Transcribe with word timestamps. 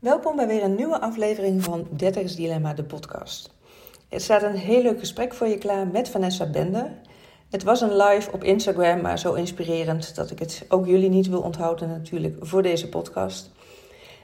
Welkom 0.00 0.36
bij 0.36 0.46
weer 0.46 0.62
een 0.62 0.74
nieuwe 0.74 1.00
aflevering 1.00 1.64
van 1.64 1.86
Dertigers 1.90 2.36
Dilemma, 2.36 2.74
de 2.74 2.84
podcast. 2.84 3.50
Er 4.08 4.20
staat 4.20 4.42
een 4.42 4.56
heel 4.56 4.82
leuk 4.82 4.98
gesprek 4.98 5.34
voor 5.34 5.46
je 5.46 5.58
klaar 5.58 5.86
met 5.86 6.08
Vanessa 6.08 6.50
Bender. 6.50 6.90
Het 7.50 7.62
was 7.62 7.80
een 7.80 7.96
live 7.96 8.32
op 8.32 8.44
Instagram, 8.44 9.00
maar 9.00 9.18
zo 9.18 9.34
inspirerend 9.34 10.14
dat 10.14 10.30
ik 10.30 10.38
het 10.38 10.64
ook 10.68 10.86
jullie 10.86 11.08
niet 11.08 11.28
wil 11.28 11.40
onthouden 11.40 11.88
natuurlijk 11.88 12.36
voor 12.40 12.62
deze 12.62 12.88
podcast. 12.88 13.50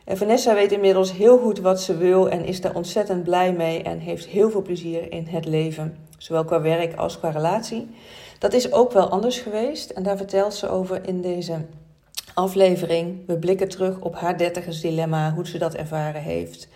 En 0.05 0.17
Vanessa 0.17 0.55
weet 0.55 0.73
inmiddels 0.73 1.13
heel 1.13 1.39
goed 1.39 1.59
wat 1.59 1.81
ze 1.81 1.97
wil 1.97 2.29
en 2.29 2.45
is 2.45 2.61
daar 2.61 2.75
ontzettend 2.75 3.25
blij 3.25 3.53
mee 3.53 3.83
en 3.83 3.99
heeft 3.99 4.27
heel 4.27 4.51
veel 4.51 4.63
plezier 4.63 5.13
in 5.13 5.27
het 5.27 5.45
leven, 5.45 5.97
zowel 6.19 6.45
qua 6.45 6.61
werk 6.61 6.97
als 6.97 7.19
qua 7.19 7.31
relatie. 7.31 7.89
Dat 8.39 8.53
is 8.53 8.73
ook 8.73 8.93
wel 8.93 9.09
anders 9.09 9.39
geweest 9.39 9.91
en 9.91 10.03
daar 10.03 10.17
vertelt 10.17 10.55
ze 10.55 10.69
over 10.69 11.09
in 11.09 11.21
deze 11.21 11.65
aflevering. 12.35 13.27
We 13.27 13.39
blikken 13.39 13.69
terug 13.69 14.01
op 14.01 14.15
haar 14.15 14.39
dertigersdilemma, 14.39 15.33
hoe 15.35 15.47
ze 15.47 15.59
dat 15.59 15.75
ervaren 15.75 16.23
heeft, 16.23 16.69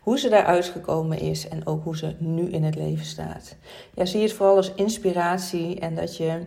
hoe 0.00 0.18
ze 0.18 0.28
daaruit 0.28 0.66
gekomen 0.66 1.18
is 1.18 1.48
en 1.48 1.66
ook 1.66 1.84
hoe 1.84 1.96
ze 1.96 2.14
nu 2.18 2.50
in 2.50 2.64
het 2.64 2.74
leven 2.74 3.04
staat. 3.04 3.56
Ja, 3.94 4.04
zie 4.04 4.22
het 4.22 4.32
vooral 4.32 4.56
als 4.56 4.74
inspiratie 4.74 5.80
en 5.80 5.94
dat 5.94 6.16
je 6.16 6.38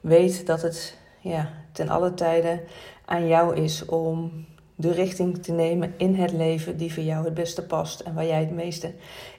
weet 0.00 0.46
dat 0.46 0.62
het 0.62 0.96
ja, 1.20 1.52
ten 1.72 1.88
alle 1.88 2.14
tijden 2.14 2.60
aan 3.04 3.26
jou 3.26 3.56
is 3.56 3.84
om 3.84 4.44
de 4.74 4.92
richting 4.92 5.42
te 5.42 5.52
nemen 5.52 5.94
in 5.96 6.14
het 6.14 6.32
leven 6.32 6.76
die 6.76 6.92
voor 6.92 7.02
jou 7.02 7.24
het 7.24 7.34
beste 7.34 7.66
past 7.66 8.00
en 8.00 8.14
waar 8.14 8.26
jij 8.26 8.40
het 8.40 8.50
meeste 8.50 8.92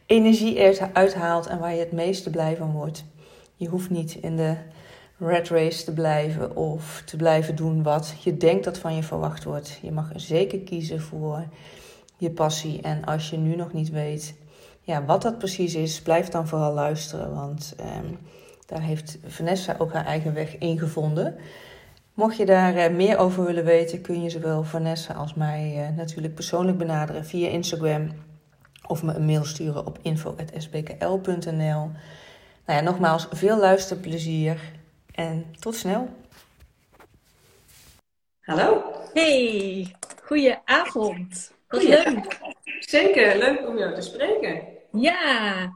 energie 0.06 0.80
uithaalt 0.94 1.48
en 1.48 1.60
waar 1.60 1.74
je 1.74 1.80
het 1.80 1.92
meeste 1.92 2.30
blij 2.30 2.56
van 2.56 2.72
wordt. 2.72 3.06
Je 3.56 3.68
hoeft 3.68 3.90
niet 3.90 4.16
in 4.22 4.36
de 4.36 4.56
red 5.18 5.50
race 5.50 5.84
te 5.84 5.94
blijven 5.94 6.56
of 6.56 7.02
te 7.06 7.18
blijven 7.18 7.56
doen 7.56 7.84
wat 7.84 8.14
je 8.24 8.38
denkt 8.38 8.64
dat 8.64 8.78
van 8.78 8.96
je 8.96 9.04
verwacht 9.04 9.44
wordt. 9.44 9.80
Je 9.82 9.92
mag 9.92 10.12
zeker 10.16 10.60
kiezen 10.60 11.02
voor 11.02 11.44
je 12.18 12.32
passie. 12.32 12.82
En 12.82 13.06
als 13.06 13.30
je 13.30 13.38
nu 13.38 13.56
nog 13.56 13.74
niet 13.74 13.90
weet 13.90 14.36
ja, 14.82 15.06
wat 15.06 15.22
dat 15.22 15.38
precies 15.38 15.76
is, 15.76 16.02
blijf 16.02 16.28
dan 16.28 16.48
vooral 16.48 16.74
luisteren. 16.74 17.34
Want 17.34 17.74
ehm, 17.78 18.06
daar 18.66 18.82
heeft 18.82 19.18
Vanessa 19.26 19.76
ook 19.78 19.94
haar 19.94 20.06
eigen 20.06 20.34
weg 20.34 20.58
in 20.58 20.80
gevonden. 20.80 21.36
Mocht 22.14 22.38
je 22.38 22.46
daar 22.46 22.76
uh, 22.76 22.96
meer 22.96 23.18
over 23.18 23.46
willen 23.46 23.66
weten, 23.66 24.02
kun 24.02 24.24
je 24.24 24.30
zowel 24.30 24.64
Vanessa 24.64 25.14
als 25.14 25.34
mij 25.34 25.90
uh, 25.90 25.98
natuurlijk 25.98 26.34
persoonlijk 26.36 26.78
benaderen 26.78 27.26
via 27.26 27.50
Instagram 27.50 28.12
of 28.88 29.04
me 29.04 29.14
een 29.14 29.26
mail 29.26 29.44
sturen 29.44 29.86
op 29.86 30.00
info.sbkl.nl. 30.02 31.92
Nou 32.66 32.80
ja, 32.80 32.82
nogmaals, 32.82 33.28
veel 33.32 33.60
luisterplezier 33.60 34.77
en 35.18 35.56
tot 35.60 35.76
snel. 35.76 36.10
Hallo. 38.40 38.94
Hey, 39.14 39.96
goeie 40.24 40.58
Wat 41.68 41.84
leuk. 41.84 42.38
Zeker, 42.80 43.38
leuk 43.38 43.68
om 43.68 43.78
jou 43.78 43.96
te 43.96 44.02
spreken. 44.02 44.62
Ja. 44.92 45.74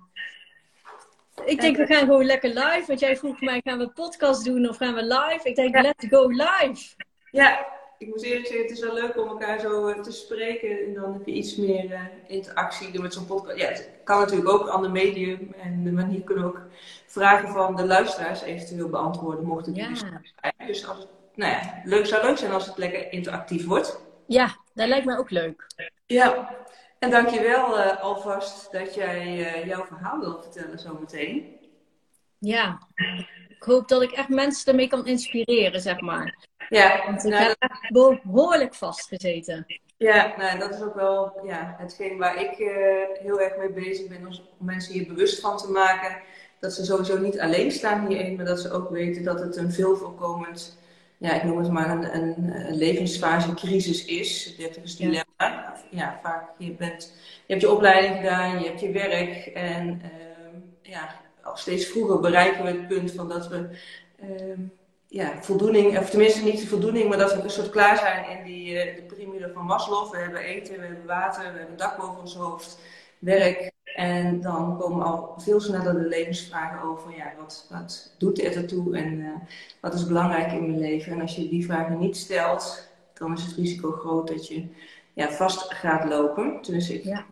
Ik 1.46 1.62
denk, 1.62 1.78
we 1.78 1.86
gaan 1.86 2.06
gewoon 2.06 2.26
lekker 2.26 2.50
live. 2.50 2.84
Want 2.88 3.00
jij 3.00 3.18
vroeg 3.18 3.42
mij, 3.42 3.62
gaan 3.64 3.78
we 3.78 3.90
podcast 3.90 4.46
doen 4.46 4.70
of 4.70 4.78
gaan 4.78 4.94
we 4.94 5.04
live? 5.04 5.42
Ik 5.44 5.56
denk, 5.56 5.82
let's 5.82 6.06
go 6.10 6.28
live. 6.28 6.96
Ja, 7.32 7.68
ik 7.98 8.08
moet 8.08 8.24
eerlijk 8.24 8.48
zeggen, 8.48 8.68
het 8.68 8.78
is 8.78 8.84
wel 8.84 8.94
leuk 8.94 9.18
om 9.18 9.28
elkaar 9.28 9.60
zo 9.60 9.88
eh, 9.88 10.00
te 10.00 10.12
spreken. 10.12 10.86
En 10.86 10.94
dan 10.94 11.14
heb 11.14 11.26
je 11.26 11.32
iets 11.32 11.56
meer 11.56 11.86
uh, 11.86 12.02
interactie 12.28 13.02
met 13.02 13.14
zo'n 13.14 13.26
podcast. 13.26 13.58
Ja, 13.58 13.68
het 13.68 13.90
kan 14.04 14.20
natuurlijk 14.20 14.50
ook 14.50 14.62
een 14.62 14.70
ander 14.70 14.92
medium. 14.92 15.54
En 15.62 15.84
de 15.84 15.92
manier 15.92 16.22
kunnen 16.22 16.46
ook 16.46 16.62
vragen 17.12 17.50
van 17.50 17.76
de 17.76 17.86
luisteraars 17.86 18.42
eventueel 18.42 18.90
beantwoorden, 18.90 19.46
mocht 19.46 19.66
het 19.66 19.76
ja. 19.76 19.96
zijn. 19.96 20.32
Dus 20.68 20.88
als 20.88 21.08
nou 21.36 21.52
ja, 21.52 21.82
leuk 21.84 22.06
zou 22.06 22.26
leuk 22.26 22.38
zijn 22.38 22.52
als 22.52 22.66
het 22.66 22.78
lekker 22.78 23.12
interactief 23.12 23.66
wordt. 23.66 24.02
Ja, 24.28 24.56
dat 24.74 24.88
lijkt 24.88 25.06
me 25.06 25.18
ook 25.18 25.30
leuk. 25.30 25.68
Ja, 26.06 26.56
en 27.00 27.10
dankjewel 27.10 27.78
uh, 27.80 28.02
alvast 28.02 28.72
dat 28.72 28.94
jij 28.94 29.38
uh, 29.38 29.68
jouw 29.68 29.86
verhaal 29.86 30.20
wilt 30.20 30.44
vertellen 30.44 30.80
zometeen. 30.80 31.60
Ja, 32.38 32.80
ik 33.50 33.64
hoop 33.64 33.88
dat 33.88 34.02
ik 34.02 34.12
echt 34.12 34.30
mensen 34.30 34.72
ermee 34.72 34.88
kan 34.88 35.06
inspireren, 35.06 35.82
zeg 35.82 36.02
maar. 36.02 36.38
Ja, 36.70 37.06
Want 37.06 37.26
ik 37.26 37.32
nou, 37.32 37.44
heb 37.44 37.56
echt 37.60 37.92
behoorlijk 38.24 38.76
vastgezeten. 38.76 39.66
Ja, 39.98 40.34
nou, 40.38 40.60
dat 40.60 40.74
is 40.74 40.82
ook 40.82 40.96
wel 40.96 41.40
ja, 41.44 41.76
hetgeen 41.78 42.18
waar 42.18 42.42
ik 42.42 42.60
uh, 42.60 42.68
heel 43.14 43.42
erg 43.42 43.58
mee 43.58 43.70
bezig 43.70 44.08
ben. 44.08 44.28
Om 44.28 44.66
mensen 44.66 44.94
hier 44.94 45.08
bewust 45.08 45.40
van 45.40 45.58
te 45.58 45.72
maken 45.72 46.22
dat 46.62 46.74
ze 46.74 46.86
sowieso 46.86 47.18
niet 47.18 47.40
alleen 47.40 47.72
staan 47.72 48.08
hierin, 48.08 48.36
maar 48.36 48.46
dat 48.46 48.60
ze 48.60 48.72
ook 48.72 48.90
weten 48.90 49.24
dat 49.24 49.40
het 49.40 49.58
een 49.58 49.72
veel 49.72 49.96
voorkomend, 49.96 50.78
ja, 51.18 51.34
ik 51.34 51.44
noem 51.44 51.58
het 51.58 51.72
maar 51.72 51.90
een, 51.90 52.16
een, 52.16 52.56
een 52.68 52.76
levensfase 52.76 53.54
crisis 53.54 54.06
is. 54.06 54.56
is 54.84 54.96
dilemma. 54.96 55.76
Ja, 55.90 56.20
vaak 56.24 56.50
je 56.58 56.72
bent, 56.72 57.14
je 57.46 57.54
hebt 57.54 57.62
je 57.62 57.72
opleiding 57.72 58.16
gedaan, 58.16 58.60
je 58.60 58.68
hebt 58.68 58.80
je 58.80 58.92
werk 58.92 59.46
en 59.46 60.02
uh, 60.04 60.92
ja, 60.92 61.16
al 61.44 61.58
steeds 61.58 61.86
vroeger 61.86 62.20
bereiken 62.20 62.64
we 62.64 62.70
het 62.70 62.88
punt 62.88 63.12
van 63.12 63.30
dat 63.30 63.48
we 63.48 63.70
uh, 64.24 64.58
ja, 65.08 65.42
voldoening, 65.42 65.98
of 65.98 66.10
tenminste 66.10 66.44
niet 66.44 66.60
de 66.60 66.68
voldoening, 66.68 67.10
maar 67.10 67.18
dat 67.18 67.34
we 67.36 67.42
een 67.42 67.50
soort 67.50 67.70
klaar 67.70 67.98
zijn 67.98 68.38
in 68.38 68.44
die 68.44 68.74
uh, 68.74 68.96
de 68.96 69.02
piramide 69.02 69.52
van 69.54 69.66
Maslow. 69.66 70.12
We 70.12 70.18
hebben 70.18 70.42
eten, 70.42 70.80
we 70.80 70.86
hebben 70.86 71.06
water, 71.06 71.54
we 71.54 71.60
hebben 71.60 71.78
dak 71.78 71.98
boven 71.98 72.20
ons 72.20 72.36
hoofd, 72.36 72.80
werk, 73.20 73.72
en 73.96 74.42
dan 74.42 74.78
komen 74.78 75.06
al 75.06 75.34
veel 75.38 75.60
sneller 75.60 75.94
de 75.94 76.08
levensvragen 76.08 76.82
over, 76.82 77.16
ja, 77.16 77.34
wat, 77.40 77.68
wat 77.70 78.16
doet 78.18 78.44
er 78.44 78.56
ertoe 78.56 78.98
en 78.98 79.14
uh, 79.20 79.30
wat 79.80 79.94
is 79.94 80.08
belangrijk 80.08 80.52
in 80.52 80.66
mijn 80.66 80.80
leven? 80.80 81.12
En 81.12 81.22
als 81.22 81.36
je 81.36 81.50
die 81.50 81.66
vragen 81.66 82.00
niet 82.00 82.18
stelt, 82.18 82.90
dan 83.14 83.34
is 83.34 83.44
het 83.44 83.56
risico 83.56 83.92
groot 83.92 84.28
dat 84.28 84.48
je 84.48 84.66
ja, 85.14 85.32
vast 85.32 85.74
gaat 85.74 86.10
lopen. 86.10 86.60
Dus 86.62 86.90
ik 86.90 87.04
ja. 87.04 87.26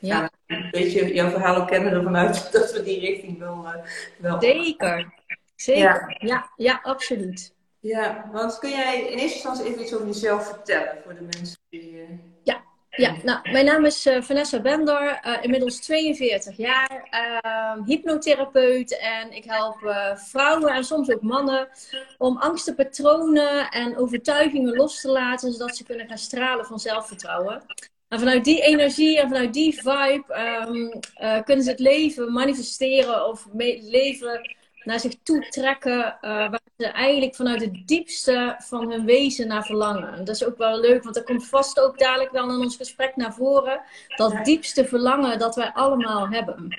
Ja. 0.00 0.30
een 0.46 0.68
beetje 0.70 1.14
jouw 1.14 1.30
verhaal 1.30 1.56
ook 1.56 1.68
kennen 1.68 1.92
ervan 1.92 2.16
uit 2.16 2.48
dat 2.52 2.72
we 2.72 2.82
die 2.82 3.00
richting 3.00 3.38
wel... 3.38 3.64
Uh, 3.64 3.74
wel 4.18 4.40
Zeker, 4.40 5.12
zeker. 5.56 6.16
Ja. 6.18 6.28
ja, 6.28 6.50
ja, 6.56 6.80
absoluut. 6.82 7.54
Ja, 7.80 8.30
want 8.32 8.58
kun 8.58 8.70
jij 8.70 9.00
in 9.00 9.18
eerste 9.18 9.34
instantie 9.34 9.64
even 9.64 9.82
iets 9.82 9.94
over 9.94 10.06
jezelf 10.06 10.46
vertellen 10.46 10.98
voor 11.04 11.14
de 11.14 11.20
mensen 11.20 11.58
die... 11.68 11.92
Uh... 11.92 12.08
Ja, 12.42 12.62
ja, 12.96 13.16
nou, 13.22 13.50
mijn 13.50 13.64
naam 13.64 13.84
is 13.84 14.06
uh, 14.06 14.22
Vanessa 14.22 14.60
Bender, 14.60 15.20
uh, 15.26 15.36
inmiddels 15.40 15.80
42 15.80 16.56
jaar, 16.56 17.08
uh, 17.10 17.86
hypnotherapeut 17.86 18.98
en 18.98 19.32
ik 19.32 19.44
help 19.44 19.82
eh, 19.82 20.16
vrouwen 20.16 20.72
en 20.72 20.84
soms 20.84 21.10
ook 21.10 21.22
mannen 21.22 21.68
om 22.18 22.36
angstenpatronen 22.36 23.70
en 23.70 23.96
overtuigingen 23.96 24.76
los 24.76 25.00
te 25.00 25.08
laten, 25.08 25.52
zodat 25.52 25.76
ze 25.76 25.84
kunnen 25.84 26.08
gaan 26.08 26.18
stralen 26.18 26.64
van 26.64 26.78
zelfvertrouwen. 26.78 27.62
En 28.08 28.18
vanuit 28.18 28.44
die 28.44 28.62
energie 28.62 29.20
en 29.20 29.28
vanuit 29.28 29.52
die 29.52 29.74
vibe 29.74 30.24
um, 30.68 31.00
kunnen 31.44 31.64
ze 31.64 31.70
het 31.70 31.80
leven 31.80 32.32
manifesteren 32.32 33.28
of 33.28 33.46
leven 33.80 34.56
naar 34.84 35.00
zich 35.00 35.14
toe 35.22 35.48
trekken, 35.48 35.98
uh, 35.98 36.10
waar 36.20 36.60
ze 36.76 36.86
eigenlijk 36.86 37.34
vanuit 37.34 37.60
het 37.60 37.86
diepste 37.86 38.54
van 38.58 38.90
hun 38.90 39.04
wezen 39.04 39.48
naar 39.48 39.64
verlangen. 39.64 40.24
dat 40.24 40.34
is 40.34 40.44
ook 40.44 40.58
wel 40.58 40.80
leuk, 40.80 41.02
want 41.02 41.14
dat 41.14 41.24
komt 41.24 41.48
vast 41.48 41.80
ook 41.80 41.98
dadelijk 41.98 42.30
wel 42.30 42.50
in 42.50 42.60
ons 42.60 42.76
gesprek 42.76 43.16
naar 43.16 43.34
voren. 43.34 43.80
Dat 44.16 44.44
diepste 44.44 44.84
verlangen 44.84 45.38
dat 45.38 45.54
wij 45.54 45.70
allemaal 45.72 46.28
hebben. 46.28 46.74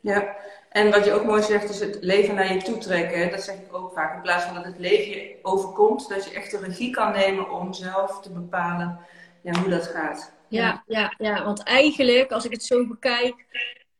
Ja, 0.00 0.36
en 0.70 0.90
wat 0.90 1.04
je 1.04 1.12
ook 1.12 1.24
mooi 1.24 1.42
zegt 1.42 1.70
is 1.70 1.80
het 1.80 1.98
leven 2.00 2.34
naar 2.34 2.52
je 2.52 2.62
toe 2.62 2.78
trekken. 2.78 3.30
Dat 3.30 3.42
zeg 3.42 3.54
ik 3.54 3.74
ook 3.74 3.92
vaak. 3.92 4.14
In 4.14 4.22
plaats 4.22 4.44
van 4.44 4.54
dat 4.54 4.64
het 4.64 4.78
leven 4.78 5.10
je 5.10 5.38
overkomt, 5.42 6.08
dat 6.08 6.24
je 6.24 6.34
echt 6.34 6.50
de 6.50 6.58
regie 6.58 6.90
kan 6.90 7.12
nemen 7.12 7.50
om 7.50 7.72
zelf 7.72 8.20
te 8.20 8.32
bepalen 8.32 8.98
ja, 9.42 9.60
hoe 9.60 9.68
dat 9.68 9.86
gaat. 9.86 10.32
Ja, 10.48 10.82
ja, 10.86 11.14
ja, 11.18 11.44
want 11.44 11.62
eigenlijk, 11.62 12.32
als 12.32 12.44
ik 12.44 12.52
het 12.52 12.64
zo 12.64 12.86
bekijk, 12.86 13.46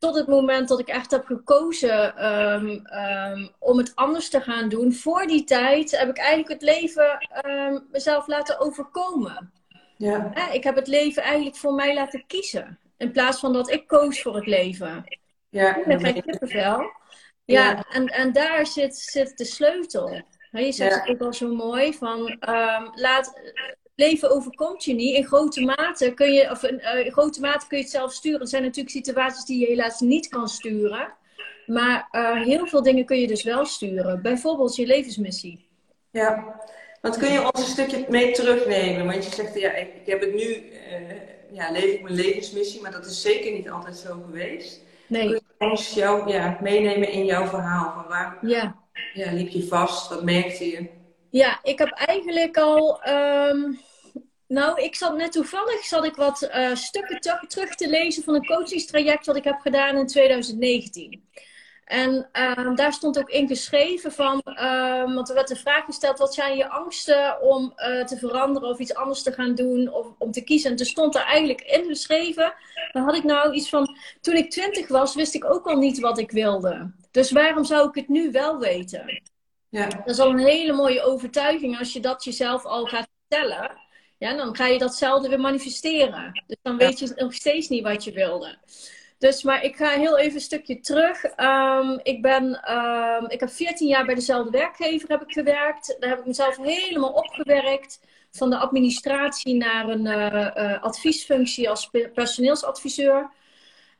tot 0.01 0.15
het 0.15 0.27
moment 0.27 0.67
dat 0.67 0.79
ik 0.79 0.87
echt 0.87 1.11
heb 1.11 1.25
gekozen 1.25 2.17
ehm, 2.17 2.79
ehm, 2.85 3.47
om 3.59 3.77
het 3.77 3.91
anders 3.95 4.29
te 4.29 4.41
gaan 4.41 4.69
doen. 4.69 4.93
Voor 4.93 5.27
die 5.27 5.43
tijd 5.43 5.91
heb 5.91 6.09
ik 6.09 6.17
eigenlijk 6.17 6.49
het 6.49 6.61
leven 6.61 7.27
um, 7.45 7.87
mezelf 7.91 8.27
laten 8.27 8.59
overkomen. 8.59 9.51
Ja. 9.97 10.51
ik 10.51 10.63
heb 10.63 10.75
het 10.75 10.87
leven 10.87 11.23
eigenlijk 11.23 11.55
voor 11.55 11.73
mij 11.73 11.93
laten 11.93 12.23
kiezen. 12.27 12.79
In 12.97 13.11
plaats 13.11 13.39
van 13.39 13.53
dat 13.53 13.71
ik 13.71 13.87
koos 13.87 14.21
voor 14.21 14.35
het 14.35 14.45
leven. 14.45 15.03
Ja. 15.49 15.73
Krijg 15.73 16.13
je 16.13 16.21
kippenvel. 16.21 16.79
Ja, 17.45 17.69
ja, 17.69 17.85
En, 17.89 18.05
en 18.05 18.31
daar 18.31 18.67
zit, 18.67 18.95
zit 18.95 19.37
de 19.37 19.45
sleutel. 19.45 20.21
Je 20.51 20.71
zegt 20.71 20.99
het 20.99 21.09
ook 21.09 21.19
wel 21.19 21.33
zo 21.33 21.53
mooi 21.53 21.93
van 21.93 22.37
laat, 22.93 23.41
leven 24.07 24.31
overkomt 24.31 24.83
je 24.83 24.93
niet. 24.93 25.15
In 25.15 25.25
grote 25.25 25.61
mate 25.61 26.13
kun 26.13 26.31
je, 26.31 26.49
of 26.51 26.63
uh, 26.63 27.05
in 27.05 27.11
grote 27.11 27.39
mate 27.39 27.67
kun 27.67 27.77
je 27.77 27.83
het 27.83 27.91
zelf 27.91 28.13
sturen. 28.13 28.39
Er 28.39 28.47
zijn 28.47 28.63
natuurlijk 28.63 28.95
situaties 28.95 29.45
die 29.45 29.59
je 29.59 29.65
helaas 29.65 29.99
niet 29.99 30.27
kan 30.27 30.47
sturen. 30.47 31.13
Maar 31.65 32.07
uh, 32.11 32.43
heel 32.43 32.67
veel 32.67 32.83
dingen 32.83 33.05
kun 33.05 33.19
je 33.19 33.27
dus 33.27 33.43
wel 33.43 33.65
sturen. 33.65 34.21
Bijvoorbeeld 34.21 34.75
je 34.75 34.85
levensmissie. 34.85 35.67
Ja, 36.11 36.59
want 37.01 37.17
kun 37.17 37.31
je 37.31 37.51
ons 37.51 37.59
een 37.61 37.71
stukje 37.71 38.05
mee 38.09 38.31
terugnemen? 38.31 39.05
Want 39.05 39.23
je 39.25 39.35
zegt, 39.35 39.59
ja, 39.59 39.73
ik, 39.73 39.87
ik 39.95 40.05
heb 40.05 40.21
het 40.21 40.33
nu, 40.33 40.45
uh, 40.45 40.61
ja, 41.51 41.71
leef 41.71 41.93
ik 41.93 42.01
mijn 42.01 42.15
levensmissie, 42.15 42.81
maar 42.81 42.91
dat 42.91 43.05
is 43.05 43.21
zeker 43.21 43.51
niet 43.51 43.69
altijd 43.69 43.97
zo 43.97 44.23
geweest. 44.25 44.81
Nee. 45.07 45.27
Kun 45.27 45.41
je 45.57 45.69
ons 45.69 45.93
jou, 45.93 46.31
ja, 46.31 46.57
meenemen 46.61 47.11
in 47.11 47.25
jouw 47.25 47.47
verhaal? 47.47 47.93
Van 47.93 48.07
waar 48.07 48.37
ja. 48.41 48.75
Ja, 49.13 49.31
liep 49.31 49.49
je 49.49 49.63
vast? 49.63 50.09
Wat 50.09 50.23
merkte 50.23 50.67
je? 50.67 50.89
Ja, 51.29 51.59
ik 51.63 51.77
heb 51.77 51.89
eigenlijk 51.89 52.57
al 52.57 53.01
um, 53.09 53.79
Nou, 54.51 54.81
ik 54.81 54.95
zat 54.95 55.15
net 55.15 55.31
toevallig 55.31 55.83
zat 55.83 56.05
ik 56.05 56.15
wat 56.15 56.49
uh, 56.55 56.75
stukken 56.75 57.19
terug 57.47 57.75
te 57.75 57.89
lezen 57.89 58.23
van 58.23 58.35
een 58.35 58.45
coachingstraject 58.45 59.25
wat 59.25 59.35
ik 59.35 59.43
heb 59.43 59.59
gedaan 59.59 59.97
in 59.97 60.07
2019. 60.07 61.23
En 61.85 62.29
uh, 62.33 62.75
daar 62.75 62.93
stond 62.93 63.19
ook 63.19 63.29
in 63.29 63.47
geschreven 63.47 64.11
van, 64.11 64.41
uh, 64.45 65.13
want 65.13 65.29
er 65.29 65.35
werd 65.35 65.47
de 65.47 65.55
vraag 65.55 65.85
gesteld, 65.85 66.17
wat 66.17 66.33
zijn 66.33 66.57
je 66.57 66.69
angsten 66.69 67.41
om 67.41 67.73
uh, 67.75 68.03
te 68.03 68.17
veranderen 68.17 68.69
of 68.69 68.79
iets 68.79 68.95
anders 68.95 69.23
te 69.23 69.31
gaan 69.31 69.55
doen 69.55 69.93
of 69.93 70.07
om 70.17 70.31
te 70.31 70.43
kiezen? 70.43 70.71
En 70.71 70.75
toen 70.75 70.85
stond 70.85 71.15
er 71.15 71.23
eigenlijk 71.23 71.61
in 71.61 71.85
geschreven, 71.85 72.53
dan 72.91 73.03
had 73.03 73.15
ik 73.15 73.23
nou 73.23 73.53
iets 73.53 73.69
van, 73.69 73.97
toen 74.21 74.35
ik 74.35 74.49
twintig 74.49 74.87
was, 74.87 75.15
wist 75.15 75.35
ik 75.35 75.45
ook 75.45 75.67
al 75.67 75.77
niet 75.77 75.99
wat 75.99 76.17
ik 76.17 76.31
wilde. 76.31 76.91
Dus 77.11 77.31
waarom 77.31 77.63
zou 77.63 77.87
ik 77.87 77.95
het 77.95 78.07
nu 78.07 78.31
wel 78.31 78.59
weten? 78.59 79.21
Ja. 79.69 79.87
Dat 79.87 80.09
is 80.09 80.19
al 80.19 80.29
een 80.29 80.45
hele 80.45 80.73
mooie 80.73 81.01
overtuiging 81.01 81.79
als 81.79 81.93
je 81.93 81.99
dat 81.99 82.23
jezelf 82.23 82.65
al 82.65 82.85
gaat 82.85 83.07
vertellen. 83.27 83.89
Ja, 84.21 84.33
dan 84.33 84.55
ga 84.55 84.65
je 84.65 84.77
datzelfde 84.77 85.29
weer 85.29 85.39
manifesteren. 85.39 86.43
Dus 86.47 86.57
dan 86.61 86.77
weet 86.77 86.99
je 86.99 87.13
nog 87.15 87.33
steeds 87.33 87.69
niet 87.69 87.83
wat 87.83 88.03
je 88.03 88.11
wilde. 88.11 88.57
Dus, 89.17 89.43
maar 89.43 89.63
ik 89.63 89.75
ga 89.75 89.89
heel 89.89 90.17
even 90.17 90.35
een 90.35 90.41
stukje 90.41 90.79
terug. 90.79 91.23
Um, 91.37 91.99
ik, 92.03 92.21
ben, 92.21 92.71
um, 92.71 93.29
ik 93.29 93.39
heb 93.39 93.49
14 93.49 93.87
jaar 93.87 94.05
bij 94.05 94.15
dezelfde 94.15 94.51
werkgever 94.51 95.09
heb 95.09 95.21
ik 95.21 95.31
gewerkt. 95.31 95.95
Daar 95.99 96.09
heb 96.09 96.19
ik 96.19 96.25
mezelf 96.25 96.57
helemaal 96.57 97.11
opgewerkt. 97.11 97.99
Van 98.31 98.49
de 98.49 98.57
administratie 98.57 99.55
naar 99.55 99.89
een 99.89 100.05
uh, 100.05 100.51
uh, 100.55 100.83
adviesfunctie 100.83 101.69
als 101.69 101.89
personeelsadviseur. 102.13 103.29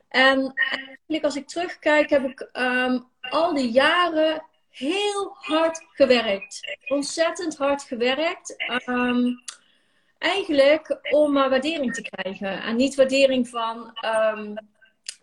En 0.08 0.52
eigenlijk 0.54 1.24
als 1.24 1.36
ik 1.36 1.48
terugkijk, 1.48 2.10
heb 2.10 2.24
ik 2.24 2.48
um, 2.52 3.04
al 3.20 3.54
die 3.54 3.70
jaren 3.70 4.42
heel 4.70 5.36
hard 5.38 5.86
gewerkt. 5.92 6.78
Ontzettend 6.86 7.56
hard 7.56 7.82
gewerkt. 7.82 8.54
Eigenlijk 10.22 10.98
om 11.10 11.32
maar 11.32 11.50
waardering 11.50 11.94
te 11.94 12.02
krijgen. 12.02 12.62
En 12.62 12.76
niet 12.76 12.94
waardering 12.94 13.48
van 13.48 13.98
um, 14.34 14.56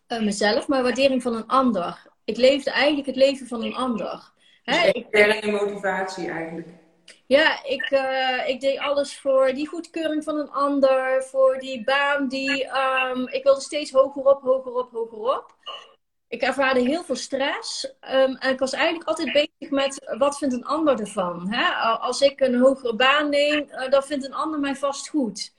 uh, 0.08 0.20
mezelf, 0.20 0.68
maar 0.68 0.84
waardering 0.84 1.22
van 1.22 1.36
een 1.36 1.48
ander. 1.48 2.08
Ik 2.26 2.38
leefde 2.38 2.72
eigenlijk 2.72 3.08
het 3.08 3.16
leven 3.16 3.48
van 3.48 3.64
een 3.64 3.76
ander. 3.76 4.32
Hè? 4.64 4.92
Dus 4.92 5.42
motivatie 5.46 6.30
eigenlijk. 6.30 6.68
Ja, 7.26 7.64
ik, 7.64 7.90
uh, 7.92 8.48
ik 8.48 8.60
deed 8.62 8.80
alles 8.80 9.20
voor 9.20 9.54
die 9.54 9.68
goedkeuring 9.68 10.24
van 10.24 10.38
een 10.38 10.52
ander, 10.52 11.24
voor 11.24 11.60
die 11.60 11.84
baan 11.84 12.28
die. 12.28 12.66
Um, 12.66 13.28
ik 13.28 13.44
wilde 13.44 13.62
steeds 13.62 13.92
hoger 13.92 14.24
op, 14.24 14.42
hoger 14.42 14.74
op, 14.74 14.92
hoger 14.92 15.38
op 15.38 15.56
ik 16.30 16.42
ervaarde 16.42 16.80
heel 16.80 17.04
veel 17.04 17.16
stress. 17.16 17.86
Um, 17.86 18.36
en 18.36 18.52
ik 18.52 18.60
was 18.60 18.74
eigenlijk 18.74 19.08
altijd 19.08 19.32
bezig 19.32 19.72
met 19.72 20.16
wat 20.18 20.38
vindt 20.38 20.54
een 20.54 20.66
ander 20.66 21.00
ervan. 21.00 21.52
Hè? 21.52 21.74
Als 21.98 22.22
ik 22.22 22.40
een 22.40 22.60
hogere 22.60 22.96
baan 22.96 23.30
neem, 23.30 23.68
uh, 23.72 23.90
dan 23.90 24.04
vindt 24.04 24.26
een 24.26 24.34
ander 24.34 24.60
mij 24.60 24.76
vast 24.76 25.10
goed. 25.10 25.52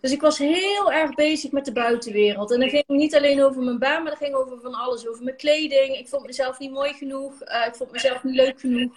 Dus 0.00 0.12
ik 0.12 0.20
was 0.20 0.38
heel 0.38 0.92
erg 0.92 1.14
bezig 1.14 1.50
met 1.50 1.64
de 1.64 1.72
buitenwereld. 1.72 2.52
En 2.52 2.60
dat 2.60 2.70
ging 2.70 2.84
niet 2.86 3.16
alleen 3.16 3.44
over 3.44 3.62
mijn 3.62 3.78
baan, 3.78 4.02
maar 4.02 4.10
dat 4.10 4.20
ging 4.22 4.34
over 4.34 4.60
van 4.60 4.74
alles. 4.74 5.08
Over 5.08 5.24
mijn 5.24 5.36
kleding. 5.36 5.96
Ik 5.96 6.08
vond 6.08 6.26
mezelf 6.26 6.58
niet 6.58 6.70
mooi 6.70 6.92
genoeg. 6.92 7.32
Uh, 7.42 7.66
ik 7.66 7.74
vond 7.74 7.90
mezelf 7.92 8.24
niet 8.24 8.34
leuk 8.34 8.60
genoeg. 8.60 8.92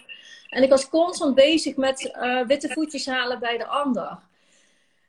En 0.48 0.62
ik 0.62 0.70
was 0.70 0.88
constant 0.88 1.34
bezig 1.34 1.76
met 1.76 2.14
uh, 2.22 2.46
witte 2.46 2.68
voetjes 2.68 3.06
halen 3.06 3.38
bij 3.38 3.58
de 3.58 3.66
ander. 3.66 4.18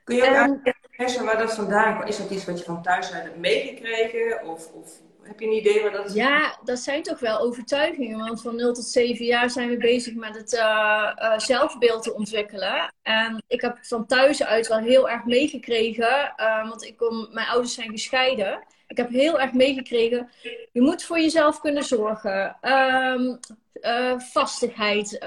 Kun 0.03 0.15
je 0.15 0.21
ook 0.21 0.27
en... 0.27 0.61
uitleggen 0.63 1.25
waar 1.25 1.37
dat 1.37 1.53
vandaan 1.53 1.97
komt? 1.97 2.09
Is 2.09 2.17
dat 2.17 2.29
iets 2.29 2.45
wat 2.45 2.59
je 2.59 2.65
van 2.65 2.81
thuis 2.81 3.11
uit 3.11 3.23
hebt 3.23 3.37
meegekregen? 3.37 4.47
Of, 4.47 4.71
of 4.73 4.91
heb 5.23 5.39
je 5.39 5.45
een 5.45 5.55
idee 5.55 5.81
waar 5.81 5.91
dat 5.91 6.05
is? 6.05 6.13
Ja, 6.13 6.59
dat 6.63 6.79
zijn 6.79 7.03
toch 7.03 7.19
wel 7.19 7.39
overtuigingen. 7.39 8.17
Want 8.19 8.41
van 8.41 8.55
0 8.55 8.73
tot 8.73 8.85
7 8.85 9.25
jaar 9.25 9.49
zijn 9.49 9.69
we 9.69 9.77
bezig 9.77 10.13
met 10.15 10.35
het 10.35 10.53
uh, 10.53 11.11
uh, 11.19 11.37
zelfbeeld 11.39 12.03
te 12.03 12.13
ontwikkelen. 12.13 12.93
En 13.01 13.43
ik 13.47 13.61
heb 13.61 13.77
van 13.81 14.05
thuis 14.05 14.43
uit 14.43 14.67
wel 14.67 14.77
heel 14.77 15.09
erg 15.09 15.25
meegekregen. 15.25 16.33
Uh, 16.37 16.69
want 16.69 16.83
ik 16.83 16.97
kom, 16.97 17.27
mijn 17.31 17.47
ouders 17.47 17.73
zijn 17.73 17.89
gescheiden. 17.89 18.63
Ik 18.87 18.97
heb 18.97 19.09
heel 19.09 19.39
erg 19.39 19.53
meegekregen. 19.53 20.29
Je 20.71 20.81
moet 20.81 21.03
voor 21.03 21.19
jezelf 21.19 21.59
kunnen 21.59 21.83
zorgen. 21.83 22.57
Um, 22.61 23.39
vastigheid 24.17 25.17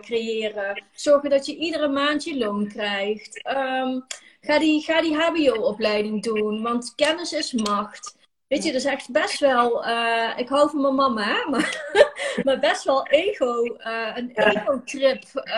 creëren. 0.00 0.84
Zorgen 0.92 1.30
dat 1.30 1.46
je 1.46 1.56
iedere 1.56 1.88
maand 1.88 2.24
je 2.24 2.38
loon 2.38 2.68
krijgt. 2.68 3.48
Um, 3.56 4.04
ga 4.40 4.58
die, 4.58 4.82
ga 4.82 5.00
die 5.00 5.16
HBO-opleiding 5.16 6.22
doen. 6.22 6.62
Want 6.62 6.94
kennis 6.94 7.32
is 7.32 7.52
macht. 7.52 8.16
Weet 8.54 8.64
je, 8.64 8.72
is 8.72 8.84
echt 8.84 9.10
best 9.10 9.40
wel. 9.40 9.86
Uh, 9.86 10.32
ik 10.36 10.48
hou 10.48 10.70
van 10.70 10.80
mijn 10.80 10.94
mama, 10.94 11.22
hè? 11.22 11.44
Maar, 11.50 12.42
maar 12.44 12.58
best 12.58 12.84
wel 12.84 13.06
ego. 13.06 13.64
Uh, 13.64 14.10
een 14.14 14.30
ego-trip. 14.34 15.22
Uh, 15.34 15.54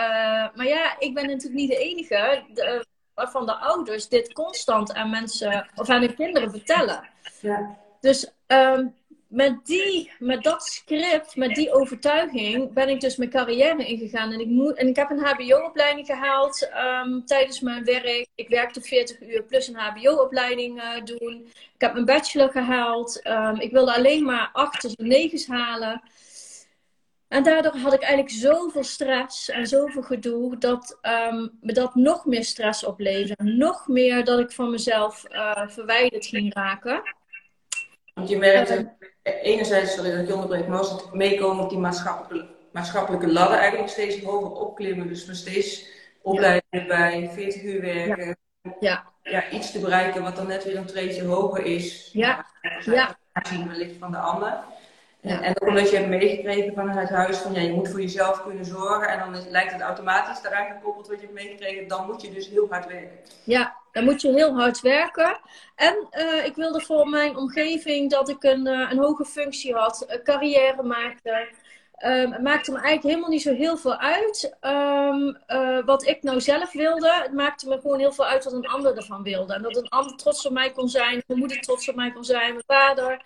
maar 0.55 0.65
ja, 0.65 0.99
ik 0.99 1.13
ben 1.13 1.27
natuurlijk 1.27 1.53
niet 1.53 1.69
de 1.69 1.77
enige 1.77 2.43
de, 2.53 2.85
waarvan 3.13 3.45
de 3.45 3.55
ouders 3.55 4.07
dit 4.07 4.33
constant 4.33 4.93
aan 4.93 5.09
mensen 5.09 5.69
of 5.75 5.89
aan 5.89 6.01
hun 6.01 6.15
kinderen 6.15 6.51
vertellen. 6.51 7.09
Ja. 7.41 7.77
Dus 7.99 8.31
um, 8.47 8.95
met, 9.27 9.65
die, 9.65 10.11
met 10.19 10.43
dat 10.43 10.63
script, 10.63 11.35
met 11.35 11.55
die 11.55 11.73
overtuiging, 11.73 12.73
ben 12.73 12.89
ik 12.89 12.99
dus 12.99 13.15
mijn 13.15 13.29
carrière 13.29 13.85
ingegaan. 13.85 14.31
En 14.31 14.39
ik, 14.39 14.47
moet, 14.47 14.77
en 14.77 14.87
ik 14.87 14.95
heb 14.95 15.09
een 15.09 15.25
HBO-opleiding 15.25 16.05
gehaald 16.05 16.69
um, 17.05 17.25
tijdens 17.25 17.59
mijn 17.59 17.83
werk. 17.83 18.27
Ik 18.35 18.49
werkte 18.49 18.81
40 18.81 19.21
uur 19.21 19.43
plus 19.43 19.67
een 19.67 19.75
HBO-opleiding 19.75 20.81
uh, 20.81 21.03
doen. 21.03 21.47
Ik 21.47 21.81
heb 21.81 21.93
mijn 21.93 22.05
bachelor 22.05 22.49
gehaald. 22.49 23.27
Um, 23.27 23.59
ik 23.59 23.71
wilde 23.71 23.93
alleen 23.93 24.23
maar 24.23 24.49
achters 24.53 24.95
en 24.95 25.07
negens 25.07 25.47
halen. 25.47 26.01
En 27.27 27.43
daardoor 27.43 27.75
had 27.75 27.93
ik 27.93 28.01
eigenlijk 28.01 28.33
zoveel 28.33 28.83
stress 28.83 29.49
en 29.49 29.67
zoveel 29.67 30.01
gedoe 30.01 30.57
dat 30.57 30.97
um, 31.01 31.57
me 31.61 31.73
dat 31.73 31.95
nog 31.95 32.25
meer 32.25 32.43
stress 32.43 32.85
opleverde. 32.85 33.43
Nog 33.43 33.87
meer 33.87 34.23
dat 34.23 34.39
ik 34.39 34.51
van 34.51 34.69
mezelf 34.69 35.23
uh, 35.29 35.67
verwijderd 35.67 36.25
ging 36.25 36.53
raken. 36.53 37.01
Want 38.17 38.29
je 38.29 38.37
merkte 38.37 38.95
enerzijds, 39.23 39.93
sorry 39.93 40.11
dat 40.11 40.19
ik 40.19 40.27
je 40.27 40.33
onderbreek, 40.33 40.67
maar 40.67 40.77
was 40.77 40.91
het 40.91 41.13
meekomen 41.13 41.63
op 41.63 41.69
die 41.69 41.79
maatschappelijke, 41.79 42.47
maatschappelijke 42.71 43.31
ladder 43.31 43.57
eigenlijk 43.57 43.89
steeds 43.89 44.23
hoger 44.23 44.51
opklimmen. 44.51 45.07
Dus 45.07 45.25
nog 45.25 45.35
steeds 45.35 45.85
opleidingen 46.21 46.87
bij, 46.87 47.29
40 47.33 47.63
uur 47.63 47.81
werken. 47.81 48.37
Ja. 48.79 49.03
ja. 49.23 49.49
iets 49.49 49.71
te 49.71 49.79
bereiken 49.79 50.23
wat 50.23 50.35
dan 50.35 50.47
net 50.47 50.63
weer 50.63 50.77
een 50.77 50.85
treedje 50.85 51.25
hoger 51.25 51.65
is. 51.65 52.09
Ja. 52.13 52.45
Ja. 52.85 53.17
Zien 53.41 53.67
wellicht 53.67 53.97
van 53.99 54.11
de 54.11 54.17
ander. 54.17 54.57
Ja. 55.21 55.41
En 55.41 55.61
ook 55.61 55.67
omdat 55.67 55.89
je 55.89 55.95
hebt 55.95 56.09
meegekregen 56.09 56.73
vanuit 56.73 57.09
huis 57.09 57.37
van 57.37 57.53
ja, 57.53 57.61
je 57.61 57.73
moet 57.73 57.89
voor 57.89 58.01
jezelf 58.01 58.43
kunnen 58.43 58.65
zorgen. 58.65 59.09
En 59.09 59.19
dan 59.19 59.49
lijkt 59.49 59.71
het 59.71 59.81
automatisch 59.81 60.41
daaraan 60.41 60.71
gekoppeld 60.71 61.07
wat 61.07 61.19
je 61.19 61.25
hebt 61.25 61.37
meegekregen. 61.37 61.87
Dan 61.87 62.05
moet 62.05 62.21
je 62.21 62.33
dus 62.33 62.49
heel 62.49 62.67
hard 62.69 62.87
werken. 62.87 63.17
Ja, 63.43 63.75
dan 63.97 64.05
moet 64.05 64.21
je 64.21 64.33
heel 64.33 64.55
hard 64.55 64.81
werken. 64.81 65.39
En 65.75 66.07
uh, 66.11 66.45
ik 66.45 66.55
wilde 66.55 66.81
voor 66.81 67.09
mijn 67.09 67.37
omgeving 67.37 68.09
dat 68.09 68.29
ik 68.29 68.43
een, 68.43 68.67
uh, 68.67 68.91
een 68.91 68.97
hoge 68.97 69.25
functie 69.25 69.73
had, 69.73 70.05
een 70.07 70.23
carrière 70.23 70.83
maakte. 70.83 71.47
Um, 72.05 72.31
het 72.31 72.41
maakte 72.41 72.71
me 72.71 72.77
eigenlijk 72.77 73.07
helemaal 73.07 73.29
niet 73.29 73.41
zo 73.41 73.53
heel 73.53 73.77
veel 73.77 73.97
uit 73.97 74.57
um, 74.61 75.37
uh, 75.47 75.85
wat 75.85 76.07
ik 76.07 76.23
nou 76.23 76.41
zelf 76.41 76.71
wilde. 76.71 77.21
Het 77.23 77.33
maakte 77.33 77.67
me 77.67 77.79
gewoon 77.81 77.99
heel 77.99 78.11
veel 78.11 78.25
uit 78.25 78.43
wat 78.43 78.53
een 78.53 78.67
ander 78.67 78.97
ervan 78.97 79.23
wilde. 79.23 79.53
En 79.53 79.61
dat 79.61 79.77
een 79.77 79.89
ander 79.89 80.17
trots 80.17 80.45
op 80.45 80.51
mij 80.51 80.71
kon 80.71 80.89
zijn, 80.89 81.23
mijn 81.27 81.39
moeder 81.39 81.61
trots 81.61 81.89
op 81.89 81.95
mij 81.95 82.11
kon 82.11 82.23
zijn, 82.23 82.51
mijn 82.51 82.63
vader. 82.67 83.21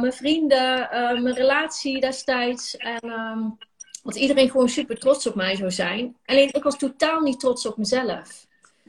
Mijn 0.00 0.12
vrienden, 0.12 0.88
mijn 1.22 1.34
relatie 1.34 2.00
destijds. 2.00 2.76
En 2.76 3.10
um, 3.10 3.58
dat 4.02 4.16
iedereen 4.16 4.50
gewoon 4.50 4.68
super 4.68 4.98
trots 4.98 5.26
op 5.26 5.34
mij 5.34 5.56
zou 5.56 5.70
zijn. 5.70 6.16
Alleen 6.24 6.52
ik 6.52 6.62
was 6.62 6.78
totaal 6.78 7.20
niet 7.20 7.40
trots 7.40 7.66
op 7.66 7.76
mezelf. 7.76 8.46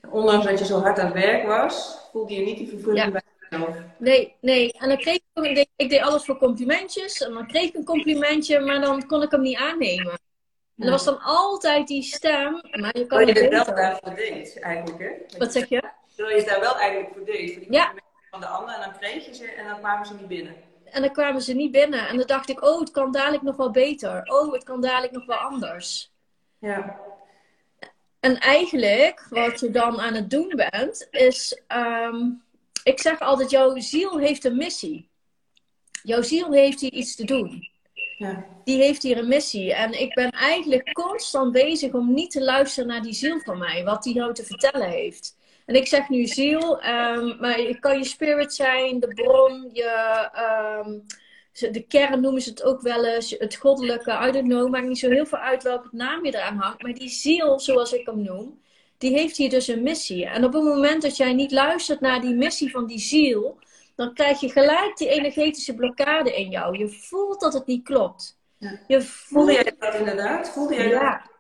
Ondanks 0.10 0.46
dat 0.46 0.60
je 0.60 0.66
zo 0.66 0.80
hard 0.80 1.00
aan 1.00 1.06
het 1.06 1.16
werk 1.16 1.48
was, 1.48 1.98
voelde 2.12 2.34
je 2.34 2.42
niet 2.42 2.58
die 2.58 2.68
vervulling 2.68 3.12
bij 3.12 3.22
jezelf. 3.50 3.76
Nee, 3.98 4.36
nee. 4.42 4.74
En 4.74 4.88
dan 4.88 4.98
kreeg 4.98 5.20
ik, 5.34 5.56
deed, 5.56 5.70
ik 5.76 5.90
deed 5.90 6.02
alles 6.02 6.26
voor 6.26 6.38
complimentjes. 6.38 7.22
En 7.22 7.34
dan 7.34 7.48
kreeg 7.48 7.64
ik 7.64 7.76
een 7.76 7.86
complimentje, 7.86 8.60
maar 8.60 8.82
dan 8.82 9.08
kon 9.08 9.22
ik 9.22 9.32
hem 9.32 9.42
niet 9.42 9.58
aannemen. 9.58 10.20
En 10.78 10.86
er 10.86 10.92
was 10.92 11.06
dan 11.06 11.20
altijd 11.22 11.88
die 11.88 12.04
stem. 12.04 12.52
Maar 12.72 12.98
je 12.98 13.06
kan 13.06 13.26
Terwijl 13.26 13.28
je 13.28 13.50
er 13.50 13.66
wel 13.66 13.76
daarvoor 13.76 14.16
deed, 14.16 14.60
eigenlijk, 14.60 15.00
hè? 15.00 15.38
Wat 15.38 15.52
zeg 15.52 15.70
je? 15.70 15.84
Terwijl 16.16 16.38
je 16.38 16.46
daar 16.46 16.60
wel 16.60 16.78
eigenlijk 16.78 17.14
voor 17.14 17.26
deed. 17.26 17.52
Voor 17.52 17.62
die 17.62 17.72
ja 17.72 17.94
van 18.34 18.42
de 18.42 18.48
ander 18.48 18.76
en 18.76 18.82
dan 18.82 19.00
kreeg 19.00 19.26
je 19.26 19.34
ze 19.34 19.46
en 19.46 19.68
dan 19.68 19.80
kwamen 19.80 20.06
ze 20.06 20.14
niet 20.14 20.28
binnen. 20.28 20.56
En 20.84 21.02
dan 21.02 21.12
kwamen 21.12 21.42
ze 21.42 21.54
niet 21.54 21.72
binnen. 21.72 22.08
En 22.08 22.18
dan 22.18 22.28
dacht 22.28 22.50
ik, 22.50 22.64
oh, 22.64 22.80
het 22.80 22.92
kan 22.92 23.12
dadelijk 23.12 23.44
nog 23.44 23.56
wel 23.56 23.72
beter. 23.72 24.22
Oh, 24.24 24.54
het 24.54 24.64
kan 24.64 24.82
dadelijk 24.82 25.14
nog 25.14 25.26
wel 25.26 25.38
anders. 25.38 26.12
Ja. 26.60 27.00
En 28.24 28.40
eigenlijk, 28.40 29.26
wat 29.30 29.60
je 29.60 29.72
dan 29.72 30.00
aan 30.00 30.14
het 30.14 30.30
doen 30.30 30.54
bent, 30.70 31.08
is... 31.12 31.62
Um, 31.68 32.42
ik 32.84 33.00
zeg 33.00 33.20
altijd, 33.20 33.50
jouw 33.50 33.80
ziel 33.80 34.18
heeft 34.18 34.46
een 34.46 34.58
missie. 34.58 35.10
Jouw 36.04 36.22
ziel 36.22 36.52
heeft 36.52 36.80
hier 36.80 36.92
iets 36.92 37.16
te 37.16 37.26
doen. 37.26 37.70
Ja. 38.18 38.46
Die 38.64 38.78
heeft 38.78 39.04
hier 39.04 39.18
een 39.18 39.28
missie. 39.28 39.74
En 39.74 40.02
ik 40.02 40.14
ben 40.14 40.30
eigenlijk 40.30 40.94
constant 40.94 41.52
bezig 41.52 41.94
om 41.94 42.14
niet 42.14 42.32
te 42.32 42.44
luisteren 42.44 42.88
naar 42.90 43.02
die 43.02 43.14
ziel 43.14 43.40
van 43.40 43.58
mij. 43.58 43.84
Wat 43.84 44.04
die 44.04 44.16
nou 44.16 44.34
te 44.34 44.44
vertellen 44.44 44.90
heeft. 44.90 45.38
En 45.66 45.76
ik 45.76 45.88
zeg 45.88 46.10
nu 46.10 46.26
ziel, 46.26 46.86
um, 46.86 47.38
maar 47.40 47.58
het 47.58 47.80
kan 47.80 47.98
je 47.98 48.06
spirit 48.06 48.54
zijn, 48.54 49.00
de 49.00 49.08
bron, 49.08 49.70
je, 49.74 50.30
um, 50.86 51.06
de 51.54 51.86
kern 51.88 52.22
noemen 52.22 52.42
ze 52.42 52.50
het 52.50 52.64
ook 52.64 52.82
wel 52.82 53.06
eens, 53.06 53.36
het 53.38 53.56
goddelijke, 53.56 54.12
I 54.28 54.32
don't 54.32 54.48
know, 54.48 54.70
maakt 54.70 54.88
niet 54.88 55.00
zo 55.00 55.10
heel 55.10 55.26
veel 55.26 55.38
uit 55.38 55.64
welke 55.64 55.90
naam 55.92 56.26
je 56.26 56.36
eraan 56.36 56.58
hangt. 56.58 56.82
Maar 56.82 56.94
die 56.94 57.10
ziel, 57.10 57.60
zoals 57.60 57.94
ik 57.94 58.06
hem 58.06 58.22
noem, 58.22 58.62
die 58.98 59.14
heeft 59.14 59.38
hier 59.38 59.50
dus 59.50 59.68
een 59.68 59.84
missie. 59.84 60.26
En 60.26 60.46
op 60.46 60.54
het 60.54 60.64
moment 60.64 61.02
dat 61.02 61.18
jij 61.18 61.34
niet 61.34 61.52
luistert 61.52 62.00
naar 62.00 62.22
die 62.22 62.34
missie 62.36 62.72
van 62.72 62.86
die 62.86 63.00
ziel, 63.00 63.60
dan 63.96 64.14
krijg 64.14 64.40
je 64.40 64.50
gelijk 64.50 64.98
die 64.98 65.10
energetische 65.10 65.76
blokkade 65.76 66.36
in 66.36 66.50
jou. 66.50 66.78
Je 66.78 66.90
voelt 66.90 67.40
dat 67.40 67.54
het 67.54 67.66
niet 67.66 67.84
klopt. 67.84 68.40
Ja. 68.58 68.80
Je 68.88 69.02
voelde 69.02 69.54
jij 69.54 69.74
dat 69.80 69.94
inderdaad? 69.94 70.50
Voelde 70.50 70.76
jij 70.76 70.88
ja. 70.88 71.12
Dat? 71.12 71.32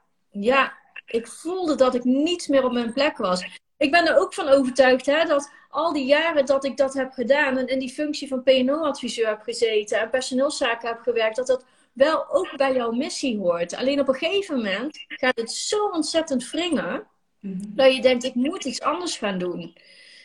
Ja, 0.43 0.73
ik 1.05 1.27
voelde 1.27 1.75
dat 1.75 1.95
ik 1.95 2.03
niet 2.03 2.47
meer 2.47 2.65
op 2.65 2.71
mijn 2.71 2.93
plek 2.93 3.17
was. 3.17 3.59
Ik 3.77 3.91
ben 3.91 4.07
er 4.07 4.17
ook 4.17 4.33
van 4.33 4.47
overtuigd 4.47 5.05
hè, 5.05 5.25
dat 5.25 5.51
al 5.69 5.93
die 5.93 6.05
jaren 6.05 6.45
dat 6.45 6.65
ik 6.65 6.77
dat 6.77 6.93
heb 6.93 7.11
gedaan 7.11 7.57
en 7.57 7.67
in 7.67 7.79
die 7.79 7.93
functie 7.93 8.27
van 8.27 8.43
PNO-adviseur 8.43 9.27
heb 9.27 9.41
gezeten 9.41 9.99
en 9.99 10.09
personeelszaken 10.09 10.87
heb 10.87 10.99
gewerkt, 10.99 11.35
dat 11.35 11.47
dat 11.47 11.65
wel 11.93 12.29
ook 12.29 12.57
bij 12.57 12.73
jouw 12.73 12.91
missie 12.91 13.37
hoort. 13.37 13.75
Alleen 13.75 13.99
op 13.99 14.07
een 14.07 14.13
gegeven 14.13 14.55
moment 14.55 15.05
gaat 15.07 15.37
het 15.37 15.51
zo 15.51 15.87
ontzettend 15.87 16.51
wringen 16.51 17.07
mhm. 17.39 17.57
dat 17.67 17.95
je 17.95 18.01
denkt: 18.01 18.23
ik 18.23 18.35
moet 18.35 18.65
iets 18.65 18.81
anders 18.81 19.17
gaan 19.17 19.37
doen. 19.37 19.77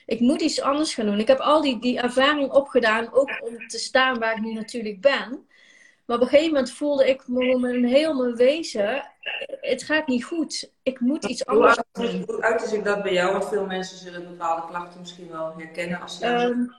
Ik 0.07 0.21
moet 0.21 0.41
iets 0.41 0.61
anders 0.61 0.95
gaan 0.95 1.07
doen. 1.07 1.19
Ik 1.19 1.29
heb 1.29 1.39
al 1.39 1.61
die, 1.61 1.79
die 1.79 2.01
ervaring 2.01 2.51
opgedaan, 2.51 3.13
ook 3.13 3.43
om 3.45 3.69
te 3.69 3.79
staan 3.79 4.19
waar 4.19 4.37
ik 4.37 4.43
nu 4.43 4.53
natuurlijk 4.53 5.01
ben. 5.01 5.47
Maar 6.07 6.17
op 6.17 6.23
een 6.23 6.29
gegeven 6.29 6.53
moment 6.53 6.73
voelde 6.73 7.09
ik 7.09 7.29
me 7.29 7.87
heel 7.87 8.15
mijn 8.15 8.37
wezen, 8.37 9.03
het 9.61 9.83
gaat 9.83 10.07
niet 10.07 10.25
goed. 10.25 10.73
Ik 10.83 11.01
moet 11.01 11.25
iets 11.25 11.47
anders 11.47 11.79
doen. 11.93 12.25
Hoe 12.27 12.43
uit 12.43 12.73
is 12.73 12.83
dat 12.83 13.03
bij 13.03 13.13
jou? 13.13 13.33
Want 13.33 13.49
veel 13.49 13.67
mensen 13.67 13.99
zullen 13.99 14.25
bepaalde 14.29 14.67
klachten 14.67 15.01
misschien 15.01 15.29
wel 15.31 15.55
herkennen 15.57 16.01
als 16.01 16.19
ze... 16.19 16.27
Um, 16.27 16.75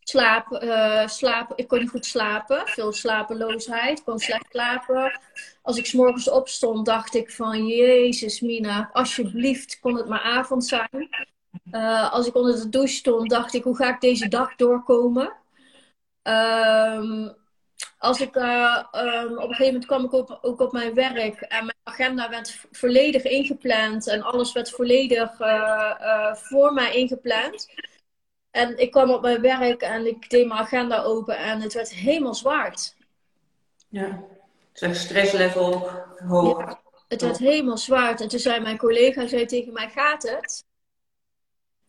slaap, 0.00 0.62
uh, 0.62 1.06
slaap, 1.06 1.52
ik 1.54 1.68
kon 1.68 1.78
niet 1.78 1.90
goed 1.90 2.06
slapen. 2.06 2.66
Veel 2.66 2.92
slapeloosheid. 2.92 3.98
Ik 3.98 4.04
kon 4.04 4.18
slecht 4.18 4.46
slapen. 4.50 5.20
Als 5.62 5.76
ik 5.76 5.86
s 5.86 5.92
morgens 5.92 6.30
opstond, 6.30 6.86
dacht 6.86 7.14
ik 7.14 7.30
van... 7.30 7.66
Jezus, 7.66 8.40
Mina, 8.40 8.90
alsjeblieft, 8.92 9.80
kon 9.80 9.96
het 9.96 10.08
maar 10.08 10.22
avond 10.22 10.66
zijn. 10.66 11.08
Uh, 11.72 12.12
als 12.12 12.26
ik 12.26 12.34
onder 12.34 12.54
de 12.54 12.68
douche 12.68 12.94
stond, 12.94 13.30
dacht 13.30 13.54
ik... 13.54 13.62
Hoe 13.64 13.76
ga 13.76 13.88
ik 13.88 14.00
deze 14.00 14.28
dag 14.28 14.56
doorkomen? 14.56 15.32
Um, 16.22 17.36
als 17.98 18.20
ik, 18.20 18.36
uh, 18.36 18.84
um, 18.92 19.32
op 19.32 19.48
een 19.48 19.54
gegeven 19.54 19.64
moment 19.64 19.86
kwam 19.86 20.04
ik 20.04 20.12
op, 20.12 20.38
ook 20.42 20.60
op 20.60 20.72
mijn 20.72 20.94
werk 20.94 21.40
en 21.40 21.64
mijn 21.64 21.78
agenda 21.82 22.28
werd 22.30 22.60
volledig 22.70 23.22
ingepland 23.22 24.06
en 24.06 24.22
alles 24.22 24.52
werd 24.52 24.70
volledig 24.70 25.40
uh, 25.40 25.94
uh, 26.00 26.34
voor 26.34 26.72
mij 26.72 26.94
ingepland. 26.94 27.68
En 28.50 28.78
ik 28.78 28.90
kwam 28.90 29.10
op 29.10 29.22
mijn 29.22 29.40
werk 29.40 29.82
en 29.82 30.06
ik 30.06 30.30
deed 30.30 30.46
mijn 30.46 30.60
agenda 30.60 31.02
open 31.02 31.38
en 31.38 31.60
het 31.60 31.74
werd 31.74 31.94
helemaal 31.94 32.34
zwart. 32.34 32.96
Ja, 33.88 34.22
dus 34.72 35.00
stresslevel 35.00 35.90
hoog. 36.28 36.58
Ja, 36.58 36.80
het 37.08 37.22
werd 37.22 37.38
helemaal 37.38 37.78
zwart. 37.78 38.20
En 38.20 38.28
toen 38.28 38.38
zei 38.38 38.60
mijn 38.60 38.78
collega 38.78 39.26
zei 39.26 39.46
tegen 39.46 39.72
mij, 39.72 39.88
gaat 39.88 40.22
het? 40.22 40.64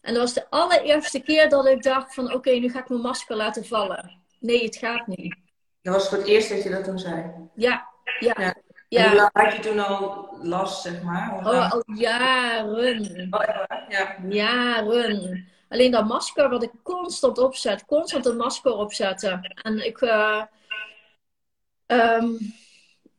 En 0.02 0.14
dat 0.14 0.22
was 0.22 0.34
de 0.34 0.50
allereerste 0.50 1.20
keer 1.20 1.50
dat 1.50 1.66
ik 1.66 1.84
dacht 1.84 2.14
van, 2.14 2.34
oké, 2.34 2.52
nu 2.52 2.70
ga 2.70 2.80
ik 2.80 2.90
mijn 2.90 3.02
masker 3.02 3.36
laten 3.36 3.66
vallen. 3.66 4.22
Nee, 4.40 4.64
het 4.64 4.76
gaat 4.76 5.08
niet. 5.08 5.36
Dat 5.82 5.94
was 5.94 6.10
voor 6.10 6.18
het 6.18 6.28
eerst 6.28 6.50
dat 6.50 6.64
je 6.64 6.70
dat 6.70 6.84
toen 6.84 7.00
zei? 7.00 7.32
Ja, 7.56 7.88
ja. 8.20 8.36
ja. 8.40 8.56
ja. 8.88 9.12
Hoe 9.12 9.30
had 9.34 9.56
je 9.56 9.60
toen 9.60 9.80
al 9.80 10.30
last, 10.42 10.82
zeg 10.82 11.02
maar? 11.02 11.38
Oh, 11.38 11.72
al 11.72 11.84
jaren. 11.96 13.28
Oh, 13.30 13.44
ja. 13.88 14.16
Jaren. 14.30 15.48
Alleen 15.70 15.92
dat 15.92 16.08
masker 16.08 16.50
wat 16.50 16.64
ik 16.64 16.72
constant 16.84 17.38
opzet, 17.38 17.86
constant 17.86 18.26
een 18.26 18.38
masker 18.38 18.74
opzetten. 18.74 19.54
En 19.64 19.86
ik... 19.86 20.02
Uh, 20.02 20.44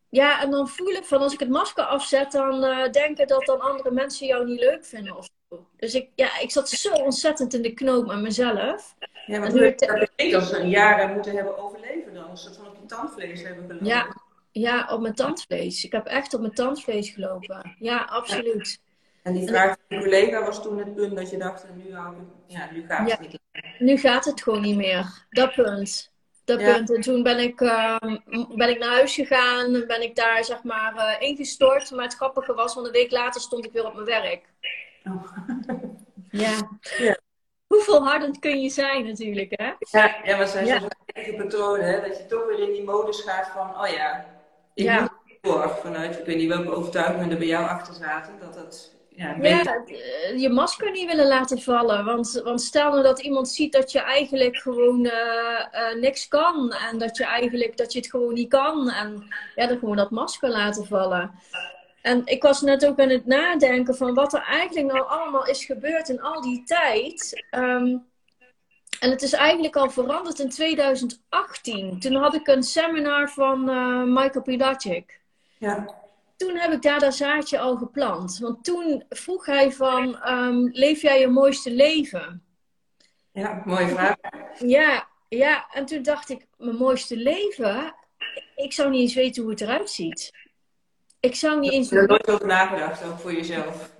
ja, 0.08 0.42
en 0.42 0.50
dan 0.50 0.68
voel 0.68 0.88
ik 0.88 1.04
van 1.04 1.20
als 1.20 1.32
ik 1.32 1.40
het 1.40 1.48
masker 1.48 1.84
afzet, 1.84 2.32
dan 2.32 2.64
uh, 2.64 2.90
denken 2.90 3.26
dat 3.26 3.44
dan 3.44 3.60
andere 3.60 3.90
mensen 3.90 4.26
jou 4.26 4.46
niet 4.46 4.60
leuk 4.60 4.84
vinden 4.84 5.16
of 5.16 5.28
zo. 5.48 5.66
Dus 5.76 5.94
ik, 5.94 6.08
ja, 6.14 6.38
ik 6.38 6.50
zat 6.50 6.68
zo 6.68 6.92
ontzettend 6.92 7.54
in 7.54 7.62
de 7.62 7.74
knoop 7.74 8.06
met 8.06 8.20
mezelf. 8.20 8.94
Ja, 9.30 9.40
heb 9.40 10.10
je 10.16 10.30
dat 10.30 10.52
een 10.52 10.68
jaren 10.68 11.14
moeten 11.14 11.34
hebben 11.34 11.58
overleven 11.58 12.14
dan? 12.14 12.30
Een 12.30 12.36
soort 12.36 12.56
van 12.56 12.66
op 12.66 12.76
je 12.80 12.86
tandvlees 12.86 13.42
hebben 13.42 13.64
gelopen? 13.66 13.86
Ja, 13.86 14.16
ja, 14.50 14.88
op 14.92 15.00
mijn 15.00 15.14
tandvlees. 15.14 15.84
Ik 15.84 15.92
heb 15.92 16.06
echt 16.06 16.34
op 16.34 16.40
mijn 16.40 16.54
tandvlees 16.54 17.10
gelopen. 17.10 17.76
Ja, 17.78 17.98
absoluut. 17.98 18.80
En 19.22 19.32
die 19.32 19.48
vraag 19.48 19.76
van 19.88 19.98
je 19.98 20.04
collega 20.04 20.44
was 20.44 20.62
toen 20.62 20.78
het 20.78 20.94
punt 20.94 21.16
dat 21.16 21.30
je 21.30 21.36
dacht, 21.36 21.66
nu, 21.76 21.94
hou 21.94 22.16
ik, 22.16 22.22
ja, 22.46 22.68
nu 22.72 22.84
gaat 22.86 23.10
het 23.10 23.20
niet 23.20 23.38
Nu 23.78 23.96
gaat 23.96 24.24
het 24.24 24.42
gewoon 24.42 24.62
niet 24.62 24.76
meer. 24.76 25.26
Dat 25.30 25.54
punt. 25.54 26.12
Dat 26.44 26.58
punt. 26.58 26.94
En 26.94 27.00
toen 27.00 27.22
ben 27.22 27.38
ik, 27.38 27.60
uh, 27.60 27.96
ben 28.54 28.68
ik 28.68 28.78
naar 28.78 28.90
huis 28.90 29.14
gegaan. 29.14 29.84
Ben 29.86 30.02
ik 30.02 30.16
daar 30.16 30.44
zeg 30.44 30.62
maar 30.62 30.94
uh, 30.94 31.28
ingestort. 31.28 31.90
Maar 31.90 32.04
het 32.04 32.14
grappige 32.14 32.54
was, 32.54 32.74
want 32.74 32.86
een 32.86 32.92
week 32.92 33.10
later 33.10 33.40
stond 33.40 33.64
ik 33.64 33.72
weer 33.72 33.86
op 33.86 33.94
mijn 33.94 34.06
werk. 34.06 34.44
Oh. 35.04 35.24
ja. 36.30 36.78
ja 36.98 37.18
hoe 37.70 37.82
volhardend 37.82 38.38
kun 38.38 38.60
je 38.60 38.68
zijn 38.68 39.06
natuurlijk, 39.06 39.52
hè? 39.56 39.72
Ja, 39.98 40.16
ja 40.24 40.36
maar 40.36 40.46
zijn 40.46 40.66
ja. 40.66 40.80
eigen 41.06 41.36
patronen, 41.36 41.86
hè? 41.86 42.08
Dat 42.08 42.16
je 42.16 42.26
toch 42.26 42.46
weer 42.46 42.58
in 42.58 42.72
die 42.72 42.84
modus 42.84 43.20
gaat 43.20 43.48
van, 43.48 43.80
oh 43.80 43.88
ja, 43.88 44.26
ik 44.74 44.84
ja. 44.84 45.00
moet 45.00 45.10
door. 45.40 45.70
Vanuit, 45.82 46.18
ik 46.18 46.24
weet 46.24 46.36
niet 46.36 46.48
welke 46.48 46.74
overtuigingen 46.74 47.30
er 47.30 47.38
bij 47.38 47.46
jou 47.46 47.68
achter 47.68 47.94
zaten, 47.94 48.32
dat 48.40 48.54
het... 48.54 48.98
Ja, 49.08 49.36
ja, 49.40 49.84
eh, 49.86 50.40
je 50.40 50.48
masker 50.48 50.90
niet 50.90 51.06
willen 51.06 51.26
laten 51.26 51.60
vallen. 51.60 52.04
Want, 52.04 52.40
want 52.44 52.60
stel 52.62 52.90
nou 52.90 53.02
dat 53.02 53.20
iemand 53.20 53.48
ziet 53.48 53.72
dat 53.72 53.92
je 53.92 54.00
eigenlijk 54.00 54.56
gewoon 54.56 55.04
uh, 55.04 55.12
uh, 55.12 56.00
niks 56.00 56.28
kan. 56.28 56.72
En 56.90 56.98
dat 56.98 57.16
je 57.16 57.24
eigenlijk 57.24 57.76
dat 57.76 57.92
je 57.92 57.98
het 57.98 58.10
gewoon 58.10 58.34
niet 58.34 58.48
kan. 58.48 58.90
En 58.90 59.24
ja, 59.54 59.66
dan 59.66 59.78
gewoon 59.78 59.96
dat 59.96 60.10
masker 60.10 60.48
laten 60.48 60.86
vallen. 60.86 61.30
En 62.02 62.22
ik 62.24 62.42
was 62.42 62.60
net 62.60 62.86
ook 62.86 63.00
aan 63.00 63.08
het 63.08 63.26
nadenken 63.26 63.94
van 63.94 64.14
wat 64.14 64.32
er 64.32 64.42
eigenlijk 64.42 64.92
nou 64.92 65.08
allemaal 65.08 65.46
is 65.46 65.64
gebeurd 65.64 66.08
in 66.08 66.20
al 66.20 66.40
die 66.40 66.62
tijd. 66.64 67.44
Ehm, 67.50 67.96
en 69.00 69.10
het 69.10 69.22
is 69.22 69.32
eigenlijk 69.32 69.76
al 69.76 69.90
veranderd 69.90 70.38
in 70.38 70.48
2018. 70.48 72.00
Toen 72.00 72.14
had 72.14 72.34
ik 72.34 72.46
een 72.46 72.62
seminar 72.62 73.30
van 73.30 73.70
uh, 73.70 74.02
Michael 74.02 74.42
Pilacic. 74.42 75.20
Ja. 75.58 75.94
Toen 76.36 76.56
heb 76.56 76.72
ik 76.72 76.82
daar 76.82 77.00
dat 77.00 77.14
zaadje 77.14 77.58
al 77.58 77.76
geplant. 77.76 78.38
Want 78.38 78.64
toen 78.64 79.04
vroeg 79.08 79.46
hij 79.46 79.72
van, 79.72 80.28
um, 80.28 80.68
leef 80.72 81.02
jij 81.02 81.20
je 81.20 81.28
mooiste 81.28 81.70
leven? 81.70 82.42
Ja, 83.32 83.62
mooie 83.64 83.88
vraag. 83.88 84.16
Ja, 84.58 85.08
ja, 85.28 85.66
en 85.72 85.86
toen 85.86 86.02
dacht 86.02 86.28
ik, 86.28 86.46
mijn 86.56 86.76
mooiste 86.76 87.16
leven? 87.16 87.94
Ik 88.56 88.72
zou 88.72 88.90
niet 88.90 89.00
eens 89.00 89.14
weten 89.14 89.42
hoe 89.42 89.50
het 89.50 89.60
eruit 89.60 89.90
ziet. 89.90 90.32
Ik 91.20 91.34
zou 91.34 91.60
niet 91.60 91.72
eens... 91.72 91.90
Er 91.90 92.06
nooit 92.06 92.30
over 92.30 92.46
nagedacht, 92.46 93.04
ook 93.04 93.18
voor 93.18 93.32
jezelf? 93.32 93.90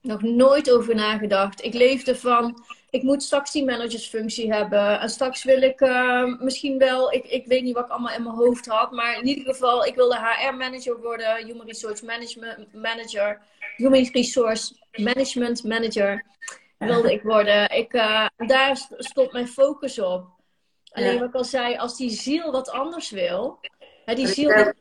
Nog 0.00 0.22
nooit 0.22 0.70
over 0.70 0.94
nagedacht. 0.94 1.64
Ik 1.64 1.74
leefde 1.74 2.16
van, 2.16 2.64
ik 2.90 3.02
moet 3.02 3.22
straks 3.22 3.52
die 3.52 3.64
managersfunctie 3.64 4.52
hebben. 4.52 5.00
En 5.00 5.08
straks 5.08 5.44
wil 5.44 5.62
ik 5.62 5.80
uh, 5.80 6.40
misschien 6.40 6.78
wel, 6.78 7.12
ik, 7.12 7.24
ik 7.24 7.46
weet 7.46 7.62
niet 7.62 7.74
wat 7.74 7.84
ik 7.84 7.90
allemaal 7.90 8.14
in 8.14 8.22
mijn 8.22 8.34
hoofd 8.34 8.66
had. 8.66 8.90
Maar 8.90 9.18
in 9.18 9.26
ieder 9.26 9.44
geval, 9.44 9.84
ik 9.84 9.94
wilde 9.94 10.18
HR-manager 10.18 11.00
worden. 11.00 11.46
Human 11.46 11.66
Resource 11.66 12.04
Management 12.04 12.74
Manager. 12.74 13.40
Human 13.76 14.08
Resource 14.12 14.74
Management 14.92 15.64
Manager 15.64 16.24
wilde 16.78 17.12
ik 17.12 17.22
worden. 17.22 17.70
Ik, 17.70 17.92
uh, 17.92 18.26
daar 18.36 18.86
stond 18.98 19.32
mijn 19.32 19.48
focus 19.48 19.98
op. 19.98 20.26
Alleen 20.92 21.18
wat 21.18 21.28
ik 21.28 21.34
al 21.34 21.44
zei, 21.44 21.76
als 21.76 21.96
die 21.96 22.10
ziel 22.10 22.52
wat 22.52 22.70
anders 22.70 23.10
wil. 23.10 23.60
Hè, 24.04 24.14
die 24.14 24.26
ziel 24.26 24.72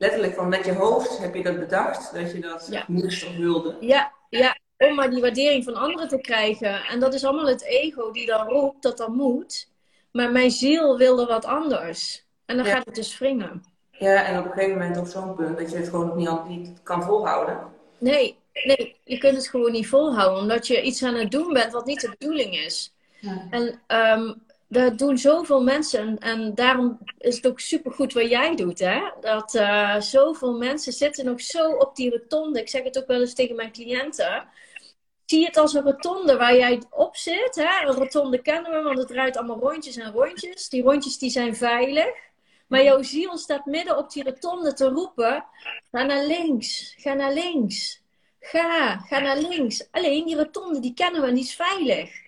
letterlijk 0.00 0.34
van 0.34 0.48
met 0.48 0.64
je 0.64 0.72
hoofd 0.72 1.18
heb 1.18 1.34
je 1.34 1.42
dat 1.42 1.58
bedacht, 1.58 2.14
dat 2.14 2.32
je 2.32 2.40
dat 2.40 2.84
moest 2.86 3.26
of 3.26 3.36
wilde. 3.36 3.76
Ja, 3.80 4.12
ja, 4.28 4.56
om 4.76 4.94
maar 4.94 5.10
die 5.10 5.20
waardering 5.20 5.64
van 5.64 5.74
anderen 5.74 6.08
te 6.08 6.20
krijgen. 6.20 6.84
En 6.84 7.00
dat 7.00 7.14
is 7.14 7.24
allemaal 7.24 7.46
het 7.46 7.64
ego 7.64 8.10
die 8.10 8.26
dan 8.26 8.48
roept 8.48 8.82
dat 8.82 8.96
dat 8.96 9.08
moet. 9.08 9.68
Maar 10.12 10.32
mijn 10.32 10.50
ziel 10.50 10.96
wilde 10.96 11.26
wat 11.26 11.44
anders. 11.44 12.26
En 12.46 12.56
dan 12.56 12.66
gaat 12.66 12.84
het 12.84 12.94
dus 12.94 13.18
wringen. 13.18 13.62
Ja, 13.90 14.24
en 14.24 14.38
op 14.38 14.44
een 14.44 14.50
gegeven 14.50 14.78
moment 14.78 14.96
op 14.96 15.06
zo'n 15.06 15.34
punt 15.34 15.58
dat 15.58 15.70
je 15.70 15.76
het 15.76 15.88
gewoon 15.88 16.16
niet, 16.16 16.48
niet 16.48 16.82
kan 16.82 17.02
volhouden. 17.02 17.58
Nee, 17.98 18.38
nee, 18.64 18.96
je 19.04 19.18
kunt 19.18 19.36
het 19.36 19.48
gewoon 19.48 19.72
niet 19.72 19.88
volhouden. 19.88 20.40
Omdat 20.40 20.66
je 20.66 20.82
iets 20.82 21.02
aan 21.02 21.14
het 21.14 21.30
doen 21.30 21.52
bent 21.52 21.72
wat 21.72 21.86
niet 21.86 22.00
de 22.00 22.14
bedoeling 22.18 22.54
is. 22.54 22.94
Ja. 23.18 23.46
En 23.50 23.80
um, 24.20 24.42
dat 24.72 24.98
doen 24.98 25.18
zoveel 25.18 25.62
mensen. 25.62 26.18
En 26.18 26.54
daarom 26.54 26.98
is 27.18 27.36
het 27.36 27.46
ook 27.46 27.60
supergoed 27.60 28.12
wat 28.12 28.28
jij 28.28 28.56
doet. 28.56 28.78
Hè? 28.78 29.00
Dat 29.20 29.54
uh, 29.54 30.00
zoveel 30.00 30.58
mensen 30.58 30.92
zitten 30.92 31.24
nog 31.24 31.40
zo 31.40 31.70
op 31.70 31.96
die 31.96 32.10
rotonde. 32.10 32.60
Ik 32.60 32.68
zeg 32.68 32.82
het 32.82 32.98
ook 32.98 33.06
wel 33.06 33.20
eens 33.20 33.34
tegen 33.34 33.56
mijn 33.56 33.72
cliënten. 33.72 34.48
Zie 35.24 35.44
het 35.44 35.56
als 35.56 35.74
een 35.74 35.82
rotonde 35.82 36.36
waar 36.36 36.56
jij 36.56 36.82
op 36.90 37.16
zit. 37.16 37.54
Hè? 37.54 37.86
Een 37.86 37.94
rotonde 37.94 38.42
kennen 38.42 38.70
we, 38.70 38.82
want 38.82 38.98
het 38.98 39.08
draait 39.08 39.36
allemaal 39.36 39.58
rondjes 39.58 39.96
en 39.96 40.12
rondjes. 40.12 40.68
Die 40.68 40.82
rondjes 40.82 41.18
die 41.18 41.30
zijn 41.30 41.56
veilig. 41.56 42.14
Maar 42.66 42.82
jouw 42.82 43.02
ziel 43.02 43.38
staat 43.38 43.64
midden 43.66 43.98
op 43.98 44.12
die 44.12 44.24
rotonde 44.24 44.72
te 44.72 44.88
roepen. 44.88 45.44
Ga 45.90 46.02
naar 46.02 46.24
links, 46.24 46.94
ga 46.96 47.14
naar 47.14 47.32
links. 47.32 48.02
Ga, 48.40 48.96
ga 48.96 49.18
naar 49.18 49.38
links. 49.38 49.88
Alleen 49.90 50.26
die 50.26 50.36
rotonde 50.36 50.80
die 50.80 50.94
kennen 50.94 51.20
we 51.20 51.26
en 51.26 51.34
die 51.34 51.44
is 51.44 51.54
veilig. 51.54 52.19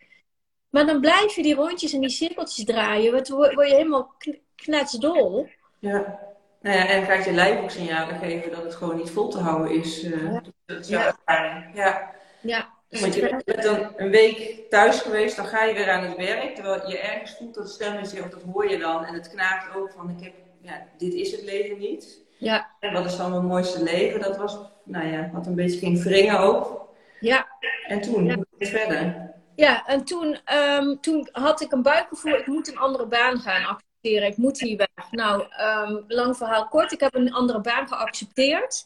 Maar 0.73 0.87
dan 0.87 1.01
blijf 1.01 1.35
je 1.35 1.43
die 1.43 1.55
rondjes 1.55 1.93
en 1.93 2.01
die 2.01 2.11
cirkeltjes 2.11 2.65
draaien. 2.65 3.11
Word, 3.11 3.29
word 3.29 3.69
je 3.69 3.75
helemaal 3.75 4.15
knetsdol. 4.55 5.49
Ja. 5.79 6.19
Nou 6.61 6.77
ja, 6.77 6.87
en 6.87 7.05
gaat 7.05 7.25
je 7.25 7.33
lijf 7.33 7.61
ook 7.61 7.71
signalen 7.71 8.19
geven 8.19 8.51
dat 8.51 8.63
het 8.63 8.75
gewoon 8.75 8.97
niet 8.97 9.11
vol 9.11 9.29
te 9.29 9.39
houden 9.39 9.71
is. 9.71 10.05
Uh, 10.05 10.37
ja. 10.83 11.17
ja. 11.27 11.65
ja. 11.75 12.11
Ja. 12.41 12.69
Dus 12.89 13.01
Want 13.01 13.15
je 13.15 13.43
bent 13.45 13.63
dan 13.63 13.93
een 13.97 14.11
week 14.11 14.61
thuis 14.71 15.01
geweest, 15.01 15.37
dan 15.37 15.47
ga 15.47 15.65
je 15.65 15.75
weer 15.75 15.91
aan 15.91 16.05
het 16.05 16.17
werk. 16.17 16.55
Terwijl 16.55 16.91
je 16.91 16.99
ergens 16.99 17.37
voelt 17.37 17.55
dat 17.55 17.71
stemmetje, 17.71 18.23
of 18.23 18.29
dat 18.29 18.43
hoor 18.53 18.71
je 18.71 18.79
dan. 18.79 19.05
En 19.05 19.15
het 19.15 19.31
knaagt 19.31 19.77
ook 19.77 19.91
van, 19.97 20.11
ik 20.11 20.25
heb, 20.25 20.33
ja, 20.61 20.87
dit 20.97 21.15
is 21.15 21.33
het 21.33 21.43
leven 21.43 21.79
niet. 21.79 22.19
Ja. 22.39 22.71
En 22.81 22.93
wat 22.93 23.05
is 23.05 23.17
dan 23.17 23.31
mijn 23.31 23.45
mooiste 23.45 23.83
leven? 23.83 24.21
Dat 24.21 24.37
was, 24.37 24.59
nou 24.85 25.07
ja, 25.07 25.31
wat 25.33 25.47
een 25.47 25.55
beetje 25.55 25.79
ging 25.79 26.03
wringen 26.03 26.39
ook. 26.39 26.89
Ja. 27.21 27.47
En 27.87 28.01
toen, 28.01 28.29
het 28.29 28.69
verder? 28.69 29.31
Ja, 29.55 29.87
en 29.87 30.05
toen, 30.05 30.39
ehm, 30.45 30.97
toen 31.01 31.29
had 31.33 31.61
ik 31.61 31.73
een 31.73 31.83
buikgevoel, 31.83 32.33
ik 32.33 32.47
moet 32.47 32.69
een 32.69 32.79
andere 32.79 33.07
baan 33.07 33.41
gaan 33.41 33.65
accepteren. 33.65 34.29
Ik 34.29 34.37
moet 34.37 34.61
hier 34.61 34.77
weg. 34.77 35.11
Nou, 35.11 35.47
ehm, 35.51 36.01
lang 36.09 36.37
verhaal 36.37 36.69
kort, 36.69 36.93
ik 36.93 37.01
heb 37.01 37.15
een 37.15 37.33
andere 37.33 37.61
baan 37.61 37.89
geaccepteerd. 37.89 38.83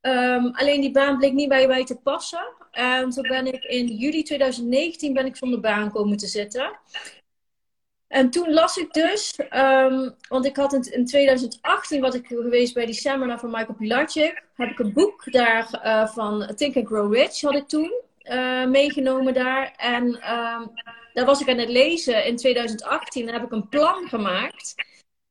Ehm, 0.00 0.46
alleen 0.46 0.80
die 0.80 0.90
baan 0.90 1.16
bleek 1.16 1.32
niet 1.32 1.48
bij 1.48 1.66
mij 1.66 1.84
te 1.84 1.96
passen. 1.96 2.52
En 2.70 3.10
toen 3.10 3.28
ben 3.28 3.46
ik 3.46 3.64
in 3.64 3.86
juli 3.86 4.22
2019 4.22 5.12
ben 5.12 5.26
ik 5.26 5.36
zonder 5.36 5.60
baan 5.60 5.90
komen 5.90 6.16
te 6.16 6.26
zitten. 6.26 6.78
En 8.08 8.30
toen 8.30 8.52
las 8.52 8.76
ik 8.76 8.92
dus, 8.92 9.36
want 10.28 10.44
ik 10.44 10.56
had 10.56 10.72
in, 10.72 10.92
in 10.92 11.06
2018 11.06 12.00
was 12.00 12.14
ik 12.14 12.26
geweest 12.26 12.74
bij 12.74 12.86
die 12.86 12.94
seminar 12.94 13.38
van 13.38 13.50
Michael 13.50 13.74
Pilarczyk. 13.74 14.42
Heb 14.54 14.70
ik 14.70 14.78
een 14.78 14.92
boek 14.92 15.32
daar 15.32 15.80
uh, 15.84 16.06
van 16.06 16.52
Think 16.56 16.76
and 16.76 16.86
Grow 16.86 17.14
Rich 17.14 17.40
had 17.40 17.54
ik 17.54 17.68
toen 17.68 18.02
uh, 18.24 18.66
meegenomen 18.66 19.34
daar. 19.34 19.74
En 19.76 20.04
um, 20.06 20.72
daar 21.12 21.24
was 21.24 21.40
ik 21.40 21.48
aan 21.48 21.58
het 21.58 21.68
lezen 21.68 22.24
in 22.24 22.36
2018 22.36 23.28
en 23.28 23.34
heb 23.34 23.42
ik 23.42 23.52
een 23.52 23.68
plan 23.68 24.08
gemaakt. 24.08 24.74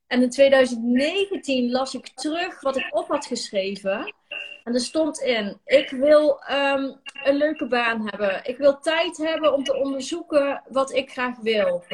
En 0.06 0.22
in 0.22 0.30
2019 0.30 1.70
las 1.70 1.94
ik 1.94 2.08
terug 2.08 2.60
wat 2.60 2.76
ik 2.76 2.86
op 2.90 3.08
had 3.08 3.26
geschreven. 3.26 4.14
En 4.64 4.74
er 4.74 4.80
stond 4.80 5.20
in: 5.20 5.60
Ik 5.64 5.90
wil 5.90 6.42
um, 6.50 7.00
een 7.24 7.36
leuke 7.36 7.66
baan 7.66 8.08
hebben. 8.08 8.40
Ik 8.44 8.56
wil 8.56 8.78
tijd 8.78 9.16
hebben 9.16 9.52
om 9.52 9.64
te 9.64 9.74
onderzoeken 9.74 10.62
wat 10.68 10.92
ik 10.92 11.10
graag 11.10 11.36
wil. 11.36 11.84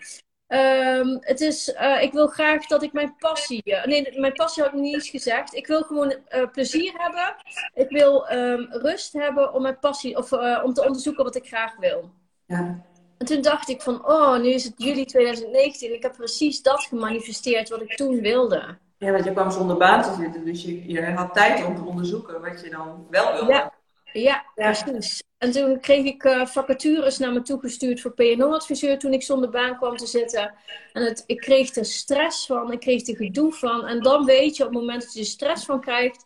Um, 0.52 1.19
het 1.21 1.40
is, 1.40 1.69
uh, 1.69 2.02
ik 2.02 2.12
wil 2.12 2.26
graag 2.26 2.66
dat 2.66 2.83
ik 2.83 2.92
mijn 2.92 3.14
passie. 3.19 3.62
Uh, 3.64 3.85
nee, 3.85 4.21
mijn 4.21 4.33
passie 4.33 4.62
had 4.62 4.73
ik 4.73 4.78
niet 4.78 4.95
eens 4.95 5.09
gezegd. 5.09 5.54
Ik 5.54 5.66
wil 5.66 5.83
gewoon 5.83 6.14
uh, 6.35 6.50
plezier 6.52 6.92
hebben. 6.97 7.35
Ik 7.75 7.88
wil 7.88 8.33
um, 8.33 8.66
rust 8.71 9.12
hebben 9.12 9.54
om 9.54 9.62
mijn 9.62 9.78
passie 9.78 10.16
of 10.16 10.33
om 10.62 10.73
te 10.73 10.85
onderzoeken 10.87 11.25
wat 11.25 11.37
ik 11.37 11.47
graag 11.47 11.76
wil. 11.76 12.11
Ja. 12.47 12.85
En 13.19 13.26
toen 13.26 13.42
dacht 13.42 13.69
ik 13.69 13.83
van, 13.83 14.07
oh, 14.07 14.38
nu 14.38 14.49
is 14.49 14.64
het 14.64 14.75
juli 14.76 15.04
2019. 15.04 15.95
Ik 15.95 16.02
heb 16.02 16.12
precies 16.12 16.62
dat 16.62 16.80
gemanifesteerd 16.80 17.69
wat 17.69 17.80
ik 17.80 17.97
toen 17.97 18.21
wilde. 18.21 18.78
Ja, 18.99 19.12
want 19.12 19.25
je 19.25 19.33
kwam 19.33 19.50
zonder 19.50 19.76
baan 19.76 20.02
te 20.02 20.14
zitten, 20.19 20.45
dus 20.45 20.62
je, 20.62 20.92
je 20.92 21.04
had 21.04 21.35
tijd 21.35 21.64
om 21.64 21.76
te 21.76 21.85
onderzoeken 21.85 22.40
wat 22.40 22.61
je 22.61 22.71
dan 22.71 23.07
wel 23.11 23.33
wilde. 23.33 23.52
Ja, 23.52 23.73
ja, 24.12 24.45
precies. 24.55 25.23
En 25.38 25.50
toen 25.50 25.81
kreeg 25.81 26.05
ik 26.05 26.25
uh, 26.25 26.47
vacatures 26.47 27.19
naar 27.19 27.33
me 27.33 27.43
toegestuurd 27.43 28.00
voor 28.00 28.12
PNO-adviseur 28.12 28.99
toen 28.99 29.12
ik 29.12 29.23
zonder 29.23 29.50
baan 29.50 29.76
kwam 29.76 29.97
te 29.97 30.07
zitten. 30.07 30.55
En 30.93 31.02
het, 31.02 31.25
ik 31.26 31.40
kreeg 31.40 31.75
er 31.75 31.85
stress 31.85 32.47
van, 32.47 32.73
ik 32.73 32.81
kreeg 32.81 33.09
er 33.09 33.17
gedoe 33.17 33.52
van. 33.52 33.87
En 33.87 34.02
dan 34.02 34.25
weet 34.25 34.57
je, 34.57 34.62
op 34.62 34.69
het 34.69 34.79
moment 34.79 35.02
dat 35.02 35.12
je 35.12 35.21
er 35.21 35.26
stress 35.26 35.64
van 35.64 35.81
krijgt, 35.81 36.25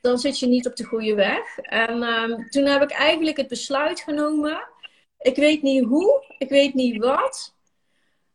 dan 0.00 0.18
zit 0.18 0.38
je 0.38 0.46
niet 0.46 0.66
op 0.66 0.76
de 0.76 0.84
goede 0.84 1.14
weg. 1.14 1.58
En 1.58 2.02
um, 2.02 2.50
toen 2.50 2.64
heb 2.64 2.82
ik 2.82 2.90
eigenlijk 2.90 3.36
het 3.36 3.48
besluit 3.48 4.00
genomen. 4.00 4.68
Ik 5.18 5.36
weet 5.36 5.62
niet 5.62 5.84
hoe, 5.84 6.34
ik 6.38 6.48
weet 6.48 6.74
niet 6.74 7.04
wat, 7.04 7.54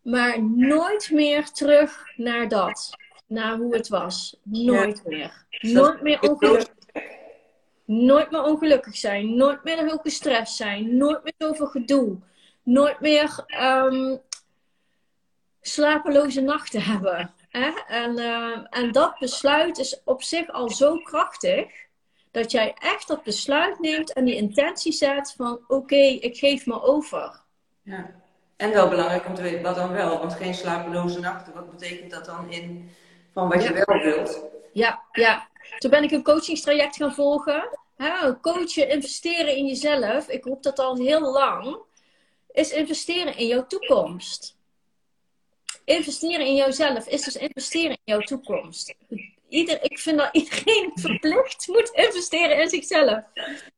maar 0.01 0.43
nooit 0.43 1.09
meer 1.11 1.49
terug 1.49 2.03
naar 2.15 2.47
dat. 2.47 2.89
Naar 3.27 3.57
hoe 3.57 3.75
het 3.75 3.87
was. 3.87 4.37
Nooit 4.43 5.01
ja. 5.03 5.09
meer. 5.09 5.45
Nooit 5.59 6.01
meer 6.01 6.21
ongelukkig. 6.21 6.82
Nooit 7.85 8.31
meer 8.31 8.43
ongelukkig 8.43 8.95
zijn. 8.95 9.35
Nooit 9.35 9.63
meer 9.63 9.77
heel 9.77 9.97
gestrest 9.97 10.55
zijn. 10.55 10.97
Nooit 10.97 11.23
meer 11.23 11.33
zoveel 11.37 11.67
gedoe. 11.67 12.17
Nooit 12.63 12.99
meer 12.99 13.45
um, 13.61 14.21
slapeloze 15.61 16.41
nachten 16.41 16.81
hebben. 16.91 17.33
Hè? 17.49 17.71
En, 17.87 18.19
uh, 18.19 18.57
en 18.69 18.91
dat 18.91 19.19
besluit 19.19 19.77
is 19.77 20.01
op 20.05 20.23
zich 20.23 20.51
al 20.51 20.69
zo 20.69 20.97
krachtig. 20.97 21.65
Dat 22.31 22.51
jij 22.51 22.73
echt 22.79 23.07
dat 23.07 23.23
besluit 23.23 23.79
neemt 23.79 24.13
en 24.13 24.25
die 24.25 24.35
intentie 24.35 24.91
zet 24.91 25.33
van 25.37 25.53
oké, 25.53 25.73
okay, 25.73 26.13
ik 26.13 26.37
geef 26.37 26.65
me 26.65 26.81
over. 26.81 27.41
Ja. 27.81 28.21
En 28.55 28.71
wel 28.71 28.89
belangrijk 28.89 29.25
om 29.25 29.35
te 29.35 29.41
weten 29.41 29.61
wat 29.61 29.75
dan 29.75 29.91
wel. 29.91 30.19
Want 30.19 30.33
geen 30.33 30.53
slapeloze 30.53 31.19
nachten, 31.19 31.53
wat 31.53 31.71
betekent 31.71 32.11
dat 32.11 32.25
dan 32.25 32.51
in 32.51 32.91
van 33.33 33.49
wat 33.49 33.63
je 33.63 33.83
wel 33.85 34.01
wilt? 34.01 34.45
Ja, 34.73 35.01
ja. 35.11 35.47
Toen 35.77 35.89
ben 35.89 36.03
ik 36.03 36.11
een 36.11 36.23
coachingstraject 36.23 36.95
gaan 36.95 37.13
volgen. 37.13 37.79
Hè, 38.03 38.39
coachen, 38.39 38.89
investeren 38.89 39.55
in 39.55 39.65
jezelf. 39.65 40.27
Ik 40.27 40.45
roep 40.45 40.63
dat 40.63 40.79
al 40.79 40.95
heel 40.95 41.31
lang. 41.31 41.77
Is 42.51 42.71
investeren 42.71 43.37
in 43.37 43.47
jouw 43.47 43.67
toekomst. 43.67 44.57
Investeren 45.85 46.45
in 46.45 46.55
jouzelf 46.55 47.07
is 47.07 47.23
dus 47.23 47.35
investeren 47.35 47.91
in 47.91 48.13
jouw 48.13 48.19
toekomst. 48.19 48.95
Ieder, 49.49 49.83
ik 49.83 49.99
vind 49.99 50.17
dat 50.17 50.29
iedereen 50.31 50.91
verplicht 51.05 51.67
moet 51.67 51.89
investeren 51.89 52.61
in 52.61 52.69
zichzelf. 52.69 53.23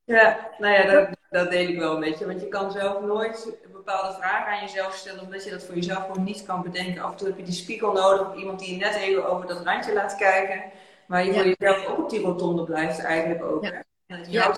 Ja, 0.05 0.49
nou 0.57 0.73
ja, 0.73 0.91
dat, 0.91 1.09
dat 1.29 1.51
deel 1.51 1.67
ik 1.67 1.79
wel 1.79 1.93
een 1.93 1.99
beetje. 1.99 2.25
Want 2.25 2.41
je 2.41 2.47
kan 2.47 2.71
zelf 2.71 3.01
nooit 3.01 3.57
bepaalde 3.71 4.17
vragen 4.17 4.53
aan 4.53 4.65
jezelf 4.65 4.95
stellen, 4.95 5.21
omdat 5.21 5.43
je 5.43 5.49
dat 5.49 5.63
voor 5.63 5.75
jezelf 5.75 6.05
gewoon 6.05 6.23
niet 6.23 6.45
kan 6.45 6.63
bedenken. 6.63 7.03
Af 7.03 7.11
en 7.11 7.17
toe 7.17 7.27
heb 7.27 7.37
je 7.37 7.43
die 7.43 7.53
spiegel 7.53 7.91
nodig, 7.91 8.29
of 8.29 8.35
iemand 8.35 8.59
die 8.59 8.71
je 8.71 8.77
net 8.77 8.95
even 8.95 9.29
over 9.29 9.47
dat 9.47 9.63
randje 9.63 9.93
laat 9.93 10.15
kijken. 10.15 10.63
Maar 11.07 11.25
je 11.25 11.33
ja. 11.33 11.41
voor 11.41 11.55
jezelf 11.57 11.85
ook 11.85 11.97
op 11.97 12.09
die 12.09 12.21
rotonde 12.21 12.63
blijft 12.63 12.99
eigenlijk 12.99 13.43
ook. 13.43 13.63
Ja. 13.63 13.83
En 14.07 14.17
dat 14.17 14.25
je 14.25 14.31
ja. 14.31 14.57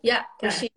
Ja, 0.00 0.28
precies. 0.36 0.70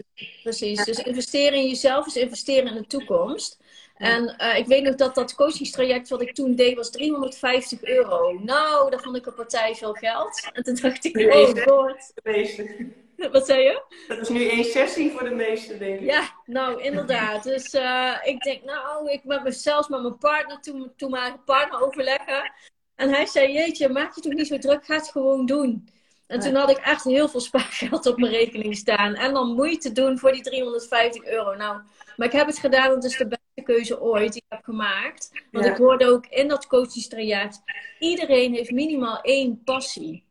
precies. 0.43 0.83
Dus 0.83 0.97
investeren 0.97 1.59
in 1.59 1.67
jezelf 1.67 2.07
is 2.07 2.15
investeren 2.15 2.75
in 2.75 2.81
de 2.81 2.87
toekomst. 2.87 3.59
En 3.97 4.35
uh, 4.41 4.57
ik 4.57 4.65
weet 4.65 4.83
nog 4.83 4.95
dat 4.95 5.15
dat 5.15 5.35
coachingstraject 5.35 6.09
wat 6.09 6.21
ik 6.21 6.33
toen 6.33 6.55
deed 6.55 6.75
was 6.75 6.91
350 6.91 7.83
euro. 7.83 8.39
Nou, 8.39 8.89
dat 8.89 9.01
vond 9.01 9.15
ik 9.15 9.25
een 9.25 9.33
partij 9.33 9.75
veel 9.75 9.93
geld. 9.93 10.49
En 10.51 10.63
toen 10.63 10.75
dacht 10.75 11.05
ik, 11.05 11.17
oh 11.17 11.63
god. 11.63 12.13
Wat 13.31 13.45
zei 13.45 13.63
je? 13.63 13.81
Dat 14.07 14.17
is 14.17 14.29
nu 14.29 14.49
één 14.49 14.63
sessie 14.63 15.11
voor 15.11 15.23
de 15.23 15.35
meesten, 15.35 15.79
denk 15.79 15.99
ik. 15.99 16.05
Ja, 16.05 16.29
nou 16.45 16.81
inderdaad. 16.81 17.43
Dus 17.43 17.73
uh, 17.73 18.17
ik 18.23 18.41
denk, 18.41 18.63
nou, 18.63 19.11
ik 19.11 19.23
met 19.23 19.43
mezelf 19.43 19.89
met 19.89 20.01
mijn 20.01 20.17
partner, 20.17 20.61
toen, 20.61 20.91
toen 20.97 21.11
mijn 21.11 21.43
partner 21.45 21.81
overleggen. 21.81 22.51
En 22.95 23.09
hij 23.09 23.25
zei, 23.25 23.53
jeetje, 23.53 23.89
maak 23.89 24.15
je 24.15 24.21
toch 24.21 24.33
niet 24.33 24.47
zo 24.47 24.57
druk, 24.57 24.85
ga 24.85 24.95
het 24.95 25.11
gewoon 25.11 25.45
doen. 25.45 25.87
En 26.27 26.39
toen 26.39 26.55
had 26.55 26.69
ik 26.69 26.77
echt 26.77 27.03
heel 27.03 27.29
veel 27.29 27.39
spaargeld 27.39 28.05
op 28.05 28.17
mijn 28.17 28.31
rekening 28.31 28.75
staan. 28.75 29.15
En 29.15 29.33
dan 29.33 29.55
moeite 29.55 29.91
doen 29.91 30.17
voor 30.17 30.31
die 30.31 30.41
350 30.41 31.25
euro. 31.25 31.55
Nou, 31.55 31.81
maar 32.17 32.27
ik 32.27 32.33
heb 32.33 32.47
het 32.47 32.57
gedaan, 32.57 32.89
want 32.89 33.03
het 33.03 33.11
is 33.11 33.17
de 33.17 33.27
beste 33.27 33.73
keuze 33.73 34.01
ooit 34.01 34.33
die 34.33 34.43
ik 34.45 34.55
heb 34.55 34.63
gemaakt. 34.63 35.31
Want 35.51 35.65
ja. 35.65 35.71
ik 35.71 35.77
hoorde 35.77 36.05
ook 36.05 36.25
in 36.25 36.47
dat 36.47 36.67
coachingstraject, 36.67 37.61
iedereen 37.99 38.53
heeft 38.53 38.71
minimaal 38.71 39.21
één 39.21 39.61
passie. 39.63 40.23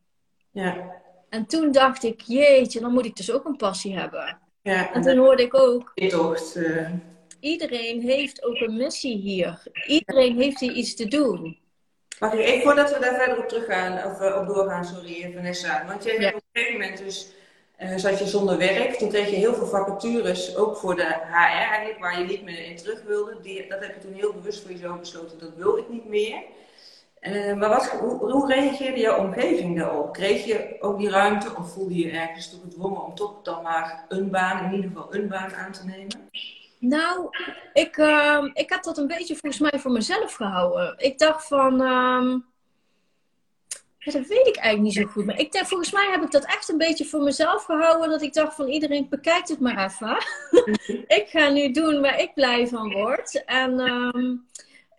Ja. 0.51 1.01
En 1.29 1.47
toen 1.47 1.73
dacht 1.73 2.03
ik, 2.03 2.21
jeetje, 2.21 2.81
dan 2.81 2.93
moet 2.93 3.05
ik 3.05 3.17
dus 3.17 3.31
ook 3.31 3.45
een 3.45 3.57
passie 3.57 3.99
hebben. 3.99 4.39
Ja, 4.63 4.93
en 4.93 5.03
toen 5.03 5.17
hoorde 5.17 5.43
ik 5.43 5.55
ook, 5.55 5.93
intocht, 5.95 6.57
uh... 6.57 6.91
iedereen 7.41 8.01
heeft 8.01 8.45
ook 8.45 8.61
een 8.61 8.77
missie 8.77 9.17
hier. 9.17 9.63
Iedereen 9.87 10.37
heeft 10.37 10.61
hier 10.61 10.73
iets 10.73 10.95
te 10.95 11.09
doen. 11.09 11.59
Mag 12.21 12.33
ik 12.33 12.41
even 12.41 12.63
voordat 12.63 12.93
we 12.93 12.99
daar 12.99 13.15
verder 13.15 13.39
op 13.39 13.49
teruggaan, 13.49 14.13
of 14.13 14.21
uh, 14.21 14.37
op 14.41 14.47
doorgaan, 14.47 14.85
sorry 14.85 15.33
Vanessa. 15.35 15.85
Want 15.87 16.05
je 16.05 16.13
ja. 16.13 16.21
hebt 16.21 16.35
op 16.35 16.43
een 16.53 16.63
gegeven 16.63 16.81
moment 16.81 16.99
dus, 16.99 17.33
uh, 17.81 17.97
zat 17.97 18.19
je 18.19 18.27
zonder 18.27 18.59
werk. 18.59 18.95
Toen 18.95 19.09
kreeg 19.09 19.31
je 19.31 19.37
heel 19.37 19.55
veel 19.55 19.67
vacatures, 19.67 20.57
ook 20.57 20.77
voor 20.77 20.97
de 20.97 21.05
HR 21.05 21.35
eigenlijk, 21.35 21.99
waar 21.99 22.19
je 22.19 22.25
niet 22.25 22.45
meer 22.45 22.65
in 22.65 22.77
terug 22.77 23.03
wilde. 23.03 23.41
Die, 23.43 23.69
dat 23.69 23.81
heb 23.81 23.95
je 23.95 24.01
toen 24.01 24.15
heel 24.15 24.33
bewust 24.33 24.63
voor 24.63 24.71
jezelf 24.71 24.99
besloten, 24.99 25.39
dat 25.39 25.55
wil 25.57 25.77
ik 25.77 25.89
niet 25.89 26.09
meer. 26.09 26.43
Uh, 27.21 27.55
maar 27.55 27.69
wat, 27.69 27.89
hoe, 27.89 28.31
hoe, 28.31 28.55
reageerde 28.55 29.01
jouw 29.01 29.19
omgeving 29.19 29.79
daarop? 29.79 30.13
Kreeg 30.13 30.45
je 30.45 30.77
ook 30.81 30.99
die 30.99 31.11
ruimte 31.11 31.57
of 31.57 31.73
voelde 31.73 31.95
je 31.95 32.11
ergens 32.11 32.51
toe 32.51 32.61
gedwongen 32.61 33.05
om 33.05 33.15
toch 33.15 33.43
dan 33.43 33.63
maar 33.63 34.05
een 34.09 34.31
baan, 34.31 34.65
in 34.65 34.75
ieder 34.75 34.91
geval 34.91 35.15
een 35.15 35.29
baan 35.29 35.55
aan 35.55 35.73
te 35.73 35.85
nemen? 35.85 36.31
Nou, 36.83 37.29
ik, 37.73 37.97
uh, 37.97 38.51
ik 38.53 38.71
heb 38.71 38.83
dat 38.83 38.99
een 38.99 39.07
beetje 39.07 39.37
volgens 39.37 39.71
mij 39.71 39.81
voor 39.81 39.91
mezelf 39.91 40.35
gehouden. 40.35 40.95
Ik 40.99 41.19
dacht 41.19 41.47
van, 41.47 41.77
ja, 43.99 44.13
dat 44.13 44.27
weet 44.27 44.47
ik 44.47 44.57
eigenlijk 44.57 44.81
niet 44.81 44.95
zo 44.95 45.13
goed. 45.13 45.25
Maar 45.25 45.39
ik 45.39 45.53
denk, 45.53 45.67
volgens 45.67 45.93
mij 45.93 46.09
heb 46.11 46.23
ik 46.23 46.31
dat 46.31 46.45
echt 46.45 46.69
een 46.69 46.79
beetje 46.79 47.05
voor 47.05 47.23
mezelf 47.23 47.65
gehouden. 47.65 48.11
Dat 48.11 48.23
ik 48.23 48.33
dacht 48.33 48.55
van, 48.55 48.69
iedereen 48.69 49.09
bekijkt 49.09 49.49
het 49.49 49.61
maar 49.61 49.85
even. 49.85 50.17
ik 51.19 51.27
ga 51.29 51.49
nu 51.49 51.71
doen 51.71 52.01
waar 52.01 52.21
ik 52.21 52.35
blij 52.35 52.67
van 52.69 52.93
word. 52.93 53.45
En 53.45 53.81
um, 53.81 54.47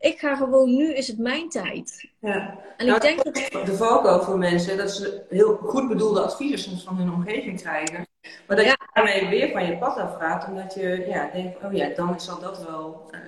ik 0.04 0.20
ga 0.20 0.36
gewoon, 0.36 0.76
nu 0.76 0.94
is 0.94 1.08
het 1.08 1.18
mijn 1.18 1.50
tijd. 1.50 2.10
Ja. 2.20 2.60
En 2.78 2.86
nou, 2.86 2.96
ik 2.96 3.02
denk 3.02 3.24
dat... 3.24 3.66
De 3.66 3.76
valkuil 3.76 4.22
voor 4.22 4.38
mensen, 4.38 4.78
dat 4.78 4.92
ze 4.92 5.22
heel 5.30 5.56
goed 5.56 5.88
bedoelde 5.88 6.22
adviezen 6.22 6.60
soms 6.60 6.84
van 6.84 6.98
hun 6.98 7.12
omgeving 7.12 7.62
krijgen. 7.62 8.08
Maar 8.48 8.58
dat 8.58 8.66
ja. 8.66 8.72
je 8.72 8.90
daarmee 8.94 9.28
weer 9.28 9.52
van 9.52 9.66
je 9.66 9.78
pad 9.78 9.98
afgaat, 9.98 10.48
omdat 10.48 10.74
je 10.74 11.06
ja, 11.08 11.30
denkt, 11.34 11.64
oh 11.64 11.74
ja, 11.74 11.90
dan 11.96 12.20
zal 12.20 12.40
dat 12.40 12.64
wel, 12.66 13.10
uh, 13.12 13.20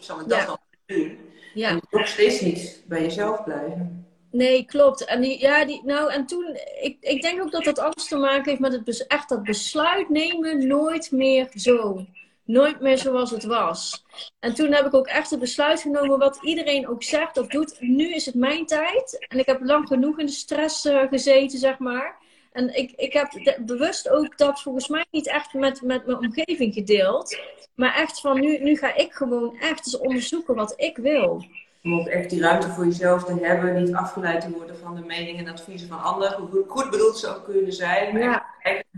zal 0.00 0.20
ik 0.20 0.28
dat 0.28 0.38
ja. 0.38 0.46
wel 0.46 0.58
doen. 0.86 1.18
Ja. 1.54 1.68
En 1.68 1.80
nog 1.90 2.06
steeds 2.06 2.40
niet 2.40 2.82
bij 2.86 3.02
jezelf 3.02 3.44
blijven. 3.44 4.06
Nee, 4.30 4.64
klopt. 4.64 5.04
En, 5.04 5.20
die, 5.20 5.40
ja, 5.40 5.64
die, 5.64 5.80
nou, 5.84 6.12
en 6.12 6.26
toen, 6.26 6.58
ik, 6.80 6.96
ik 7.00 7.22
denk 7.22 7.42
ook 7.42 7.50
dat 7.50 7.64
dat 7.64 7.78
alles 7.78 8.08
te 8.08 8.16
maken 8.16 8.48
heeft 8.48 8.60
met 8.60 8.72
het 8.72 9.06
echt 9.06 9.28
dat 9.28 9.42
besluit 9.42 10.08
nemen, 10.08 10.66
nooit 10.66 11.10
meer 11.10 11.48
zo. 11.54 12.06
Nooit 12.44 12.80
meer 12.80 12.98
zoals 12.98 13.30
het 13.30 13.44
was. 13.44 14.04
En 14.40 14.54
toen 14.54 14.72
heb 14.72 14.86
ik 14.86 14.94
ook 14.94 15.06
echt 15.06 15.30
het 15.30 15.40
besluit 15.40 15.80
genomen, 15.80 16.18
wat 16.18 16.38
iedereen 16.42 16.88
ook 16.88 17.02
zegt 17.02 17.38
of 17.38 17.46
doet. 17.46 17.76
Nu 17.80 18.14
is 18.14 18.26
het 18.26 18.34
mijn 18.34 18.66
tijd. 18.66 19.26
En 19.28 19.38
ik 19.38 19.46
heb 19.46 19.60
lang 19.62 19.88
genoeg 19.88 20.18
in 20.18 20.26
de 20.26 20.32
stress 20.32 20.84
uh, 20.84 21.02
gezeten, 21.08 21.58
zeg 21.58 21.78
maar. 21.78 22.16
En 22.52 22.76
ik, 22.76 22.92
ik 22.96 23.12
heb 23.12 23.58
bewust 23.60 24.08
ook 24.08 24.38
dat 24.38 24.62
volgens 24.62 24.88
mij 24.88 25.04
niet 25.10 25.28
echt 25.28 25.54
met, 25.54 25.82
met 25.82 26.06
mijn 26.06 26.18
omgeving 26.18 26.74
gedeeld. 26.74 27.38
Maar 27.74 27.94
echt 27.94 28.20
van 28.20 28.40
nu, 28.40 28.58
nu 28.58 28.76
ga 28.76 28.94
ik 28.94 29.12
gewoon 29.12 29.56
echt 29.60 29.86
eens 29.86 29.98
onderzoeken 29.98 30.54
wat 30.54 30.74
ik 30.76 30.96
wil. 30.96 31.44
Om 31.82 31.98
ook 31.98 32.06
echt 32.06 32.30
die 32.30 32.40
ruimte 32.40 32.68
voor 32.68 32.84
jezelf 32.84 33.24
te 33.24 33.38
hebben, 33.42 33.84
niet 33.84 33.94
afgeleid 33.94 34.40
te 34.40 34.50
worden 34.50 34.78
van 34.78 34.94
de 34.94 35.00
meningen 35.00 35.46
en 35.46 35.52
adviezen 35.52 35.88
van 35.88 36.02
anderen. 36.02 36.40
Hoe 36.40 36.64
goed 36.68 36.90
bedoeld 36.90 37.18
ze 37.18 37.28
ook 37.28 37.44
kunnen 37.44 37.72
zijn. 37.72 38.18
Ja, 38.18 38.46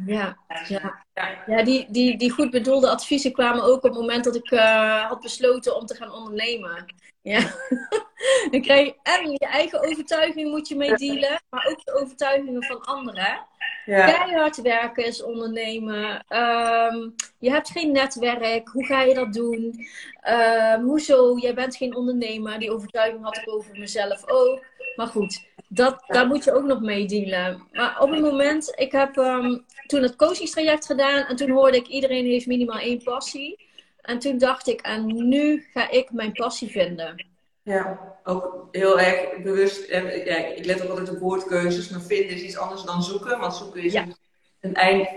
ja, 0.06 0.36
ja. 0.68 1.04
ja. 1.46 1.62
die, 1.62 1.86
die, 1.90 2.18
die 2.18 2.30
goed 2.30 2.50
bedoelde 2.50 2.90
adviezen 2.90 3.32
kwamen 3.32 3.64
ook 3.64 3.76
op 3.76 3.82
het 3.82 3.94
moment 3.94 4.24
dat 4.24 4.36
ik 4.36 4.50
uh, 4.50 5.06
had 5.08 5.20
besloten 5.20 5.76
om 5.76 5.86
te 5.86 5.94
gaan 5.94 6.12
ondernemen. 6.12 6.94
Ja. 7.22 7.40
Dan 8.50 8.60
krijg 8.60 8.86
je 8.86 8.94
en 9.02 9.30
je 9.30 9.46
eigen 9.46 9.84
overtuiging 9.84 10.50
moet 10.50 10.68
je 10.68 10.76
mee 10.76 10.94
dealen, 10.94 11.42
maar 11.50 11.66
ook 11.70 11.84
de 11.84 11.94
overtuigingen 11.94 12.62
van 12.62 12.80
anderen. 12.80 13.46
Ja. 13.84 14.06
Keihard 14.06 14.62
werken 14.62 15.04
is 15.04 15.22
ondernemen. 15.22 16.24
Um, 16.28 17.14
je 17.38 17.50
hebt 17.50 17.70
geen 17.70 17.92
netwerk. 17.92 18.68
Hoe 18.68 18.86
ga 18.86 19.02
je 19.02 19.14
dat 19.14 19.32
doen? 19.32 19.86
Um, 20.28 20.84
hoezo? 20.84 21.38
Jij 21.38 21.54
bent 21.54 21.76
geen 21.76 21.96
ondernemer. 21.96 22.58
Die 22.58 22.72
overtuiging 22.72 23.24
had 23.24 23.36
ik 23.36 23.50
over 23.50 23.78
mezelf 23.78 24.28
ook. 24.28 24.64
Maar 24.96 25.06
goed, 25.06 25.44
dat, 25.68 26.04
daar 26.06 26.26
moet 26.26 26.44
je 26.44 26.54
ook 26.54 26.64
nog 26.64 26.80
mee 26.80 27.06
dealen. 27.06 27.62
Maar 27.72 28.00
op 28.00 28.10
het 28.10 28.20
moment, 28.20 28.72
ik 28.74 28.92
heb 28.92 29.16
um, 29.16 29.64
toen 29.86 30.02
het 30.02 30.16
coachingstraject 30.16 30.86
gedaan. 30.86 31.24
En 31.24 31.36
toen 31.36 31.50
hoorde 31.50 31.76
ik, 31.76 31.86
iedereen 31.86 32.24
heeft 32.24 32.46
minimaal 32.46 32.78
één 32.78 33.02
passie. 33.02 33.64
En 34.00 34.18
toen 34.18 34.38
dacht 34.38 34.66
ik, 34.66 34.80
en 34.80 35.28
nu 35.28 35.66
ga 35.72 35.90
ik 35.90 36.12
mijn 36.12 36.32
passie 36.32 36.70
vinden. 36.70 37.26
Ja, 37.62 38.16
ook 38.24 38.68
heel 38.70 39.00
erg 39.00 39.42
bewust. 39.42 39.88
Ja, 39.88 40.36
ik 40.36 40.64
let 40.64 40.82
ook 40.82 40.90
altijd 40.90 41.10
op 41.10 41.18
woordkeuzes, 41.18 41.88
maar 41.88 42.00
vinden 42.00 42.36
is 42.36 42.42
iets 42.42 42.58
anders 42.58 42.82
dan 42.82 43.02
zoeken. 43.02 43.38
Want 43.38 43.54
zoeken 43.54 43.82
is 43.82 43.94
een 43.94 44.16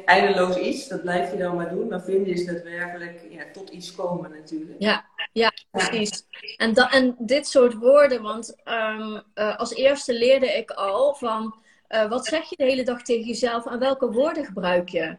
eindeloos 0.05 0.57
iets, 0.57 0.87
dat 0.87 1.01
blijf 1.01 1.31
je 1.31 1.37
dan 1.37 1.55
maar 1.55 1.69
doen. 1.69 1.87
Maar 1.87 2.01
vinden 2.01 2.33
is 2.33 2.45
daadwerkelijk 2.45 3.21
ja, 3.29 3.43
tot 3.53 3.69
iets 3.69 3.95
komen 3.95 4.31
natuurlijk. 4.31 4.75
Ja, 4.79 5.05
ja 5.31 5.51
precies. 5.71 6.23
En, 6.57 6.73
en 6.73 7.15
dit 7.19 7.47
soort 7.47 7.73
woorden, 7.73 8.21
want 8.21 8.55
um, 8.65 9.21
uh, 9.35 9.57
als 9.57 9.73
eerste 9.73 10.13
leerde 10.13 10.47
ik 10.47 10.71
al 10.71 11.13
van... 11.13 11.55
Uh, 11.89 12.09
wat 12.09 12.25
zeg 12.25 12.49
je 12.49 12.55
de 12.55 12.63
hele 12.63 12.83
dag 12.83 13.01
tegen 13.01 13.25
jezelf 13.25 13.65
en 13.65 13.79
welke 13.79 14.11
woorden 14.11 14.45
gebruik 14.45 14.89
je? 14.89 15.17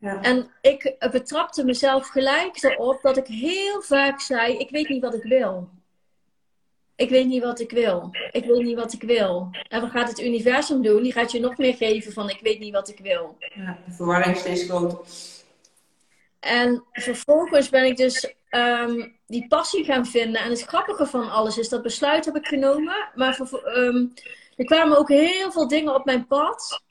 Ja. 0.00 0.22
En 0.22 0.50
ik 0.60 0.96
betrapte 1.10 1.64
mezelf 1.64 2.08
gelijk 2.08 2.62
erop 2.62 3.02
dat 3.02 3.16
ik 3.16 3.26
heel 3.26 3.82
vaak 3.82 4.20
zei: 4.20 4.56
Ik 4.56 4.70
weet 4.70 4.88
niet 4.88 5.02
wat 5.02 5.14
ik 5.14 5.22
wil. 5.22 5.68
Ik 7.00 7.10
weet 7.10 7.26
niet 7.26 7.42
wat 7.42 7.60
ik 7.60 7.70
wil. 7.70 8.10
Ik 8.30 8.44
weet 8.44 8.62
niet 8.62 8.76
wat 8.76 8.92
ik 8.92 9.02
wil. 9.02 9.50
En 9.68 9.80
wat 9.80 9.90
gaat 9.90 10.08
het 10.08 10.20
universum 10.20 10.82
doen? 10.82 11.02
Die 11.02 11.12
gaat 11.12 11.32
je 11.32 11.40
nog 11.40 11.58
meer 11.58 11.74
geven 11.74 12.12
van: 12.12 12.30
Ik 12.30 12.40
weet 12.40 12.58
niet 12.58 12.72
wat 12.72 12.88
ik 12.88 12.98
wil. 12.98 13.36
Ja, 13.54 13.78
de 13.86 13.92
verwarring 13.92 14.34
is 14.34 14.40
steeds 14.40 14.64
groter. 14.64 14.98
En 16.40 16.84
vervolgens 16.92 17.68
ben 17.68 17.84
ik 17.84 17.96
dus 17.96 18.34
um, 18.50 19.16
die 19.26 19.46
passie 19.48 19.84
gaan 19.84 20.06
vinden. 20.06 20.40
En 20.40 20.50
het 20.50 20.62
grappige 20.62 21.06
van 21.06 21.30
alles 21.30 21.58
is 21.58 21.68
dat 21.68 21.82
besluit 21.82 22.24
heb 22.24 22.36
ik 22.36 22.46
genomen. 22.46 23.08
Maar 23.14 23.40
um, 23.76 24.14
er 24.56 24.64
kwamen 24.64 24.98
ook 24.98 25.08
heel 25.08 25.52
veel 25.52 25.68
dingen 25.68 25.94
op 25.94 26.04
mijn 26.04 26.26
pad 26.26 26.82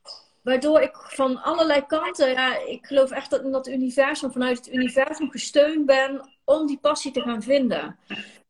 Waardoor 0.42 0.82
ik 0.82 0.96
van 0.96 1.42
allerlei 1.42 1.86
kanten, 1.86 2.30
ja, 2.30 2.58
ik 2.58 2.86
geloof 2.86 3.12
echt 3.12 3.30
dat 3.30 3.42
in 3.44 3.52
dat 3.52 3.68
universum, 3.68 4.32
vanuit 4.32 4.58
het 4.58 4.74
universum 4.74 5.32
gesteund 5.32 5.86
ben 5.86 6.30
om 6.44 6.68
die 6.68 6.80
passie 6.82 7.12
te 7.12 7.22
gaan 7.22 7.42
vinden. 7.42 7.98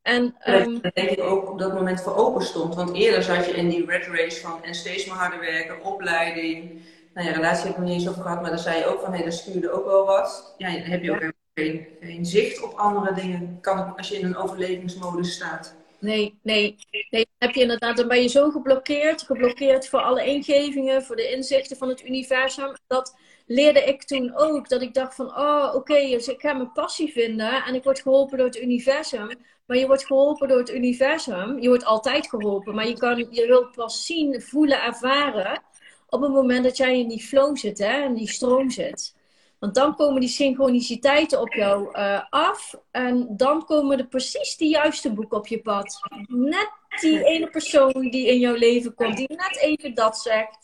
En, 0.10 0.36
um, 0.48 0.82
dat 0.82 0.96
denk 0.96 1.10
ik 1.10 1.24
ook 1.24 1.50
op 1.50 1.60
dat 1.60 1.74
moment 1.74 2.02
voor 2.02 2.16
open 2.16 2.42
stond. 2.42 2.76
Want 2.76 2.94
eerder 2.94 3.24
zat 3.24 3.46
je 3.46 3.52
in 3.52 3.70
die 3.70 3.86
red 3.86 4.08
race 4.08 4.42
van 4.42 4.64
en 4.64 4.76
steeds 4.76 5.06
maar 5.06 5.18
harder 5.18 5.40
werken, 5.40 5.84
opleiding. 5.84 6.82
Nou 7.14 7.28
ja, 7.28 7.34
relatie 7.34 7.64
heb 7.64 7.72
ik 7.72 7.78
nog 7.78 7.88
niet 7.88 8.00
eens 8.00 8.10
over 8.10 8.22
gehad, 8.22 8.42
maar 8.42 8.50
dan 8.50 8.60
zei 8.60 8.78
je 8.78 8.86
ook 8.86 9.02
van 9.02 9.10
hé, 9.10 9.16
hey, 9.16 9.26
dat 9.26 9.34
stuurde 9.34 9.72
ook 9.72 9.86
wel 9.86 10.06
wat. 10.06 10.56
Ja, 10.58 10.72
dan 10.72 10.82
heb 10.82 11.04
je 11.04 11.12
ook 11.12 11.32
geen, 11.54 11.88
geen 12.02 12.26
zicht 12.26 12.64
op 12.64 12.74
andere 12.74 13.14
dingen. 13.14 13.58
Kan 13.62 13.98
als 13.98 14.10
je 14.10 14.18
in 14.18 14.26
een 14.26 14.38
overlevingsmodus 14.38 15.34
staat. 15.34 15.76
Nee, 16.00 16.40
nee, 16.44 16.76
nee. 17.10 17.28
heb 17.38 17.52
je 17.52 17.62
inderdaad, 17.62 17.98
dan 17.98 18.08
ben 18.08 18.22
je 18.22 18.28
zo 18.28 18.50
geblokkeerd. 18.50 19.22
Geblokkeerd 19.22 19.90
voor 19.90 20.00
alle 20.02 20.26
ingevingen, 20.26 21.04
voor 21.04 21.16
de 21.16 21.32
inzichten 21.32 21.78
van 21.78 21.90
het 21.90 22.06
universum. 22.06 22.76
Dat 22.88 23.16
leerde 23.50 23.84
ik 23.84 24.04
toen 24.04 24.36
ook. 24.36 24.70
Dat 24.70 24.82
ik 24.82 24.94
dacht 24.94 25.16
van, 25.16 25.26
oh 25.26 25.72
oké, 25.76 26.08
dus 26.10 26.28
ik 26.28 26.42
ga 26.42 26.54
mijn 26.54 26.72
passie 26.72 27.12
vinden. 27.12 27.64
En 27.64 27.76
ik 27.76 27.84
word 27.84 28.00
geholpen 28.00 28.38
door 28.38 28.48
het 28.48 28.62
universum. 28.62 29.30
Maar 29.66 29.78
je 29.78 29.88
wordt 29.88 30.06
geholpen 30.06 30.48
door 30.48 30.58
het 30.58 30.72
universum. 30.72 31.62
Je 31.62 31.68
wordt 31.68 31.86
altijd 31.86 32.30
geholpen. 32.30 32.76
Maar 32.76 32.88
je, 32.88 32.98
kan, 32.98 33.18
je 33.18 33.48
wilt 33.48 33.72
pas 33.72 34.06
zien, 34.06 34.42
voelen, 34.42 34.84
ervaren. 34.84 35.62
Op 36.10 36.22
het 36.22 36.32
moment 36.32 36.64
dat 36.64 36.78
jij 36.78 37.00
in 37.00 37.08
die 37.08 37.24
flow 37.24 37.58
zit, 37.58 37.78
hè, 37.78 38.04
in 38.04 38.14
die 38.14 38.30
stroom 38.30 38.70
zit. 38.70 39.16
Want 39.60 39.76
dan 39.76 39.96
komen 39.96 40.20
die 40.20 40.30
synchroniciteiten 40.30 41.42
op 41.42 41.54
jou 41.54 41.98
uh, 41.98 42.22
af. 42.30 42.76
En 42.92 43.28
dan 43.30 43.66
komen 43.66 43.98
er 43.98 44.08
precies 44.08 44.58
de 44.58 44.68
juiste 44.68 45.14
boeken 45.14 45.38
op 45.38 45.48
je 45.48 45.62
pad. 45.62 46.00
Net 46.28 46.72
die 47.00 47.24
ene 47.24 47.50
persoon 47.50 48.10
die 48.10 48.28
in 48.28 48.40
jouw 48.40 48.56
leven 48.56 48.94
komt, 48.94 49.18
die 49.18 49.30
net 49.30 49.58
even 49.58 49.94
dat 49.94 50.18
zegt. 50.18 50.58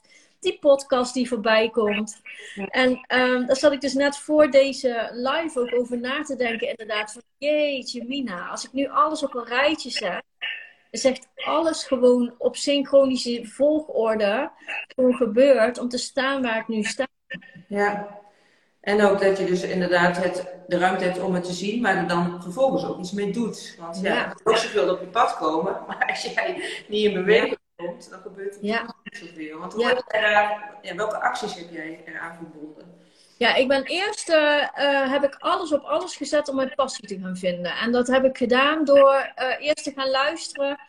Die 0.45 0.59
podcast 0.59 1.13
die 1.13 1.27
voorbij 1.27 1.69
komt. 1.69 2.21
En 2.69 2.89
um, 2.91 3.45
daar 3.45 3.55
zat 3.55 3.71
ik 3.71 3.81
dus 3.81 3.93
net 3.93 4.17
voor 4.17 4.51
deze 4.51 5.09
live 5.11 5.59
ook 5.59 5.75
over 5.75 5.99
na 5.99 6.23
te 6.23 6.35
denken. 6.35 6.69
Inderdaad, 6.69 7.11
van 7.11 7.21
jeetje 7.37 8.05
Mina, 8.07 8.47
als 8.47 8.65
ik 8.65 8.73
nu 8.73 8.89
alles 8.89 9.23
op 9.23 9.35
een 9.35 9.45
rijtje 9.45 9.89
zet. 9.89 10.23
Zegt 10.91 11.27
alles 11.35 11.83
gewoon 11.83 12.33
op 12.37 12.55
synchronische 12.55 13.45
volgorde 13.45 14.51
gewoon 14.87 15.13
gebeurt 15.13 15.77
om 15.77 15.89
te 15.89 15.97
staan 15.97 16.41
waar 16.41 16.59
ik 16.59 16.67
nu 16.67 16.83
sta. 16.83 17.07
Ja, 17.67 18.19
en 18.81 19.01
ook 19.01 19.21
dat 19.21 19.37
je 19.37 19.45
dus 19.45 19.63
inderdaad 19.63 20.23
het, 20.23 20.47
de 20.67 20.77
ruimte 20.77 21.03
hebt 21.03 21.21
om 21.21 21.33
het 21.33 21.43
te 21.43 21.53
zien, 21.53 21.81
maar 21.81 21.95
er 21.95 22.07
dan 22.07 22.41
vervolgens 22.41 22.85
ook 22.85 22.99
iets 22.99 23.11
mee 23.11 23.31
doet. 23.31 23.75
Want 23.79 23.99
ja, 24.01 24.13
ja. 24.13 24.25
er 24.25 24.51
ook 24.51 24.57
zoveel 24.57 24.93
op 24.93 24.99
je 24.99 25.07
pad 25.07 25.37
komen, 25.37 25.77
maar 25.87 26.05
als 26.09 26.21
jij 26.21 26.61
niet 26.87 27.05
in 27.05 27.13
beweging 27.13 27.63
komt, 27.75 28.09
dan 28.09 28.19
gebeurt 28.19 28.55
er 28.55 28.65
ja. 28.65 28.95
niet 29.03 29.17
zoveel. 29.17 29.59
Want 29.59 29.73
ja. 29.77 30.79
ja, 30.81 30.95
welke 30.95 31.19
acties 31.21 31.55
heb 31.55 31.69
jij 31.69 32.03
eraan 32.05 32.35
verbonden? 32.35 33.03
Ja, 33.37 33.55
ik 33.55 33.67
ben 33.67 33.83
eerst 33.83 34.29
uh, 34.29 34.35
uh, 34.35 35.11
heb 35.11 35.23
ik 35.23 35.35
alles 35.35 35.71
op 35.71 35.83
alles 35.83 36.15
gezet 36.15 36.49
om 36.49 36.55
mijn 36.55 36.75
passie 36.75 37.07
te 37.07 37.19
gaan 37.19 37.37
vinden. 37.37 37.71
En 37.71 37.91
dat 37.91 38.07
heb 38.07 38.23
ik 38.23 38.37
gedaan 38.37 38.85
door 38.85 39.33
uh, 39.41 39.59
eerst 39.59 39.83
te 39.83 39.91
gaan 39.95 40.09
luisteren 40.09 40.79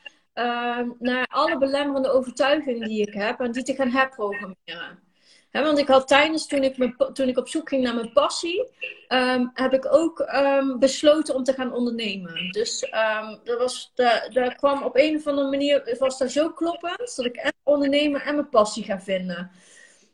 naar 0.99 1.27
alle 1.27 1.59
belemmerende 1.59 2.11
overtuigingen 2.11 2.88
die 2.88 3.07
ik 3.07 3.14
heb 3.14 3.40
en 3.40 3.53
die 3.53 3.62
te 3.62 3.75
gaan 3.75 3.90
herprogrammeren 3.90 5.06
want 5.50 5.78
ik 5.78 5.88
had 5.88 6.09
tijdens, 6.09 6.46
toen 6.46 6.62
ik, 6.62 6.78
me, 6.78 7.11
toen 7.12 7.28
ik 7.28 7.38
op 7.38 7.48
zoek 7.48 7.68
ging 7.68 7.82
naar 7.82 7.94
mijn 7.94 8.12
passie, 8.12 8.68
um, 9.09 9.50
heb 9.54 9.72
ik 9.72 9.87
ook 9.94 10.20
um, 10.20 10.78
besloten 10.78 11.35
om 11.35 11.44
te 11.44 11.52
gaan 11.52 11.72
ondernemen. 11.72 12.50
Dus 12.50 12.82
um, 12.82 13.40
dat 13.44 13.59
was, 13.59 13.92
daar, 13.94 14.28
daar 14.32 14.54
kwam 14.54 14.82
op 14.82 14.96
een 14.96 15.16
of 15.16 15.26
andere 15.26 15.50
manier, 15.50 15.96
was 15.98 16.18
daar 16.18 16.28
zo 16.28 16.50
kloppend, 16.50 17.16
dat 17.16 17.24
ik 17.24 17.37
en 17.37 17.52
ondernemen 17.62 18.20
en 18.20 18.35
mijn 18.35 18.48
passie 18.48 18.85
ga 18.85 19.00
vinden. 19.00 19.50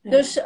Dus, 0.02 0.36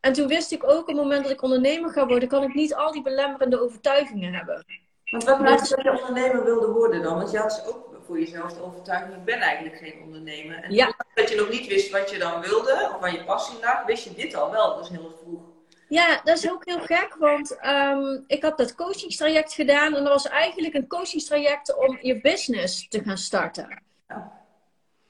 en 0.00 0.12
toen 0.12 0.26
wist 0.26 0.52
ik 0.52 0.64
ook, 0.64 0.80
op 0.80 0.86
het 0.86 0.96
moment 0.96 1.22
dat 1.22 1.32
ik 1.32 1.42
ondernemer 1.42 1.90
ga 1.90 2.06
worden, 2.06 2.28
kan 2.28 2.42
ik 2.42 2.54
niet 2.54 2.74
al 2.74 2.92
die 2.92 3.02
belemmerende 3.02 3.60
overtuigingen 3.60 4.34
hebben. 4.34 4.64
Want 5.10 5.24
wat 5.24 5.40
maakte 5.40 5.74
dat 5.74 5.84
je 5.84 6.04
ondernemer 6.06 6.44
wilde 6.44 6.66
worden 6.66 7.02
dan? 7.02 7.16
Want 7.16 7.30
je 7.30 7.38
had 7.38 7.64
ook 7.68 7.97
voor 8.08 8.20
jezelf 8.20 8.52
de 8.52 8.62
overtuiging, 8.62 9.14
ik 9.16 9.24
ben 9.24 9.38
eigenlijk 9.38 9.76
geen 9.76 10.00
ondernemer. 10.02 10.56
En 10.62 10.72
ja. 10.72 10.96
dat 11.14 11.28
je 11.28 11.36
nog 11.36 11.50
niet 11.50 11.66
wist 11.66 11.90
wat 11.90 12.10
je 12.10 12.18
dan 12.18 12.40
wilde, 12.40 12.90
of 12.94 13.00
waar 13.00 13.12
je 13.12 13.24
passie 13.24 13.58
lag, 13.60 13.84
wist 13.84 14.04
je 14.04 14.14
dit 14.14 14.34
al 14.34 14.50
wel. 14.50 14.76
Dat 14.76 14.84
is 14.84 14.90
heel 14.90 15.18
vroeg. 15.22 15.40
Ja, 15.88 16.20
dat 16.24 16.36
is 16.36 16.50
ook 16.50 16.64
heel 16.64 16.80
gek, 16.80 17.16
want 17.18 17.58
um, 17.66 18.24
ik 18.26 18.42
had 18.42 18.58
dat 18.58 18.74
coachingstraject 18.74 19.52
gedaan 19.52 19.94
en 19.94 20.04
dat 20.04 20.12
was 20.12 20.28
eigenlijk 20.28 20.74
een 20.74 20.86
coachingstraject 20.86 21.76
om 21.76 21.98
je 22.02 22.20
business 22.20 22.88
te 22.88 23.02
gaan 23.02 23.18
starten. 23.18 23.82
Ja 24.08 24.37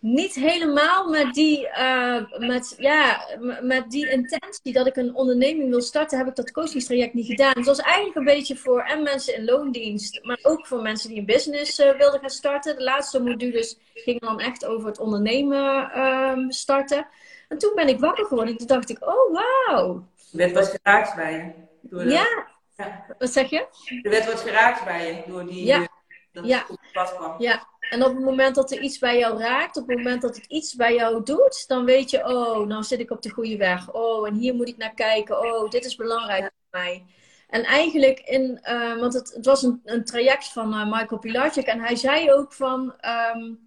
niet 0.00 0.34
helemaal 0.34 1.08
met 1.08 1.34
die, 1.34 1.68
uh, 1.78 2.38
met, 2.38 2.74
ja, 2.78 3.26
met 3.60 3.90
die 3.90 4.10
intentie 4.10 4.72
dat 4.72 4.86
ik 4.86 4.96
een 4.96 5.14
onderneming 5.14 5.70
wil 5.70 5.80
starten, 5.80 6.18
heb 6.18 6.26
ik 6.26 6.34
dat 6.34 6.52
coachingstraject 6.52 7.14
niet 7.14 7.26
gedaan. 7.26 7.52
Het 7.56 7.66
was 7.66 7.78
eigenlijk 7.78 8.16
een 8.16 8.24
beetje 8.24 8.56
voor 8.56 8.80
en 8.82 9.02
mensen 9.02 9.36
in 9.36 9.44
loondienst, 9.44 10.24
maar 10.24 10.38
ook 10.42 10.66
voor 10.66 10.82
mensen 10.82 11.08
die 11.08 11.18
een 11.18 11.24
business 11.24 11.78
uh, 11.78 11.96
wilden 11.96 12.20
gaan 12.20 12.30
starten. 12.30 12.76
De 12.76 12.82
laatste 12.82 13.22
modules 13.22 13.78
gingen 13.94 14.20
dan 14.20 14.40
echt 14.40 14.64
over 14.64 14.88
het 14.88 14.98
ondernemen 14.98 15.90
uh, 15.96 16.48
starten. 16.48 17.06
En 17.48 17.58
toen 17.58 17.72
ben 17.74 17.88
ik 17.88 18.00
wakker 18.00 18.24
geworden 18.24 18.52
en 18.52 18.58
toen 18.58 18.66
dacht 18.66 18.90
ik, 18.90 19.06
oh 19.08 19.32
wauw. 19.32 20.06
De 20.30 20.38
wet 20.38 20.52
was 20.52 20.68
geraakt 20.68 21.16
bij 21.16 21.32
je. 21.32 21.50
Door 21.80 22.04
de... 22.04 22.10
ja. 22.10 22.46
ja. 22.76 23.04
Wat 23.18 23.32
zeg 23.32 23.50
je? 23.50 23.66
De 24.02 24.08
wet 24.08 24.24
wordt 24.24 24.40
geraakt 24.40 24.84
bij 24.84 25.06
je 25.06 25.22
door 25.26 25.46
die... 25.46 25.64
Ja. 25.64 25.88
Dat 26.32 26.46
ja. 26.46 26.64
op 26.68 26.78
het 26.80 26.92
pad 26.92 27.16
kwam. 27.16 27.34
Ja. 27.38 27.66
En 27.90 28.04
op 28.04 28.14
het 28.14 28.24
moment 28.24 28.54
dat 28.54 28.70
er 28.70 28.80
iets 28.80 28.98
bij 28.98 29.18
jou 29.18 29.38
raakt, 29.38 29.76
op 29.76 29.88
het 29.88 29.96
moment 29.96 30.22
dat 30.22 30.36
het 30.36 30.46
iets 30.46 30.74
bij 30.74 30.94
jou 30.94 31.24
doet, 31.24 31.64
dan 31.68 31.84
weet 31.84 32.10
je, 32.10 32.28
oh, 32.28 32.66
nou 32.66 32.82
zit 32.82 33.00
ik 33.00 33.10
op 33.10 33.22
de 33.22 33.30
goede 33.30 33.56
weg. 33.56 33.92
Oh, 33.92 34.26
en 34.26 34.34
hier 34.34 34.54
moet 34.54 34.68
ik 34.68 34.76
naar 34.76 34.94
kijken. 34.94 35.38
Oh, 35.38 35.70
dit 35.70 35.84
is 35.84 35.96
belangrijk 35.96 36.40
voor 36.40 36.80
mij. 36.80 37.04
En 37.48 37.64
eigenlijk 37.64 38.20
in, 38.20 38.60
uh, 38.62 38.98
want 38.98 39.14
het, 39.14 39.32
het, 39.34 39.46
was 39.46 39.62
een, 39.62 39.80
een 39.84 40.04
traject 40.04 40.48
van 40.48 40.74
uh, 40.74 40.92
Michael 40.92 41.20
Pilarczyk 41.20 41.66
en 41.66 41.80
hij 41.80 41.96
zei 41.96 42.32
ook 42.32 42.52
van, 42.52 42.94
um, 43.34 43.58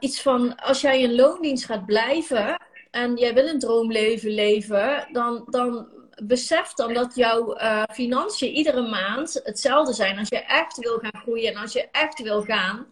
iets 0.00 0.22
van, 0.22 0.56
als 0.56 0.80
jij 0.80 1.00
in 1.00 1.14
loondienst 1.14 1.64
gaat 1.64 1.86
blijven 1.86 2.60
en 2.90 3.16
jij 3.16 3.34
wil 3.34 3.48
een 3.48 3.58
droomleven 3.58 4.30
leven, 4.30 5.08
dan, 5.12 5.46
dan 5.50 5.88
besef 6.22 6.72
dan 6.72 6.94
dat 6.94 7.14
jouw 7.14 7.56
uh, 7.56 7.82
financiën 7.92 8.52
iedere 8.52 8.88
maand 8.88 9.40
hetzelfde 9.44 9.92
zijn. 9.92 10.18
Als 10.18 10.28
je 10.28 10.44
echt 10.44 10.76
wil 10.78 10.98
gaan 10.98 11.20
groeien 11.20 11.52
en 11.54 11.60
als 11.60 11.72
je 11.72 11.88
echt 11.92 12.22
wil 12.22 12.42
gaan, 12.42 12.86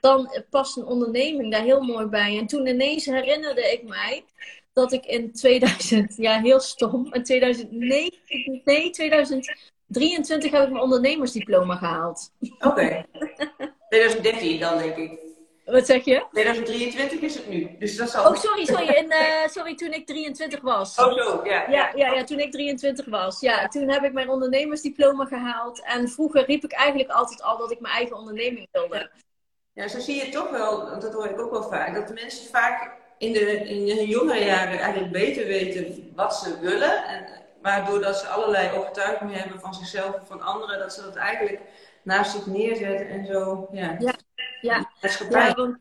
dan 0.00 0.42
past 0.50 0.76
een 0.76 0.84
onderneming 0.84 1.52
daar 1.52 1.62
heel 1.62 1.80
mooi 1.80 2.06
bij. 2.06 2.38
En 2.38 2.46
toen 2.46 2.66
ineens 2.66 3.04
herinnerde 3.04 3.72
ik 3.72 3.82
mij 3.88 4.24
dat 4.72 4.92
ik 4.92 5.06
in 5.06 5.32
2000, 5.32 6.16
ja 6.16 6.40
heel 6.40 6.60
stom, 6.60 7.14
in 7.14 7.24
2009, 7.24 8.60
nee 8.64 8.90
2023 8.90 10.50
heb 10.50 10.62
ik 10.62 10.70
mijn 10.70 10.82
ondernemersdiploma 10.82 11.76
gehaald. 11.76 12.32
Oké. 12.58 13.04
2013 13.88 14.60
dan 14.60 14.78
denk 14.78 14.96
ik. 14.96 15.29
Wat 15.70 15.86
zeg 15.86 16.04
je? 16.04 16.24
2023 16.30 17.20
is 17.20 17.34
het 17.34 17.48
nu. 17.48 17.76
Dus 17.78 17.96
dat 17.96 18.10
zal... 18.10 18.30
Oh, 18.30 18.36
sorry, 18.36 18.64
sorry. 18.64 18.88
In, 18.88 19.04
uh, 19.04 19.46
sorry, 19.46 19.74
toen 19.74 19.92
ik 19.92 20.06
23 20.06 20.60
was. 20.60 20.98
Oh, 20.98 21.12
zo, 21.12 21.40
ja. 21.44 21.70
Ja, 21.70 21.92
ja, 21.94 22.12
ja, 22.12 22.24
toen 22.24 22.38
ik 22.38 22.52
23 22.52 23.06
was. 23.06 23.40
Ja, 23.40 23.68
toen 23.68 23.88
heb 23.88 24.02
ik 24.02 24.12
mijn 24.12 24.28
ondernemersdiploma 24.28 25.24
gehaald. 25.24 25.82
En 25.84 26.08
vroeger 26.08 26.44
riep 26.44 26.64
ik 26.64 26.72
eigenlijk 26.72 27.10
altijd 27.10 27.42
al 27.42 27.58
dat 27.58 27.70
ik 27.70 27.80
mijn 27.80 27.94
eigen 27.94 28.16
onderneming 28.16 28.68
wilde. 28.72 29.10
Ja, 29.72 29.88
zo 29.88 29.98
zie 29.98 30.24
je 30.24 30.30
toch 30.30 30.50
wel, 30.50 31.00
dat 31.00 31.12
hoor 31.12 31.26
ik 31.26 31.40
ook 31.40 31.50
wel 31.50 31.62
vaak, 31.62 31.94
dat 31.94 32.08
de 32.08 32.14
mensen 32.14 32.50
vaak 32.50 32.90
in, 33.18 33.32
de, 33.32 33.68
in 33.68 33.96
hun 33.96 34.06
jongere 34.06 34.44
jaren 34.44 34.78
eigenlijk 34.78 35.12
beter 35.12 35.46
weten 35.46 36.12
wat 36.14 36.36
ze 36.36 36.58
willen. 36.60 37.04
En, 37.06 37.26
maar 37.62 37.86
doordat 37.86 38.18
ze 38.18 38.26
allerlei 38.26 38.78
overtuigingen 38.78 39.34
hebben 39.34 39.60
van 39.60 39.74
zichzelf 39.74 40.14
of 40.14 40.26
van 40.26 40.40
anderen, 40.40 40.78
dat 40.78 40.94
ze 40.94 41.02
dat 41.02 41.16
eigenlijk 41.16 41.60
naast 42.02 42.30
zich 42.30 42.46
neerzetten 42.46 43.08
en 43.08 43.26
zo. 43.26 43.68
Ja. 43.72 43.96
ja. 43.98 44.14
Ja, 44.60 44.90
ja 45.30 45.54
want, 45.54 45.76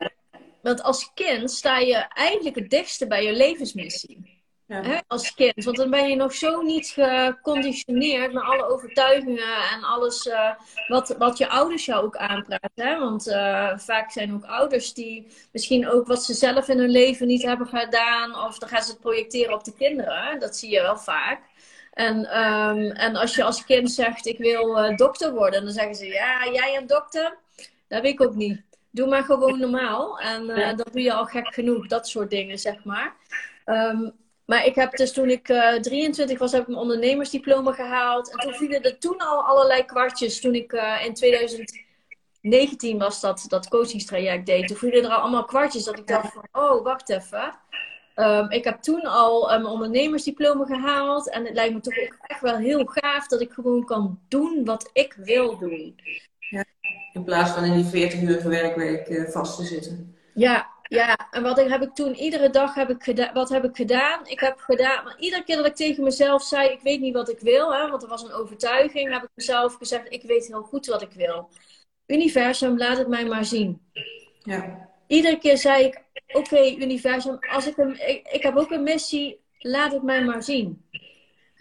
want, 0.62 0.84
als 0.84 1.12
kind 1.13 1.52
sta 1.52 1.78
je 1.78 1.96
eigenlijk 1.96 2.56
het 2.56 2.70
dichtste 2.70 3.08
bij 3.08 3.24
je 3.24 3.34
levensmissie. 3.34 4.38
Ja. 4.70 4.82
Hè, 4.82 4.98
als 5.08 5.34
kind. 5.34 5.63
Want 5.63 5.78
dan 5.78 5.89
ben 5.89 6.10
je 6.10 6.15
nog 6.15 6.34
zo 6.34 6.62
niet 6.62 6.88
geconditioneerd 6.88 8.34
naar 8.34 8.44
alle 8.44 8.70
overtuigingen 8.70 9.70
en 9.72 9.84
alles 9.84 10.26
uh, 10.26 10.52
wat, 10.88 11.15
wat 11.18 11.38
je 11.38 11.50
ouders 11.50 11.86
jou 11.86 12.04
ook 12.04 12.18
aanpraten. 12.18 12.70
Hè? 12.76 13.00
Want 13.00 13.28
uh, 13.28 13.78
vaak 13.78 14.12
zijn 14.12 14.34
ook 14.34 14.44
ouders 14.44 14.94
die 14.94 15.28
misschien 15.52 15.89
ook 15.89 16.08
wat 16.08 16.24
ze 16.24 16.34
zelf 16.34 16.68
in 16.68 16.78
hun 16.78 16.89
leven 16.89 17.28
niet 17.28 17.44
hebben 17.44 17.68
gedaan, 17.68 18.36
of 18.36 18.58
dan 18.58 18.70
gaan 18.70 18.84
ze 18.84 18.92
het 18.92 19.00
projecteren 19.00 19.54
op 19.54 19.63
de 19.63 19.74
kinderen. 19.74 20.39
Dat 20.39 20.58
zie 20.58 20.70
je 20.70 20.82
wel 20.82 20.98
vaak. 20.98 21.42
En, 21.94 22.39
um, 22.39 22.92
en 22.92 23.15
als 23.15 23.36
je 23.36 23.44
als 23.44 23.65
kind 23.65 23.92
zegt: 23.92 24.26
Ik 24.26 24.38
wil 24.38 24.78
uh, 24.78 24.96
dokter 24.96 25.34
worden, 25.34 25.63
dan 25.63 25.74
zeggen 25.74 25.96
ze: 25.96 26.06
Ja, 26.06 26.50
jij 26.52 26.78
een 26.78 26.88
dokter? 26.88 27.38
Dat 27.89 28.02
weet 28.02 28.13
ik 28.13 28.21
ook 28.21 28.36
niet 28.36 28.67
doe 28.91 29.08
maar 29.08 29.23
gewoon 29.23 29.60
normaal. 29.60 30.19
En 30.19 30.49
uh, 30.49 30.75
dat 30.75 30.89
doe 30.91 31.02
je 31.02 31.13
al 31.13 31.25
gek 31.25 31.54
genoeg, 31.54 31.88
dat 31.88 32.08
soort 32.08 32.30
dingen, 32.30 32.60
zeg 32.60 32.84
maar. 32.84 33.15
Um, 33.65 34.12
maar 34.45 34.65
ik 34.65 34.75
heb 34.75 34.97
dus 34.97 35.13
toen 35.13 35.30
ik 35.30 35.49
uh, 35.49 35.75
eh, 35.75 35.82
23 35.82 36.39
was, 36.39 36.52
heb 36.52 36.62
ik 36.62 36.67
mijn 36.67 36.80
ondernemersdiploma 36.80 37.71
gehaald. 37.71 38.32
En 38.32 38.38
toen 38.38 38.54
vielen 38.54 38.82
er 38.82 38.99
toen 38.99 39.17
al 39.17 39.43
allerlei 39.43 39.86
kwartjes. 39.86 40.41
Toen 40.41 40.56
ik 40.56 40.73
uh, 40.73 41.06
in 41.06 41.13
2019 41.13 42.97
was 42.97 43.21
dat, 43.21 43.45
dat 43.47 43.67
coachingstraject 43.67 44.45
deed. 44.45 44.67
Toen 44.67 44.78
vielen 44.78 45.04
er 45.04 45.10
al 45.10 45.21
allemaal 45.21 45.45
kwartjes 45.45 45.84
dat 45.84 45.97
ik 45.97 46.08
dacht 46.08 46.34
van, 46.34 46.47
oh, 46.52 46.84
wacht 46.84 47.10
even. 47.10 47.54
Um, 48.15 48.52
ik 48.52 48.63
heb 48.63 48.82
toen 48.82 49.02
al 49.02 49.47
mijn 49.47 49.65
ondernemersdiploma 49.65 50.65
gehaald. 50.65 51.30
En 51.30 51.45
het 51.45 51.54
lijkt 51.54 51.73
me 51.73 51.80
toch 51.80 51.97
ook 51.97 52.17
echt 52.21 52.41
wel 52.41 52.58
heel 52.58 52.86
gaaf 52.86 53.28
dat 53.28 53.41
ik 53.41 53.52
gewoon 53.52 53.86
kan 53.86 54.19
doen 54.28 54.65
wat 54.65 54.89
ik 54.93 55.13
wil 55.13 55.58
doen. 55.58 55.95
In 57.13 57.24
plaats 57.24 57.52
van 57.52 57.63
in 57.63 57.74
die 57.74 57.86
40 57.86 58.22
uur 58.22 58.50
werkweek 58.50 59.10
uh, 59.10 59.30
vast 59.30 59.58
te 59.58 59.63
zitten. 59.63 60.15
Ja, 60.34 60.69
ja. 60.84 61.17
En 61.32 61.43
wat 61.43 61.58
heb 61.58 61.82
ik 61.82 61.93
toen, 61.93 62.15
iedere 62.15 62.50
dag 62.50 62.76
heb 62.76 62.89
ik 62.89 63.04
gedaan, 63.04 63.34
wat 63.34 63.50
heb 63.50 63.63
ik 63.63 63.76
gedaan? 63.76 64.28
Ik 64.28 64.39
heb 64.39 64.60
gedaan, 64.60 65.04
maar 65.04 65.15
iedere 65.19 65.43
keer 65.43 65.56
dat 65.56 65.65
ik 65.65 65.76
tegen 65.76 66.04
mezelf 66.04 66.43
zei, 66.43 66.69
ik 66.69 66.82
weet 66.82 67.00
niet 67.00 67.13
wat 67.13 67.30
ik 67.30 67.39
wil, 67.39 67.74
hè, 67.74 67.89
want 67.89 68.04
er 68.04 68.10
was 68.10 68.24
een 68.24 68.34
overtuiging, 68.34 69.13
heb 69.13 69.24
ik 69.24 69.30
mezelf 69.36 69.76
gezegd, 69.76 70.13
ik 70.13 70.24
weet 70.24 70.48
heel 70.48 70.62
goed 70.62 70.86
wat 70.86 71.02
ik 71.02 71.12
wil. 71.12 71.50
Universum, 72.06 72.78
laat 72.78 72.98
het 72.98 73.08
mij 73.08 73.26
maar 73.26 73.45
zien. 73.45 73.82
Ja. 74.39 74.89
Iedere 75.08 75.38
keer 75.38 75.58
zei 75.58 75.84
ik, 75.84 76.04
oké, 76.32 76.65
universum, 76.65 77.39
als 77.52 77.67
ik, 77.67 77.78
een, 77.78 78.10
ik, 78.10 78.28
ik 78.32 78.43
heb 78.43 78.56
ook 78.56 78.72
een 78.72 78.84
missie, 78.84 79.39
laat 79.58 79.91
het 79.91 80.04
mij 80.04 80.24
maar 80.24 80.43
zien. 80.43 80.84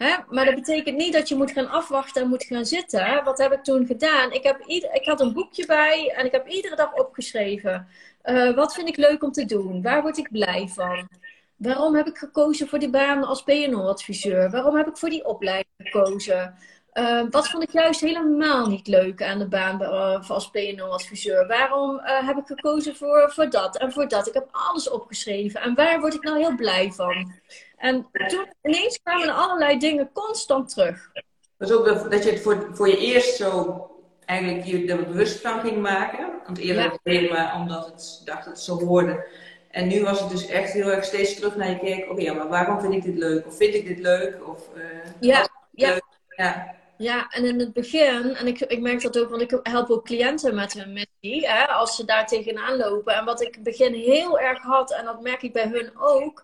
Hè? 0.03 0.15
Maar 0.29 0.45
dat 0.45 0.55
betekent 0.55 0.97
niet 0.97 1.13
dat 1.13 1.27
je 1.27 1.35
moet 1.35 1.51
gaan 1.51 1.69
afwachten 1.69 2.21
en 2.21 2.29
moet 2.29 2.43
gaan 2.43 2.65
zitten. 2.65 3.23
Wat 3.23 3.37
heb 3.37 3.51
ik 3.51 3.63
toen 3.63 3.85
gedaan? 3.85 4.31
Ik, 4.31 4.43
heb 4.43 4.63
ieder, 4.65 4.93
ik 4.93 5.05
had 5.05 5.21
een 5.21 5.33
boekje 5.33 5.65
bij 5.65 6.13
en 6.15 6.25
ik 6.25 6.31
heb 6.31 6.47
iedere 6.47 6.75
dag 6.75 6.93
opgeschreven. 6.93 7.87
Uh, 8.23 8.55
wat 8.55 8.73
vind 8.73 8.87
ik 8.87 8.97
leuk 8.97 9.23
om 9.23 9.31
te 9.31 9.45
doen? 9.45 9.81
Waar 9.81 10.01
word 10.01 10.17
ik 10.17 10.31
blij 10.31 10.67
van? 10.67 11.07
Waarom 11.55 11.95
heb 11.95 12.07
ik 12.07 12.17
gekozen 12.17 12.67
voor 12.67 12.79
die 12.79 12.89
baan 12.89 13.23
als 13.23 13.43
PNO-adviseur? 13.43 14.49
Waarom 14.49 14.75
heb 14.75 14.87
ik 14.87 14.97
voor 14.97 15.09
die 15.09 15.25
opleiding 15.25 15.73
gekozen? 15.77 16.55
Uh, 16.93 17.23
wat 17.29 17.49
vond 17.49 17.63
ik 17.63 17.71
juist 17.71 18.01
helemaal 18.01 18.67
niet 18.67 18.87
leuk 18.87 19.23
aan 19.23 19.39
de 19.39 19.47
baan 19.47 19.81
uh, 19.81 20.29
als 20.29 20.49
PNO-adviseur? 20.49 21.47
Waarom 21.47 21.99
heb 22.03 22.37
ik 22.37 22.45
gekozen 22.45 22.95
voor, 22.95 23.31
voor 23.33 23.49
dat 23.49 23.77
en 23.77 23.91
voor 23.91 24.07
dat? 24.07 24.27
Ik 24.27 24.33
heb 24.33 24.47
alles 24.51 24.89
opgeschreven. 24.89 25.61
En 25.61 25.75
waar 25.75 25.99
word 25.99 26.13
ik 26.13 26.23
nou 26.23 26.37
heel 26.37 26.55
blij 26.55 26.91
van? 26.91 27.33
En 27.79 28.07
toen 28.27 28.53
ineens 28.61 28.99
kwamen 29.03 29.27
er 29.27 29.33
allerlei 29.33 29.79
dingen 29.79 30.11
constant 30.13 30.69
terug. 30.69 31.11
Dus 31.57 31.71
ook 31.71 31.85
dat, 31.85 32.11
dat 32.11 32.23
je 32.23 32.29
het 32.29 32.41
voor, 32.41 32.67
voor 32.71 32.87
je 32.87 32.97
eerst 32.97 33.35
zo 33.35 33.85
eigenlijk 34.25 34.65
je 34.65 34.85
er 34.85 35.05
bewust 35.05 35.41
van 35.41 35.59
ging 35.59 35.81
maken. 35.81 36.31
Want 36.45 36.57
eerder 36.57 36.83
ja. 36.83 36.97
deed 37.03 37.31
maar 37.31 37.55
omdat 37.55 37.85
het 37.85 38.21
dacht 38.25 38.45
dat 38.45 38.53
het 38.53 38.63
zo 38.63 38.85
hoorde. 38.85 39.27
En 39.71 39.87
nu 39.87 40.03
was 40.03 40.19
het 40.19 40.29
dus 40.29 40.47
echt 40.47 40.71
heel 40.71 40.91
erg 40.91 41.03
steeds 41.03 41.35
terug 41.35 41.55
naar 41.55 41.69
je 41.69 41.79
keek. 41.79 42.09
Oké, 42.09 42.21
ja, 42.21 42.33
maar 42.33 42.47
waarom 42.47 42.79
vind 42.79 42.93
ik 42.93 43.03
dit 43.03 43.17
leuk? 43.17 43.47
Of 43.47 43.57
vind 43.57 43.73
ik 43.73 43.87
dit 43.87 43.99
leuk? 43.99 44.47
Of, 44.47 44.69
uh, 44.75 44.83
ja, 45.19 45.47
ja. 45.71 45.99
ja. 46.35 46.77
Ja, 46.97 47.27
en 47.29 47.45
in 47.45 47.59
het 47.59 47.73
begin, 47.73 48.35
en 48.35 48.47
ik, 48.47 48.59
ik 48.59 48.79
merk 48.79 49.01
dat 49.01 49.19
ook, 49.19 49.29
want 49.29 49.41
ik 49.41 49.59
help 49.63 49.89
ook 49.89 50.05
cliënten 50.05 50.55
met 50.55 50.73
hun 50.73 50.93
missie, 50.93 51.47
hè, 51.47 51.67
als 51.67 51.95
ze 51.95 52.05
daar 52.05 52.27
tegenaan 52.27 52.77
lopen. 52.77 53.15
En 53.15 53.25
wat 53.25 53.41
ik 53.41 53.47
in 53.47 53.53
het 53.53 53.63
begin 53.63 53.93
heel 53.93 54.39
erg 54.39 54.61
had, 54.61 54.91
en 54.91 55.05
dat 55.05 55.21
merk 55.21 55.41
ik 55.41 55.53
bij 55.53 55.67
hun 55.67 55.91
ook, 55.97 56.43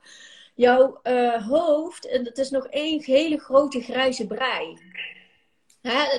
jouw 0.56 1.00
uh, 1.04 1.48
hoofd, 1.48 2.08
het 2.12 2.38
is 2.38 2.50
nog 2.50 2.68
één 2.68 3.02
hele 3.04 3.40
grote 3.40 3.82
grijze 3.82 4.28
brei. 4.28 4.78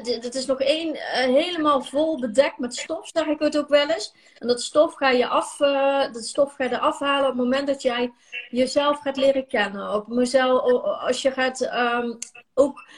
Het 0.03 0.35
is 0.35 0.46
nog 0.46 0.61
één 0.61 0.94
uh, 0.94 1.01
helemaal 1.12 1.83
vol 1.83 2.20
bedekt 2.20 2.59
met 2.59 2.77
stof, 2.77 3.11
zeg 3.12 3.27
ik 3.27 3.38
het 3.38 3.59
ook 3.59 3.68
wel 3.68 3.90
eens. 3.90 4.14
En 4.38 4.46
dat 4.46 4.62
stof 4.62 4.94
ga 4.94 5.11
je, 5.11 5.27
af, 5.27 5.61
uh, 5.61 6.12
dat 6.12 6.25
stof 6.25 6.55
ga 6.55 6.64
je 6.64 6.79
afhalen 6.79 7.31
op 7.31 7.37
het 7.37 7.42
moment 7.42 7.66
dat 7.66 7.83
jij 7.83 8.12
jezelf 8.51 9.01
gaat 9.01 9.16
leren 9.16 9.46
kennen. 9.46 9.94
Op 9.94 10.09
mezelf, 10.09 10.62
als 10.83 11.22
je 11.22 11.31
gaat 11.31 11.61
um, 11.61 12.18
ook 12.55 12.88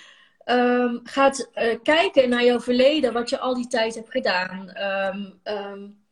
um, 0.45 1.01
gaat 1.05 1.51
kijken 1.83 2.29
naar 2.29 2.45
jouw 2.45 2.61
verleden, 2.61 3.13
wat 3.13 3.31
je 3.31 3.39
al 3.39 3.55
die 3.55 3.67
tijd 3.67 3.95
hebt 3.95 4.11
gedaan. 4.11 4.73
Um, 5.45 6.07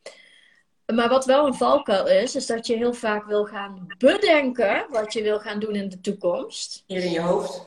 maar 0.95 1.09
wat 1.09 1.25
wel 1.25 1.45
een 1.45 1.53
valkuil 1.53 2.07
is, 2.07 2.35
is 2.35 2.45
dat 2.45 2.67
je 2.67 2.75
heel 2.75 2.93
vaak 2.93 3.25
wil 3.25 3.45
gaan 3.45 3.87
bedenken 3.97 4.85
wat 4.89 5.13
je 5.13 5.21
wil 5.21 5.39
gaan 5.39 5.59
doen 5.59 5.75
in 5.75 5.89
de 5.89 6.01
toekomst. 6.01 6.83
Hier 6.87 7.03
in 7.03 7.11
je 7.11 7.21
hoofd. 7.21 7.65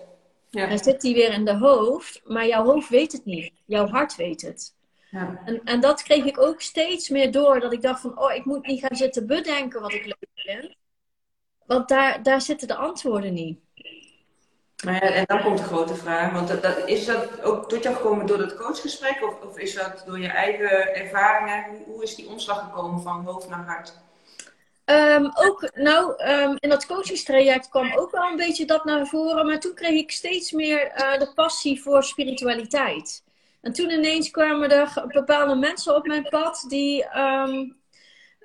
Ja. 0.51 0.67
Dan 0.67 0.79
zit 0.79 1.01
die 1.01 1.15
weer 1.15 1.33
in 1.33 1.45
de 1.45 1.57
hoofd, 1.57 2.21
maar 2.25 2.47
jouw 2.47 2.65
hoofd 2.65 2.89
weet 2.89 3.13
het 3.13 3.25
niet. 3.25 3.53
Jouw 3.65 3.87
hart 3.87 4.17
weet 4.17 4.43
het. 4.43 4.75
Ja. 5.11 5.43
En, 5.45 5.61
en 5.65 5.81
dat 5.81 6.03
kreeg 6.03 6.25
ik 6.25 6.41
ook 6.41 6.61
steeds 6.61 7.09
meer 7.09 7.33
door. 7.33 7.61
Dat 7.61 7.73
ik 7.73 7.83
dacht 7.83 8.01
van, 8.01 8.19
oh, 8.19 8.35
ik 8.35 8.45
moet 8.45 8.67
niet 8.67 8.81
gaan 8.81 8.97
zitten 8.97 9.27
bedenken 9.27 9.81
wat 9.81 9.93
ik 9.93 10.05
leuk 10.05 10.31
vind. 10.35 10.75
Want 11.67 11.89
daar, 11.89 12.23
daar 12.23 12.41
zitten 12.41 12.69
de 12.69 12.75
antwoorden 12.75 13.33
niet. 13.33 13.59
En 14.85 15.25
dan 15.27 15.43
komt 15.43 15.59
de 15.59 15.65
grote 15.65 15.95
vraag, 15.95 16.33
want 16.33 16.63
dat, 16.63 16.89
is 16.89 17.07
dat 17.07 17.43
ook 17.43 17.69
tot 17.69 17.83
jou 17.83 17.95
gekomen 17.95 18.27
door 18.27 18.39
dat 18.39 18.57
coachgesprek 18.57 19.23
of, 19.23 19.49
of 19.49 19.59
is 19.59 19.75
dat 19.75 20.03
door 20.07 20.19
je 20.19 20.29
eigen 20.29 20.95
ervaringen? 20.95 21.65
Hoe, 21.69 21.95
hoe 21.95 22.03
is 22.03 22.15
die 22.15 22.29
omslag 22.29 22.65
gekomen 22.65 23.03
van 23.03 23.25
hoofd 23.25 23.49
naar 23.49 23.65
hart? 23.65 23.95
Um, 24.85 25.31
ook, 25.35 25.71
nou, 25.75 26.25
um, 26.31 26.57
in 26.59 26.69
dat 26.69 26.87
coachingstraject 26.87 27.69
kwam 27.69 27.93
ook 27.97 28.11
wel 28.11 28.31
een 28.31 28.37
beetje 28.37 28.65
dat 28.65 28.85
naar 28.85 29.07
voren, 29.07 29.47
maar 29.47 29.61
toen 29.61 29.75
kreeg 29.75 30.01
ik 30.01 30.11
steeds 30.11 30.53
meer 30.53 30.93
uh, 30.97 31.19
de 31.19 31.33
passie 31.35 31.83
voor 31.83 32.05
spiritualiteit. 32.05 33.23
En 33.61 33.73
toen 33.73 33.91
ineens 33.91 34.31
kwamen 34.31 34.71
er 34.71 35.05
bepaalde 35.07 35.55
mensen 35.55 35.97
op 35.97 36.07
mijn 36.07 36.29
pad 36.29 36.65
die 36.69 37.19
um, 37.19 37.77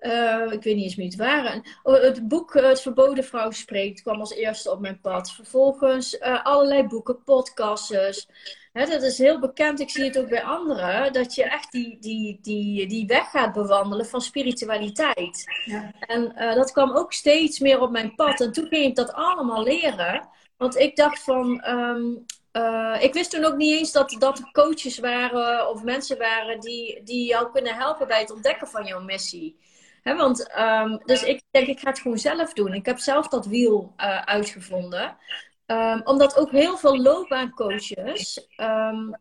uh, 0.05 0.51
ik 0.51 0.63
weet 0.63 0.75
niet 0.75 0.83
eens 0.83 0.95
meer 0.95 1.07
het 1.07 1.15
waren. 1.15 1.63
Oh, 1.83 2.01
het 2.01 2.27
boek 2.27 2.55
eh, 2.55 2.67
Het 2.67 2.81
Verboden 2.81 3.23
Vrouw 3.23 3.51
Spreekt 3.51 4.01
kwam 4.01 4.19
als 4.19 4.33
eerste 4.33 4.71
op 4.71 4.79
mijn 4.79 4.99
pad. 5.01 5.31
Vervolgens 5.31 6.13
uh, 6.13 6.43
allerlei 6.43 6.87
boeken, 6.87 7.23
podcasts. 7.23 8.27
Hè, 8.73 8.85
dat 8.85 9.01
is 9.01 9.17
heel 9.17 9.39
bekend, 9.39 9.79
ik 9.79 9.89
zie 9.89 10.03
het 10.03 10.19
ook 10.19 10.29
bij 10.29 10.43
anderen, 10.43 11.13
dat 11.13 11.35
je 11.35 11.43
echt 11.43 11.71
die, 11.71 11.97
die, 11.99 12.39
die, 12.41 12.87
die 12.87 13.05
weg 13.05 13.29
gaat 13.29 13.53
bewandelen 13.53 14.05
van 14.05 14.21
spiritualiteit. 14.21 15.43
Ja. 15.65 15.91
En 15.99 16.33
uh, 16.37 16.53
dat 16.53 16.71
kwam 16.71 16.95
ook 16.95 17.13
steeds 17.13 17.59
meer 17.59 17.81
op 17.81 17.91
mijn 17.91 18.15
pad. 18.15 18.41
En 18.41 18.51
toen 18.51 18.67
ging 18.67 18.85
ik 18.85 18.95
dat 18.95 19.13
allemaal 19.13 19.63
leren. 19.63 20.29
Want 20.57 20.77
ik 20.77 20.95
dacht 20.95 21.23
van, 21.23 21.67
um, 21.69 22.25
uh, 22.53 22.97
ik 22.99 23.13
wist 23.13 23.31
toen 23.31 23.45
ook 23.45 23.55
niet 23.55 23.77
eens 23.77 23.91
dat, 23.91 24.15
dat 24.19 24.37
er 24.37 24.51
coaches 24.51 24.99
waren 24.99 25.69
of 25.69 25.83
mensen 25.83 26.17
waren 26.17 26.59
die, 26.59 27.03
die 27.03 27.27
jou 27.27 27.51
kunnen 27.51 27.75
helpen 27.75 28.07
bij 28.07 28.19
het 28.19 28.31
ontdekken 28.31 28.67
van 28.67 28.85
jouw 28.85 29.01
missie. 29.01 29.57
He, 30.05 30.15
want, 30.15 30.49
um, 30.59 31.01
dus 31.05 31.23
ik 31.23 31.41
denk, 31.51 31.67
ik 31.67 31.79
ga 31.79 31.89
het 31.89 31.99
gewoon 31.99 32.17
zelf 32.17 32.53
doen. 32.53 32.73
Ik 32.73 32.85
heb 32.85 32.99
zelf 32.99 33.27
dat 33.27 33.45
wiel 33.45 33.93
uh, 33.97 34.21
uitgevonden. 34.21 35.17
Um, 35.65 36.01
omdat 36.03 36.37
ook 36.37 36.51
heel 36.51 36.77
veel 36.77 37.01
loopbaancoaches. 37.01 38.47
Um, 38.57 39.15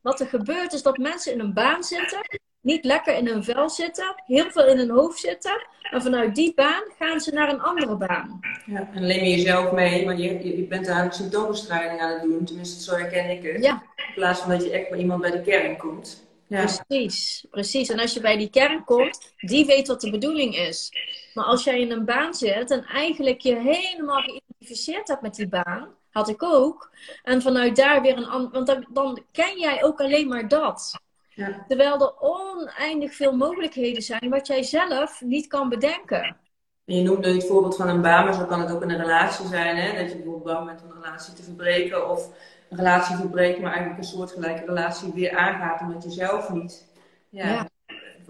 wat 0.00 0.20
er 0.20 0.26
gebeurt 0.26 0.72
is 0.72 0.82
dat 0.82 0.96
mensen 0.96 1.32
in 1.32 1.40
een 1.40 1.52
baan 1.52 1.82
zitten, 1.82 2.20
niet 2.60 2.84
lekker 2.84 3.16
in 3.16 3.26
hun 3.26 3.44
vel 3.44 3.70
zitten, 3.70 4.14
heel 4.26 4.50
veel 4.50 4.66
in 4.66 4.78
hun 4.78 4.90
hoofd 4.90 5.18
zitten. 5.18 5.66
En 5.90 6.02
vanuit 6.02 6.34
die 6.34 6.54
baan 6.54 6.82
gaan 6.98 7.20
ze 7.20 7.34
naar 7.34 7.48
een 7.48 7.62
andere 7.62 7.96
baan. 7.96 8.40
Ja, 8.66 8.88
en 8.94 9.06
neem 9.06 9.24
je 9.24 9.30
jezelf 9.30 9.72
mee, 9.72 10.04
want 10.04 10.18
je, 10.18 10.56
je 10.56 10.66
bent 10.66 10.86
eigenlijk 10.86 11.16
symptoombestrijding 11.16 12.00
aan 12.00 12.12
het 12.12 12.22
doen. 12.22 12.44
Tenminste, 12.44 12.82
zo 12.82 12.96
herken 12.96 13.30
ik 13.30 13.42
het. 13.42 13.64
Ja. 13.64 13.82
In 13.96 14.14
plaats 14.14 14.40
van 14.40 14.50
dat 14.50 14.64
je 14.64 14.70
echt 14.70 14.90
bij 14.90 14.98
iemand 14.98 15.20
bij 15.20 15.30
de 15.30 15.42
kern 15.42 15.76
komt. 15.76 16.23
Ja. 16.46 16.64
Precies, 16.64 17.46
precies. 17.50 17.88
En 17.88 17.98
als 17.98 18.14
je 18.14 18.20
bij 18.20 18.36
die 18.36 18.50
kern 18.50 18.84
komt, 18.84 19.32
die 19.36 19.66
weet 19.66 19.88
wat 19.88 20.00
de 20.00 20.10
bedoeling 20.10 20.56
is. 20.56 20.92
Maar 21.34 21.44
als 21.44 21.64
jij 21.64 21.80
in 21.80 21.90
een 21.90 22.04
baan 22.04 22.34
zit 22.34 22.70
en 22.70 22.84
eigenlijk 22.84 23.40
je 23.40 23.56
helemaal 23.56 24.22
geïdentificeerd 24.22 25.08
hebt 25.08 25.22
met 25.22 25.34
die 25.34 25.48
baan, 25.48 25.88
had 26.10 26.28
ik 26.28 26.42
ook. 26.42 26.90
En 27.22 27.42
vanuit 27.42 27.76
daar 27.76 28.02
weer 28.02 28.16
een 28.16 28.28
ander. 28.28 28.50
Want 28.50 28.66
dan, 28.66 28.86
dan, 28.90 29.22
ken 29.32 29.58
jij 29.58 29.84
ook 29.84 30.00
alleen 30.00 30.28
maar 30.28 30.48
dat. 30.48 31.00
Ja. 31.28 31.64
Terwijl 31.68 32.00
er 32.00 32.20
oneindig 32.20 33.14
veel 33.14 33.36
mogelijkheden 33.36 34.02
zijn 34.02 34.30
wat 34.30 34.46
jij 34.46 34.62
zelf 34.62 35.20
niet 35.20 35.46
kan 35.46 35.68
bedenken. 35.68 36.36
Je 36.84 37.02
noemde 37.02 37.34
het 37.34 37.46
voorbeeld 37.46 37.76
van 37.76 37.88
een 37.88 38.02
baan, 38.02 38.24
maar 38.24 38.34
zo 38.34 38.44
kan 38.44 38.60
het 38.60 38.70
ook 38.70 38.82
in 38.82 38.90
een 38.90 39.00
relatie 39.00 39.46
zijn. 39.46 39.76
Hè? 39.76 39.98
Dat 39.98 40.10
je 40.10 40.16
bijvoorbeeld 40.16 40.44
bang 40.54 40.66
bent 40.66 40.82
om 40.82 40.90
een 40.90 41.02
relatie 41.02 41.34
te 41.34 41.42
verbreken 41.42 42.10
of 42.10 42.30
relatie 42.76 43.16
verbreken, 43.16 43.62
maar 43.62 43.72
eigenlijk 43.72 44.02
een 44.02 44.08
soortgelijke 44.08 44.64
relatie 44.64 45.12
weer 45.12 45.36
aangaat 45.36 45.80
omdat 45.80 46.02
je 46.02 46.10
zelf 46.10 46.52
niet 46.52 46.86
ja, 47.28 47.46
ja. 47.46 47.68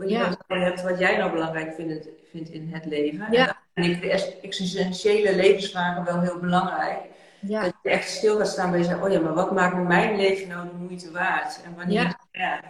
ja. 0.07 0.37
hebt 0.59 0.83
wat 0.83 0.99
jij 0.99 1.17
nou 1.17 1.33
belangrijk 1.33 1.75
vindt, 1.75 2.09
vindt 2.31 2.51
in 2.51 2.71
het 2.73 2.85
leven. 2.85 3.27
Ja. 3.31 3.57
En 3.75 3.85
ik 3.85 3.91
vind 3.91 4.03
de 4.03 4.41
existentiële 4.41 5.37
levensvragen 5.37 6.05
wel 6.05 6.21
heel 6.21 6.39
belangrijk. 6.39 6.99
Ja. 7.41 7.63
Dat 7.63 7.75
je 7.83 7.91
echt 7.91 8.09
stil 8.09 8.37
gaat 8.37 8.49
staan 8.49 8.71
bij 8.71 8.79
jezelf, 8.81 9.03
oh 9.03 9.13
ja, 9.13 9.21
maar 9.21 9.35
wat 9.35 9.53
maakt 9.53 9.77
mijn 9.77 10.17
leven 10.17 10.49
nou 10.49 10.69
de 10.69 10.75
moeite 10.75 11.11
waard? 11.11 11.61
En 11.65 11.75
wanneer 11.77 12.17
ja. 12.33 12.61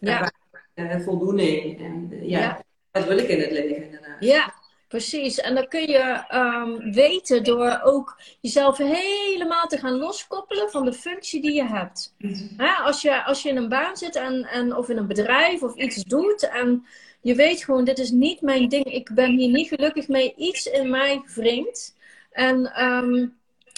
ja, 0.00 0.30
ja. 0.74 1.00
voldoening? 1.00 1.80
En 1.80 2.28
ja, 2.28 2.60
wat 2.90 3.04
wil 3.04 3.18
ik 3.18 3.28
in 3.28 3.40
het 3.40 3.50
leven 3.50 3.84
inderdaad? 3.84 4.16
Ja, 4.20 4.54
Precies, 4.90 5.38
en 5.38 5.54
dan 5.54 5.68
kun 5.68 5.88
je 5.88 6.24
um, 6.34 6.92
weten 6.92 7.44
door 7.44 7.80
ook 7.82 8.20
jezelf 8.40 8.76
helemaal 8.76 9.66
te 9.66 9.78
gaan 9.78 9.96
loskoppelen 9.96 10.70
van 10.70 10.84
de 10.84 10.92
functie 10.92 11.42
die 11.42 11.52
je 11.52 11.64
hebt. 11.64 12.14
Mhm. 12.18 12.60
als, 12.60 13.02
je, 13.02 13.24
als 13.24 13.42
je 13.42 13.48
in 13.48 13.56
een 13.56 13.68
baan 13.68 13.96
zit 13.96 14.16
en, 14.16 14.44
en, 14.44 14.76
of 14.76 14.88
in 14.88 14.96
een 14.96 15.06
bedrijf 15.06 15.62
of 15.62 15.74
iets 15.74 16.04
doet 16.04 16.48
en 16.48 16.86
je 17.20 17.34
weet 17.34 17.64
gewoon, 17.64 17.84
dit 17.84 17.98
is 17.98 18.10
niet 18.10 18.40
mijn 18.40 18.68
ding, 18.68 18.84
ik 18.84 19.10
ben 19.14 19.30
hier 19.36 19.48
niet 19.48 19.68
gelukkig 19.68 20.08
mee, 20.08 20.34
iets 20.36 20.66
in 20.66 20.90
mij 20.90 21.22
wringt. 21.34 21.96
En 22.30 22.84
um, 22.84 23.36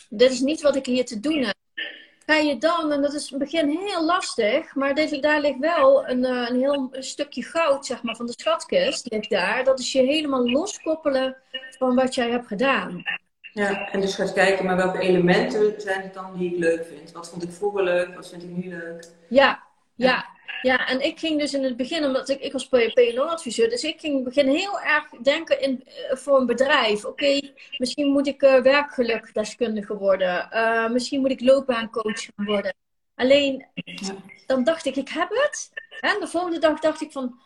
dit 0.08 0.30
is 0.30 0.40
niet 0.40 0.62
wat 0.62 0.76
ik 0.76 0.86
hier 0.86 1.04
te 1.04 1.20
doen 1.20 1.42
heb 1.42 1.56
ga 2.32 2.38
je 2.38 2.58
dan, 2.58 2.92
en 2.92 3.02
dat 3.02 3.14
is 3.14 3.30
in 3.30 3.38
het 3.38 3.50
begin 3.50 3.68
heel 3.68 4.04
lastig, 4.04 4.74
maar 4.74 4.94
deze, 4.94 5.20
daar 5.20 5.40
ligt 5.40 5.58
wel 5.58 6.08
een, 6.08 6.24
eh, 6.24 6.48
een 6.48 6.60
heel 6.60 6.88
stukje 6.90 7.42
goud 7.42 7.86
zeg 7.86 8.02
maar, 8.02 8.16
van 8.16 8.26
de 8.26 8.32
schatkist. 8.36 9.10
Ligt 9.10 9.30
daar. 9.30 9.64
Dat 9.64 9.78
is 9.78 9.92
je 9.92 10.02
helemaal 10.02 10.50
loskoppelen 10.50 11.36
van 11.78 11.94
wat 11.94 12.14
jij 12.14 12.30
hebt 12.30 12.46
gedaan. 12.46 13.02
Ja, 13.52 13.90
en 13.90 14.00
dus 14.00 14.14
gaat 14.14 14.32
kijken, 14.32 14.64
maar 14.64 14.76
welke 14.76 14.98
elementen 14.98 15.80
zijn 15.80 16.02
het 16.02 16.14
dan 16.14 16.38
die 16.38 16.52
ik 16.52 16.58
leuk 16.58 16.86
vind? 16.86 17.12
Wat 17.12 17.30
vond 17.30 17.42
ik 17.42 17.52
vroeger 17.52 17.82
leuk? 17.82 18.14
Wat 18.14 18.28
vind 18.28 18.42
ik 18.42 18.50
nu 18.50 18.68
leuk? 18.68 19.08
Ja, 19.28 19.62
ja. 19.94 20.06
Ja, 20.06 20.26
en 20.62 21.00
ik 21.00 21.18
ging 21.18 21.38
dus 21.38 21.54
in 21.54 21.64
het 21.64 21.76
begin, 21.76 22.04
omdat 22.04 22.28
ik, 22.28 22.40
ik 22.40 22.52
was 22.52 22.68
PNO-adviseur, 22.68 23.68
dus 23.68 23.84
ik 23.84 24.00
ging 24.00 24.12
in 24.12 24.24
het 24.24 24.34
begin 24.34 24.48
heel 24.48 24.80
erg 24.80 25.08
denken 25.22 25.60
in, 25.60 25.84
uh, 25.86 26.16
voor 26.16 26.40
een 26.40 26.46
bedrijf. 26.46 27.04
Oké, 27.04 27.40
misschien 27.78 28.12
moet 28.12 28.26
ik 28.26 28.42
uh, 28.42 28.60
werkgelukdeskundige 28.60 29.96
worden. 29.96 30.48
Uh, 30.52 30.90
misschien 30.90 31.20
moet 31.20 31.30
ik 31.30 31.40
loopbaancoach 31.40 32.26
worden. 32.36 32.74
Alleen, 33.14 33.66
dan 34.46 34.64
dacht 34.64 34.84
ik, 34.84 34.96
ik 34.96 35.08
heb 35.08 35.28
het. 35.28 35.70
En 36.00 36.20
de 36.20 36.26
volgende 36.26 36.58
dag 36.58 36.80
dacht 36.80 37.00
ik 37.00 37.12
van, 37.12 37.40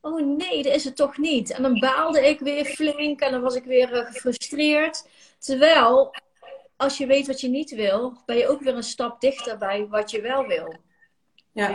oh 0.00 0.36
nee, 0.36 0.62
dat 0.62 0.74
is 0.74 0.84
het 0.84 0.96
toch 0.96 1.18
niet. 1.18 1.52
En 1.52 1.62
dan 1.62 1.78
baalde 1.78 2.28
ik 2.28 2.40
weer 2.40 2.64
flink 2.64 3.20
en 3.20 3.32
dan 3.32 3.40
was 3.40 3.54
ik 3.54 3.64
weer 3.64 3.88
gefrustreerd. 3.88 5.08
Terwijl, 5.38 6.14
als 6.76 6.98
je 6.98 7.06
weet 7.06 7.26
wat 7.26 7.40
je 7.40 7.48
niet 7.48 7.70
wil, 7.70 8.16
ben 8.26 8.36
je 8.36 8.48
ook 8.48 8.60
weer 8.60 8.74
een 8.74 8.82
stap 8.82 9.20
dichter 9.20 9.58
bij 9.58 9.86
wat 9.86 10.10
je 10.10 10.20
wel 10.20 10.46
wil. 10.46 10.84
Ja. 11.56 11.72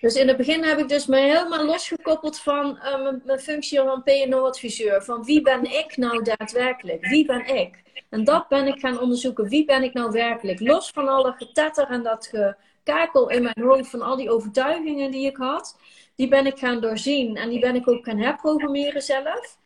Dus 0.00 0.14
in 0.14 0.28
het 0.28 0.36
begin 0.36 0.64
heb 0.64 0.78
ik 0.78 0.88
dus 0.88 1.06
me 1.06 1.16
helemaal 1.16 1.64
losgekoppeld 1.64 2.38
van 2.38 2.76
uh, 2.76 3.10
mijn, 3.24 3.40
functie 3.40 3.78
van 3.78 4.02
PNO-adviseur. 4.02 5.02
Van 5.02 5.24
wie 5.24 5.42
ben 5.42 5.64
ik 5.64 5.96
nou 5.96 6.22
daadwerkelijk? 6.22 7.06
Wie 7.06 7.26
ben 7.26 7.46
ik? 7.46 7.82
En 8.08 8.24
dat 8.24 8.48
ben 8.48 8.66
ik 8.66 8.80
gaan 8.80 9.00
onderzoeken. 9.00 9.48
Wie 9.48 9.64
ben 9.64 9.82
ik 9.82 9.92
nou 9.92 10.10
werkelijk? 10.10 10.60
Los 10.60 10.90
van 10.90 11.08
alle 11.08 11.32
getetter 11.32 11.88
en 11.88 12.02
dat 12.02 12.26
gekakel 12.34 13.30
in 13.30 13.42
mijn 13.42 13.62
hoofd 13.62 13.90
van 13.90 14.02
al 14.02 14.16
die 14.16 14.30
overtuigingen 14.30 15.10
die 15.10 15.26
ik 15.26 15.36
had. 15.36 15.78
Die 16.14 16.28
ben 16.28 16.46
ik 16.46 16.58
gaan 16.58 16.80
doorzien 16.80 17.36
en 17.36 17.48
die 17.48 17.60
ben 17.60 17.74
ik 17.74 17.88
ook 17.88 18.04
gaan 18.04 18.18
herprogrammeren 18.18 19.02
zelf. 19.02 19.58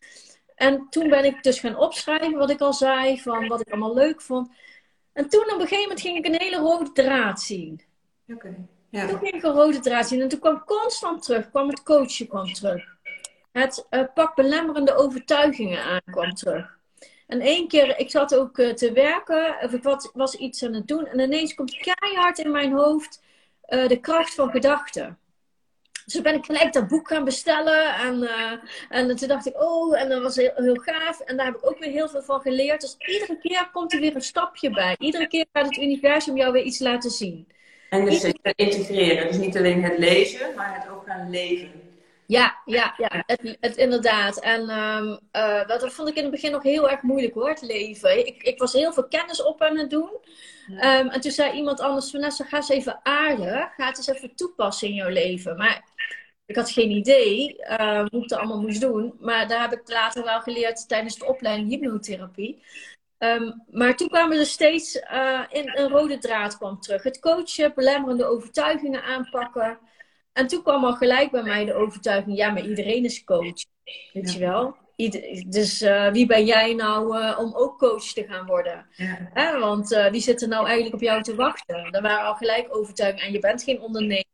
En 0.54 0.86
toen 0.90 1.08
ben 1.08 1.24
ik 1.24 1.42
dus 1.42 1.60
gaan 1.60 1.76
opschrijven 1.76 2.38
wat 2.38 2.50
ik 2.50 2.60
al 2.60 2.72
zei, 2.72 3.20
van 3.20 3.48
wat 3.48 3.60
ik 3.60 3.70
allemaal 3.70 3.94
leuk 3.94 4.22
vond. 4.22 4.48
En 5.12 5.28
toen 5.28 5.44
op 5.44 5.60
een 5.60 5.60
gegeven 5.60 5.82
moment 5.82 6.00
ging 6.00 6.18
ik 6.18 6.26
een 6.26 6.40
hele 6.40 6.56
rode 6.56 6.92
draad 6.92 7.40
zien. 7.40 7.80
Oké. 8.28 8.66
Ja. 8.96 9.06
Toen 9.06 9.18
ging 9.18 9.34
ik 9.34 9.42
een 9.42 9.52
rode 9.52 9.78
draad 9.78 10.08
zien. 10.08 10.20
En 10.20 10.28
toen 10.28 10.38
kwam 10.38 10.64
constant 10.64 11.22
terug, 11.22 11.50
kwam 11.50 11.68
het 11.68 11.82
coachen 11.82 12.28
kwam 12.28 12.52
terug. 12.52 12.84
Het 13.52 13.86
uh, 13.90 14.02
pak 14.14 14.34
belemmerende 14.34 14.94
overtuigingen 14.94 15.82
aan 15.82 16.00
kwam 16.10 16.34
terug. 16.34 16.78
En 17.26 17.40
één 17.40 17.68
keer, 17.68 17.98
ik 17.98 18.10
zat 18.10 18.34
ook 18.34 18.58
uh, 18.58 18.72
te 18.72 18.92
werken, 18.92 19.56
of 19.62 19.72
ik 19.72 19.82
was, 19.82 20.10
was, 20.12 20.34
iets 20.34 20.64
aan 20.64 20.74
het 20.74 20.88
doen. 20.88 21.06
En 21.06 21.18
ineens 21.18 21.54
komt 21.54 21.76
keihard 21.76 22.38
in 22.38 22.50
mijn 22.50 22.72
hoofd 22.72 23.22
uh, 23.68 23.88
de 23.88 24.00
kracht 24.00 24.34
van 24.34 24.50
gedachten. 24.50 25.18
Dus 26.06 26.20
ben 26.20 26.34
ik 26.34 26.44
gelijk 26.44 26.72
dat 26.72 26.88
boek 26.88 27.08
gaan 27.08 27.24
bestellen. 27.24 27.94
En, 27.94 28.28
en 28.88 29.16
toen 29.16 29.28
dacht 29.28 29.46
ik, 29.46 29.62
oh, 29.62 30.00
en 30.00 30.08
dat 30.08 30.22
was 30.22 30.36
heel, 30.36 30.52
heel, 30.54 30.74
gaaf. 30.74 31.20
En 31.20 31.36
daar 31.36 31.46
heb 31.46 31.56
ik 31.56 31.70
ook 31.70 31.78
weer 31.78 31.90
heel 31.90 32.08
veel 32.08 32.22
van 32.22 32.40
geleerd. 32.40 32.80
Dus 32.80 32.96
iedere 32.98 33.38
keer 33.38 33.68
komt 33.72 33.92
er 33.92 34.00
weer 34.00 34.14
een 34.14 34.22
stapje 34.22 34.70
bij. 34.70 34.96
Iedere 34.98 35.26
keer 35.26 35.46
gaat 35.52 35.66
het 35.66 35.76
universum 35.76 36.36
jou 36.36 36.52
weer 36.52 36.62
iets 36.62 36.78
laten 36.78 37.10
zien. 37.10 37.46
En 37.90 38.04
dus 38.04 38.22
het 38.22 38.52
integreren. 38.56 39.26
Dus 39.26 39.36
niet 39.36 39.56
alleen 39.56 39.82
het 39.82 39.98
lezen, 39.98 40.54
maar 40.54 40.74
het 40.80 40.90
ook 40.90 41.06
gaan 41.06 41.30
leven. 41.30 41.84
Ja, 42.26 42.56
ja, 42.64 42.94
ja, 42.96 43.22
het, 43.26 43.56
het 43.60 43.76
inderdaad. 43.76 44.40
En 44.40 44.60
um, 44.60 45.18
uh, 45.32 45.66
dat 45.66 45.92
vond 45.92 46.08
ik 46.08 46.16
in 46.16 46.22
het 46.22 46.30
begin 46.30 46.52
nog 46.52 46.62
heel 46.62 46.90
erg 46.90 47.02
moeilijk 47.02 47.34
hoor, 47.34 47.48
het 47.48 47.62
leven. 47.62 48.26
Ik, 48.26 48.42
ik 48.42 48.58
was 48.58 48.72
heel 48.72 48.92
veel 48.92 49.08
kennis 49.08 49.42
op 49.42 49.62
aan 49.62 49.78
het 49.78 49.90
doen. 49.90 50.10
Um, 50.70 51.08
en 51.08 51.20
toen 51.20 51.30
zei 51.30 51.52
iemand 51.52 51.80
anders, 51.80 52.10
Vanessa, 52.10 52.44
ga 52.44 52.56
eens 52.56 52.68
even 52.68 53.00
aarden. 53.02 53.70
Ga 53.76 53.86
het 53.86 53.96
eens 53.96 54.06
even 54.06 54.34
toepassen 54.34 54.88
in 54.88 54.94
jouw 54.94 55.08
leven. 55.08 55.56
Maar 55.56 55.84
ik 56.46 56.56
had 56.56 56.70
geen 56.70 56.90
idee 56.90 57.56
uh, 57.58 58.04
hoe 58.10 58.22
ik 58.22 58.28
dat 58.28 58.38
allemaal 58.38 58.60
moest 58.60 58.80
doen. 58.80 59.14
Maar 59.20 59.48
daar 59.48 59.60
heb 59.60 59.80
ik 59.80 59.88
later 59.90 60.24
wel 60.24 60.40
geleerd 60.40 60.88
tijdens 60.88 61.18
de 61.18 61.26
opleiding 61.26 61.68
hypnotherapie. 61.68 62.62
Um, 63.18 63.62
maar 63.70 63.96
toen 63.96 64.08
kwamen 64.08 64.38
er 64.38 64.46
steeds 64.46 64.96
uh, 64.96 65.40
in 65.50 65.72
een 65.74 65.88
rode 65.88 66.18
draad 66.18 66.56
kwam 66.56 66.80
terug. 66.80 67.02
Het 67.02 67.18
coachen, 67.18 67.72
belemmerende 67.74 68.24
overtuigingen 68.24 69.02
aanpakken. 69.02 69.78
En 70.32 70.46
toen 70.46 70.62
kwam 70.62 70.84
al 70.84 70.94
gelijk 70.94 71.30
bij 71.30 71.42
mij 71.42 71.64
de 71.64 71.74
overtuiging, 71.74 72.36
ja, 72.36 72.50
maar 72.50 72.66
iedereen 72.66 73.04
is 73.04 73.24
coach. 73.24 73.64
Weet 74.12 74.32
je 74.32 74.38
wel? 74.38 74.76
dus 75.46 75.82
uh, 75.82 76.10
wie 76.10 76.26
ben 76.26 76.44
jij 76.44 76.74
nou 76.74 77.18
uh, 77.18 77.38
om 77.38 77.54
ook 77.54 77.78
coach 77.78 78.04
te 78.04 78.24
gaan 78.24 78.46
worden? 78.46 78.86
Ja. 79.34 79.58
Want 79.58 80.08
wie 80.10 80.20
zit 80.20 80.42
er 80.42 80.48
nou 80.48 80.64
eigenlijk 80.64 80.94
op 80.94 81.00
jou 81.00 81.22
te 81.22 81.34
wachten? 81.34 81.92
Daar 81.92 82.02
waren 82.02 82.26
al 82.26 82.34
gelijk 82.34 82.76
overtuigingen. 82.76 83.26
En 83.26 83.32
je 83.32 83.38
bent 83.38 83.62
geen 83.62 83.80
ondernemer. 83.80 84.24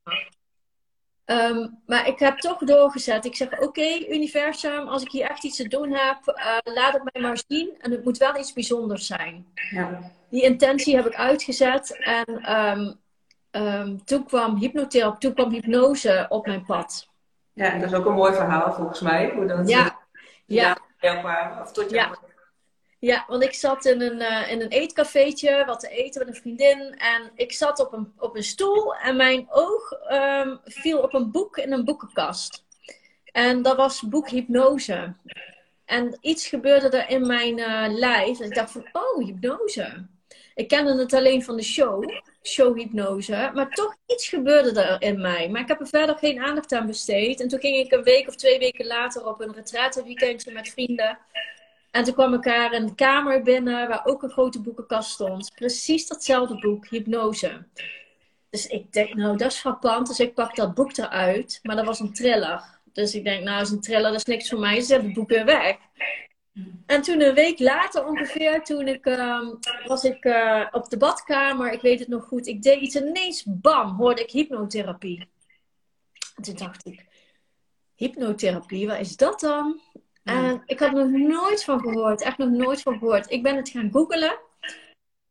Ehm, 1.24 1.68
maar 1.86 2.08
ik 2.08 2.18
heb 2.18 2.38
toch 2.38 2.58
doorgezet. 2.58 3.24
Ik 3.24 3.36
zeg: 3.36 3.60
Oké, 3.60 3.98
universum, 4.08 4.88
als 4.88 5.02
ik 5.02 5.10
hier 5.10 5.30
echt 5.30 5.44
iets 5.44 5.56
te 5.56 5.68
doen 5.68 5.92
heb, 5.92 6.18
uh, 6.26 6.74
laat 6.74 6.92
het 6.92 7.02
mij 7.12 7.22
maar 7.22 7.42
zien. 7.46 7.70
En 7.78 7.90
het 7.90 8.04
moet 8.04 8.18
wel 8.18 8.38
iets 8.38 8.52
bijzonders 8.52 9.06
zijn. 9.06 9.46
Ja. 9.70 10.00
Die 10.28 10.42
intentie 10.42 10.96
heb 10.96 11.06
ik 11.06 11.14
uitgezet. 11.14 11.98
En 12.00 12.52
um, 12.56 13.00
um, 13.50 14.04
toen 14.04 14.24
kwam 14.24 14.56
hypnotherapie, 14.56 15.18
toen 15.18 15.34
kwam 15.34 15.50
hypnose 15.50 16.26
op 16.28 16.46
mijn 16.46 16.64
pad. 16.64 17.08
Ja, 17.52 17.78
dat 17.78 17.90
is 17.90 17.96
ook 17.96 18.06
een 18.06 18.14
mooi 18.14 18.34
verhaal 18.34 18.72
volgens 18.72 19.00
mij. 19.00 19.32
Hoe 19.34 19.46
dat 19.46 19.68
ja. 19.68 19.98
ja. 20.46 20.76
Jou 21.00 21.18
kwamen, 21.18 21.62
of 21.62 21.72
tot 21.72 21.90
jou 21.90 22.10
ja. 22.10 22.18
Ja, 23.04 23.24
want 23.28 23.42
ik 23.42 23.54
zat 23.54 23.84
in 23.84 24.00
een, 24.00 24.20
uh, 24.20 24.50
in 24.50 24.60
een 24.60 24.68
eetcafeetje, 24.68 25.64
wat 25.66 25.80
te 25.80 25.88
eten 25.88 26.26
met 26.26 26.34
een 26.34 26.40
vriendin. 26.40 26.94
En 26.98 27.30
ik 27.34 27.52
zat 27.52 27.80
op 27.80 27.92
een, 27.92 28.12
op 28.18 28.36
een 28.36 28.42
stoel 28.42 28.94
en 28.94 29.16
mijn 29.16 29.46
oog 29.50 29.92
um, 30.10 30.60
viel 30.64 30.98
op 30.98 31.14
een 31.14 31.30
boek 31.30 31.56
in 31.56 31.72
een 31.72 31.84
boekenkast. 31.84 32.64
En 33.24 33.62
dat 33.62 33.76
was 33.76 34.00
boek 34.00 34.28
Hypnose. 34.28 35.14
En 35.84 36.18
iets 36.20 36.46
gebeurde 36.46 36.98
er 36.98 37.08
in 37.08 37.26
mijn 37.26 37.58
uh, 37.58 37.84
lijf. 37.88 38.40
En 38.40 38.46
ik 38.46 38.54
dacht 38.54 38.70
van, 38.70 38.86
oh, 38.92 39.24
hypnose. 39.24 40.06
Ik 40.54 40.68
kende 40.68 40.98
het 40.98 41.12
alleen 41.12 41.44
van 41.44 41.56
de 41.56 41.62
show, 41.62 42.04
showhypnose. 42.42 43.50
Maar 43.54 43.70
toch 43.70 43.96
iets 44.06 44.28
gebeurde 44.28 44.80
er 44.80 45.02
in 45.02 45.20
mij. 45.20 45.48
Maar 45.48 45.60
ik 45.60 45.68
heb 45.68 45.80
er 45.80 45.86
verder 45.86 46.16
geen 46.16 46.42
aandacht 46.42 46.72
aan 46.72 46.86
besteed. 46.86 47.40
En 47.40 47.48
toen 47.48 47.60
ging 47.60 47.76
ik 47.76 47.92
een 47.92 48.02
week 48.02 48.28
of 48.28 48.36
twee 48.36 48.58
weken 48.58 48.86
later 48.86 49.26
op 49.26 49.40
een 49.40 50.04
weekendje 50.04 50.52
met 50.52 50.68
vrienden. 50.68 51.18
En 51.92 52.04
toen 52.04 52.14
kwam 52.14 52.34
ik 52.34 52.42
daar 52.42 52.72
een 52.72 52.94
kamer 52.94 53.42
binnen 53.42 53.88
waar 53.88 54.04
ook 54.04 54.22
een 54.22 54.30
grote 54.30 54.60
boekenkast 54.60 55.10
stond. 55.10 55.52
Precies 55.54 56.06
datzelfde 56.06 56.58
boek, 56.58 56.86
Hypnose. 56.86 57.66
Dus 58.50 58.66
ik 58.66 58.92
denk, 58.92 59.14
nou, 59.14 59.36
dat 59.36 59.52
is 59.52 59.58
frappant. 59.58 60.06
Dus 60.06 60.20
ik 60.20 60.34
pak 60.34 60.56
dat 60.56 60.74
boek 60.74 60.96
eruit. 60.96 61.60
Maar 61.62 61.76
dat 61.76 61.84
was 61.84 62.00
een 62.00 62.12
thriller. 62.12 62.80
Dus 62.92 63.14
ik 63.14 63.24
denk, 63.24 63.44
nou, 63.44 63.62
is 63.62 63.70
een 63.70 63.80
thriller, 63.80 64.10
dat 64.10 64.20
is 64.20 64.24
niks 64.24 64.48
voor 64.48 64.58
mij. 64.58 64.80
Zet 64.80 65.02
het 65.02 65.12
boek 65.12 65.28
weer 65.28 65.44
weg. 65.44 65.76
En 66.86 67.02
toen 67.02 67.20
een 67.20 67.34
week 67.34 67.58
later 67.58 68.06
ongeveer, 68.06 68.62
toen 68.62 68.88
ik, 68.88 69.06
uh, 69.06 69.48
was 69.86 70.04
ik 70.04 70.24
uh, 70.24 70.66
op 70.70 70.90
de 70.90 70.96
badkamer. 70.96 71.72
Ik 71.72 71.80
weet 71.80 71.98
het 71.98 72.08
nog 72.08 72.24
goed. 72.24 72.46
Ik 72.46 72.62
deed 72.62 72.80
iets 72.80 72.96
ineens, 72.96 73.44
bam, 73.46 73.96
hoorde 73.96 74.22
ik 74.22 74.30
hypnotherapie. 74.30 75.28
En 76.36 76.42
toen 76.42 76.56
dacht 76.56 76.86
ik, 76.86 77.04
hypnotherapie, 77.94 78.86
wat 78.86 78.98
is 78.98 79.16
dat 79.16 79.40
dan? 79.40 79.80
En 80.24 80.62
ik 80.66 80.78
had 80.78 80.92
nog 80.92 81.10
nooit 81.10 81.64
van 81.64 81.80
gehoord. 81.80 82.22
Echt 82.22 82.38
nog 82.38 82.50
nooit 82.50 82.82
van 82.82 82.98
gehoord. 82.98 83.30
Ik 83.30 83.42
ben 83.42 83.56
het 83.56 83.68
gaan 83.68 83.90
googlen. 83.92 84.38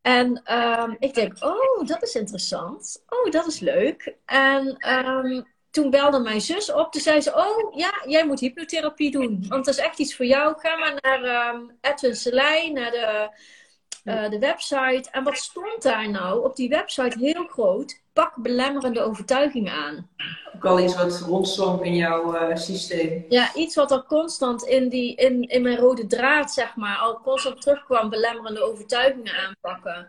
En 0.02 0.56
um, 0.56 0.96
ik 1.00 1.14
denk, 1.14 1.44
oh, 1.44 1.88
dat 1.88 2.04
is 2.04 2.16
interessant. 2.16 3.04
Oh, 3.10 3.32
dat 3.32 3.48
is 3.48 3.60
leuk. 3.60 4.16
En 4.26 4.90
um, 4.90 5.48
toen 5.70 5.90
belde 5.90 6.20
mijn 6.20 6.42
zus 6.42 6.72
op. 6.72 6.92
Toen 6.92 7.02
zei 7.02 7.22
ze, 7.22 7.36
oh 7.36 7.76
ja, 7.76 8.04
jij 8.06 8.26
moet 8.26 8.40
hypnotherapie 8.40 9.12
doen. 9.12 9.46
Want 9.48 9.66
dat 9.66 9.74
is 9.74 9.82
echt 9.82 10.00
iets 10.00 10.16
voor 10.16 10.26
jou. 10.26 10.56
Ga 10.60 10.76
maar 10.76 10.98
naar 11.02 11.54
um, 11.56 11.78
Edwin 11.82 12.16
Selei, 12.16 12.72
naar 12.72 12.92
de, 12.92 13.30
uh, 14.04 14.30
de 14.30 14.40
website. 14.40 15.10
En 15.12 15.24
wat 15.24 15.38
stond 15.38 15.82
daar 15.82 16.10
nou 16.10 16.44
op 16.44 16.56
die 16.56 16.70
website 16.70 17.20
heel 17.20 17.48
groot? 17.48 18.01
Pak 18.14 18.36
belemmerende 18.36 19.02
overtuigingen 19.02 19.74
aan. 19.74 20.10
Ook 20.56 20.66
al 20.66 20.80
iets 20.80 20.96
wat 20.96 21.20
rondzonk 21.20 21.84
in 21.84 21.96
jouw 21.96 22.36
uh, 22.36 22.56
systeem. 22.56 23.26
Ja, 23.30 23.56
iets 23.56 23.76
wat 23.76 23.92
er 23.92 24.04
constant 24.04 24.64
in, 24.64 24.90
die, 24.90 25.16
in, 25.16 25.42
in 25.42 25.62
mijn 25.62 25.78
rode 25.78 26.08
draad, 26.08 26.52
zeg 26.52 26.76
maar, 26.76 26.98
al 26.98 27.22
constant 27.22 27.62
terugkwam. 27.62 28.10
Belemmerende 28.10 28.64
overtuigingen 28.64 29.34
aanpakken. 29.36 30.08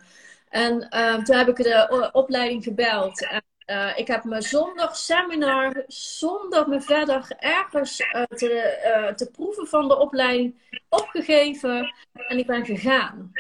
En 0.49 0.89
uh, 0.95 1.15
toen 1.15 1.37
heb 1.37 1.49
ik 1.49 1.57
de 1.57 2.11
opleiding 2.13 2.63
gebeld. 2.63 3.27
En 3.27 3.43
uh, 3.67 3.99
ik 3.99 4.07
heb 4.07 4.25
me 4.25 4.43
zonder 4.43 4.89
seminar, 4.93 5.85
zonder 5.87 6.69
me 6.69 6.81
verder 6.81 7.33
ergens 7.39 7.97
te, 8.29 9.13
te 9.17 9.31
proeven 9.31 9.67
van 9.67 9.89
de 9.89 9.99
opleiding, 9.99 10.55
opgegeven 10.89 11.95
en 12.13 12.39
ik 12.39 12.47
ben 12.47 12.65
gegaan. 12.65 13.33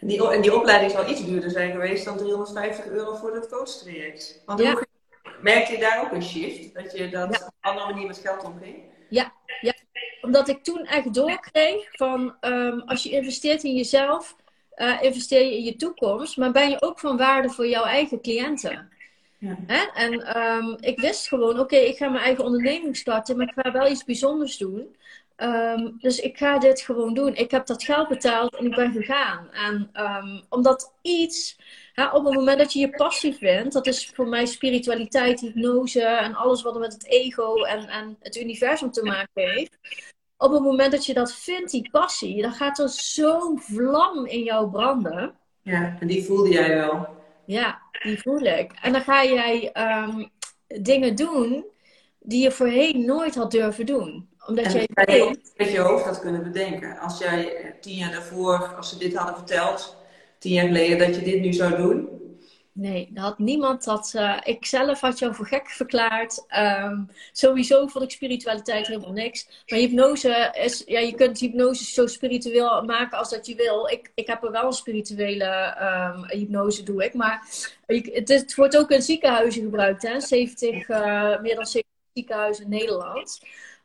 En 0.00 0.06
die, 0.06 0.30
en 0.30 0.40
die 0.42 0.54
opleiding 0.54 0.90
zal 0.90 1.08
iets 1.08 1.24
duurder 1.24 1.50
zijn 1.50 1.72
geweest 1.72 2.04
dan 2.04 2.16
350 2.16 2.86
euro 2.86 3.14
voor 3.14 3.32
dat 3.32 3.48
coachtraject. 3.48 4.42
Want 4.46 4.60
ja. 4.60 4.82
merkte 5.40 5.72
je 5.72 5.78
daar 5.78 6.02
ook 6.04 6.12
een 6.12 6.22
shift? 6.22 6.74
Dat 6.74 6.92
je 6.92 7.08
dat 7.08 7.38
ja. 7.38 7.46
op 7.46 7.52
een 7.60 7.70
andere 7.70 7.92
manier 7.92 8.06
met 8.06 8.18
geld 8.18 8.44
omging? 8.44 8.76
Ja, 9.08 9.32
ja. 9.60 9.74
omdat 10.22 10.48
ik 10.48 10.64
toen 10.64 10.84
echt 10.86 11.14
doorkreeg 11.14 11.88
van 11.92 12.36
um, 12.40 12.80
als 12.80 13.02
je 13.02 13.10
investeert 13.10 13.62
in 13.62 13.74
jezelf, 13.74 14.36
investeer 15.00 15.42
je 15.44 15.56
in 15.56 15.64
je 15.64 15.76
toekomst, 15.76 16.36
maar 16.36 16.52
ben 16.52 16.70
je 16.70 16.82
ook 16.82 16.98
van 16.98 17.16
waarde 17.16 17.50
voor 17.50 17.66
jouw 17.66 17.84
eigen 17.84 18.20
cliënten. 18.20 18.90
Ja. 19.38 19.56
Hè? 19.66 19.84
En 19.94 20.36
um, 20.36 20.76
ik 20.80 21.00
wist 21.00 21.28
gewoon, 21.28 21.50
oké, 21.50 21.60
okay, 21.60 21.84
ik 21.84 21.96
ga 21.96 22.08
mijn 22.08 22.24
eigen 22.24 22.44
onderneming 22.44 22.96
starten, 22.96 23.36
maar 23.36 23.46
ik 23.46 23.62
ga 23.62 23.72
wel 23.72 23.90
iets 23.90 24.04
bijzonders 24.04 24.56
doen. 24.56 24.96
Um, 25.42 25.96
dus 25.98 26.18
ik 26.18 26.36
ga 26.36 26.58
dit 26.58 26.80
gewoon 26.80 27.14
doen. 27.14 27.34
Ik 27.34 27.50
heb 27.50 27.66
dat 27.66 27.84
geld 27.84 28.08
betaald 28.08 28.56
en 28.56 28.66
ik 28.66 28.74
ben 28.74 28.92
gegaan. 28.92 29.48
En 29.52 29.90
um, 29.94 30.42
omdat 30.48 30.94
iets, 31.02 31.58
hè, 31.92 32.06
op 32.08 32.24
het 32.24 32.34
moment 32.34 32.58
dat 32.58 32.72
je 32.72 32.78
je 32.78 32.90
passie 32.90 33.34
vindt, 33.34 33.72
dat 33.72 33.86
is 33.86 34.10
voor 34.14 34.28
mij 34.28 34.46
spiritualiteit, 34.46 35.40
hypnose 35.40 36.02
en 36.02 36.34
alles 36.34 36.62
wat 36.62 36.74
er 36.74 36.80
met 36.80 36.92
het 36.92 37.06
ego 37.06 37.62
en, 37.62 37.88
en 37.88 38.16
het 38.20 38.36
universum 38.36 38.90
te 38.90 39.02
maken 39.02 39.50
heeft. 39.50 39.78
Op 40.36 40.52
het 40.52 40.62
moment 40.62 40.92
dat 40.92 41.06
je 41.06 41.14
dat 41.14 41.34
vindt, 41.34 41.70
die 41.70 41.88
passie, 41.90 42.42
dan 42.42 42.52
gaat 42.52 42.78
er 42.78 42.88
zo'n 42.88 43.60
vlam 43.60 44.26
in 44.26 44.42
jou 44.42 44.70
branden. 44.70 45.34
Ja, 45.62 45.96
en 46.00 46.06
die 46.06 46.24
voelde 46.24 46.48
jij 46.48 46.74
wel. 46.74 47.08
Ja, 47.46 47.80
die 48.02 48.20
voel 48.20 48.40
ik. 48.40 48.72
En 48.82 48.92
dan 48.92 49.02
ga 49.02 49.24
jij 49.24 49.72
um, 49.74 50.30
dingen 50.66 51.14
doen 51.16 51.64
die 52.18 52.42
je 52.42 52.50
voorheen 52.50 53.04
nooit 53.04 53.34
had 53.34 53.50
durven 53.50 53.86
doen. 53.86 54.29
Omdat 54.50 54.64
en 54.64 54.72
jij 54.72 54.88
weet... 55.04 55.52
met 55.56 55.70
je 55.70 55.78
hoofd 55.78 56.04
had 56.04 56.20
kunnen 56.20 56.42
bedenken. 56.42 56.98
Als 56.98 57.18
jij 57.18 57.56
eh, 57.56 57.70
tien 57.80 57.96
jaar 57.96 58.12
daarvoor, 58.12 58.74
als 58.76 58.88
ze 58.88 58.98
dit 58.98 59.14
hadden 59.14 59.36
verteld, 59.36 59.96
tien 60.38 60.52
jaar 60.52 60.66
geleden, 60.66 60.98
dat 60.98 61.14
je 61.14 61.22
dit 61.22 61.40
nu 61.40 61.52
zou 61.52 61.76
doen, 61.76 62.08
Nee, 62.72 63.10
had 63.14 63.38
niemand 63.38 63.84
dat. 63.84 64.12
Uh, 64.16 64.40
ik 64.42 64.66
zelf 64.66 65.00
had 65.00 65.18
jou 65.18 65.34
voor 65.34 65.46
gek 65.46 65.68
verklaard. 65.68 66.46
Um, 66.58 67.08
sowieso 67.32 67.86
vond 67.86 68.04
ik 68.04 68.10
spiritualiteit 68.10 68.86
helemaal 68.86 69.12
niks. 69.12 69.64
Maar 69.66 69.78
hypnose 69.78 70.50
is. 70.52 70.82
Ja, 70.86 70.98
je 70.98 71.14
kunt 71.14 71.38
hypnose 71.38 71.84
zo 71.84 72.06
spiritueel 72.06 72.82
maken 72.82 73.18
als 73.18 73.30
dat 73.30 73.46
je 73.46 73.54
wil. 73.54 73.88
Ik, 73.88 74.12
ik 74.14 74.26
heb 74.26 74.44
er 74.44 74.50
wel 74.50 74.66
een 74.66 74.72
spirituele 74.72 75.76
um, 75.82 76.38
hypnose, 76.38 76.82
doe 76.82 77.04
ik. 77.04 77.14
Maar 77.14 77.46
het, 77.86 78.28
het, 78.28 78.54
wordt 78.54 78.76
ook 78.76 78.90
in 78.90 79.02
ziekenhuizen 79.02 79.62
gebruikt, 79.62 80.02
hè? 80.02 80.20
70, 80.20 80.88
uh, 80.88 81.40
meer 81.40 81.54
dan 81.54 81.66
70 81.66 81.82
ziekenhuizen 82.12 82.64
in 82.64 82.70
Nederland. 82.70 83.40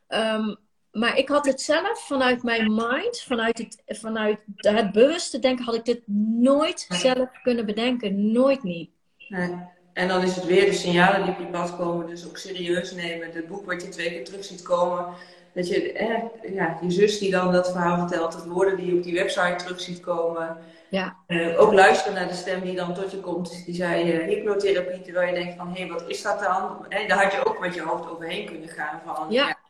Um, 0.08 0.58
maar 0.96 1.18
ik 1.18 1.30
had 1.30 1.46
het 1.46 1.62
zelf 1.62 2.06
vanuit 2.08 2.44
mijn 2.44 2.74
mind, 2.74 3.22
vanuit 3.28 3.58
het, 3.58 4.00
vanuit 4.00 4.40
het 4.56 4.92
bewuste 4.92 5.40
denken, 5.40 5.66
had 5.66 5.76
ik 5.76 5.86
dit 5.86 6.02
nooit 6.40 6.86
zelf 6.90 7.30
kunnen 7.44 7.66
bedenken. 7.66 8.32
Nooit 8.32 8.64
niet. 8.64 8.90
Nee. 9.28 9.56
En 9.94 10.08
dan 10.08 10.24
is 10.24 10.36
het 10.36 10.46
weer 10.46 10.66
de 10.66 10.74
signalen 10.74 11.24
die 11.24 11.34
op 11.34 11.40
je 11.40 11.46
pad 11.46 11.76
komen, 11.76 12.08
dus 12.08 12.28
ook 12.28 12.38
serieus 12.38 12.92
nemen. 12.92 13.32
Het 13.32 13.48
boek 13.48 13.66
wat 13.66 13.82
je 13.82 13.90
twee 13.90 14.10
keer 14.10 14.26
terug 14.26 14.46
ziet 14.46 14.62
komen. 14.62 15.06
Dat 15.54 15.68
je, 15.68 15.94
eh, 15.94 16.54
ja, 16.54 16.78
je 16.82 16.92
zus 16.92 17.20
die 17.20 17.32
dan 17.32 17.52
dat 17.52 17.72
verhaal 17.72 18.08
vertelt, 18.08 18.34
het 18.34 18.46
woorden 18.46 18.78
die 18.78 18.86
je 18.86 18.96
op 18.96 19.04
die 19.04 19.14
website 19.14 19.56
terug 19.56 19.82
ziet 19.82 20.00
komen. 20.00 20.58
Ja. 20.90 21.16
Uh, 21.28 21.62
ook 21.62 21.74
luisteren 21.74 22.14
naar 22.14 22.28
de 22.28 22.34
stem 22.34 22.62
die 22.62 22.76
dan 22.76 22.94
tot 22.94 23.12
je 23.12 23.20
komt. 23.20 23.66
Die 23.66 23.76
zei 23.76 24.14
uh, 24.14 24.28
hypnotherapie, 24.28 25.02
terwijl 25.02 25.28
je 25.28 25.34
denkt 25.34 25.56
van, 25.56 25.68
hé, 25.74 25.80
hey, 25.80 25.90
wat 25.90 26.04
is 26.08 26.22
dat 26.22 26.40
dan? 26.40 26.86
En 26.90 27.08
daar 27.08 27.24
had 27.24 27.32
je 27.32 27.46
ook 27.46 27.60
met 27.60 27.74
je 27.74 27.82
hoofd 27.82 28.10
overheen 28.10 28.46
kunnen 28.46 28.70
gaan 28.70 29.02
van, 29.06 29.26
ja. 29.30 29.48
ja 29.48 29.65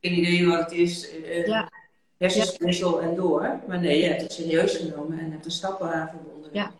geen 0.00 0.18
idee 0.18 0.46
wat 0.46 0.58
het 0.58 0.72
is. 0.72 1.14
Uh, 1.14 1.46
ja. 1.46 1.70
Hersenspinsel 2.16 3.00
en 3.00 3.14
door. 3.14 3.60
Maar 3.66 3.80
nee, 3.80 3.98
je 3.98 4.06
hebt 4.06 4.20
het 4.20 4.32
serieus 4.32 4.76
genomen 4.76 5.18
en 5.18 5.30
hebt 5.30 5.44
er 5.44 5.50
stappen 5.50 5.92
aan 5.92 6.08
verbonden. 6.08 6.50
Ja. 6.52 6.72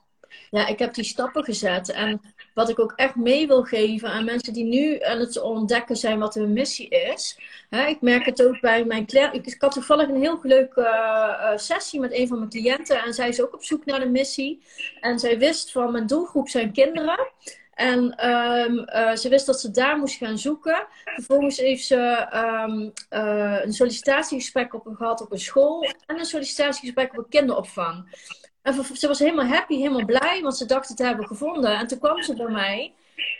ja, 0.51 0.66
ik 0.66 0.78
heb 0.78 0.94
die 0.94 1.05
stappen 1.05 1.44
gezet. 1.44 1.90
En 1.90 2.20
wat 2.55 2.68
ik 2.68 2.78
ook 2.78 2.92
echt 2.97 3.14
mee 3.14 3.47
wil 3.47 3.62
geven 3.62 4.09
aan 4.09 4.24
mensen 4.24 4.53
die 4.53 4.64
nu 4.64 5.03
aan 5.03 5.18
het 5.18 5.40
ontdekken 5.40 5.97
zijn 5.97 6.18
wat 6.18 6.34
hun 6.34 6.53
missie 6.53 6.88
is. 6.88 7.38
Hè, 7.70 7.86
ik 7.86 8.01
merk 8.01 8.24
het 8.24 8.42
ook 8.42 8.61
bij 8.61 8.84
mijn 8.84 9.07
cliënten. 9.07 9.44
Ik, 9.44 9.57
had 9.59 9.72
toevallig 9.72 10.09
een 10.09 10.20
heel 10.20 10.38
leuke 10.42 10.80
uh, 10.80 11.57
sessie 11.57 12.01
met 12.01 12.12
een 12.12 12.28
van 12.28 12.38
mijn 12.38 12.51
cliënten. 12.51 13.03
En 13.03 13.14
zij 13.14 13.28
is 13.28 13.42
ook 13.42 13.55
op 13.55 13.64
zoek 13.64 13.84
naar 13.84 14.01
de 14.01 14.09
missie. 14.09 14.62
En 15.01 15.18
zij 15.18 15.38
wist 15.38 15.72
van 15.72 15.92
mijn 15.92 16.07
doelgroep 16.07 16.49
zijn 16.49 16.72
kinderen. 16.72 17.28
En 17.77 18.29
um, 18.29 18.79
uh, 18.79 19.14
ze 19.14 19.29
wist 19.29 19.47
dat 19.47 19.61
ze 19.61 19.70
daar 19.70 19.99
moest 19.99 20.16
gaan 20.16 20.39
zoeken. 20.39 20.87
Vervolgens 21.05 21.59
heeft 21.59 21.85
ze 21.85 22.27
um, 22.35 22.93
uh, 23.11 23.64
een 23.64 23.72
sollicitatiegesprek 23.72 24.74
op, 24.74 24.87
gehad 24.93 25.20
op 25.20 25.33
een 25.33 25.39
school 25.39 25.83
en 26.07 26.18
een 26.18 26.24
sollicitatiegesprek 26.24 27.12
op 27.12 27.18
een 27.18 27.29
kinderopvang. 27.29 28.18
En 28.62 28.85
ze 28.97 29.07
was 29.07 29.18
helemaal 29.18 29.47
happy, 29.47 29.77
helemaal 29.77 30.05
blij, 30.05 30.41
want 30.43 30.57
ze 30.57 30.66
dacht 30.66 30.89
het 30.89 30.97
te 30.97 31.05
hebben 31.05 31.27
gevonden. 31.27 31.79
En 31.79 31.87
toen 31.87 31.99
kwam 31.99 32.22
ze 32.22 32.35
bij 32.35 32.49
mij. 32.49 32.93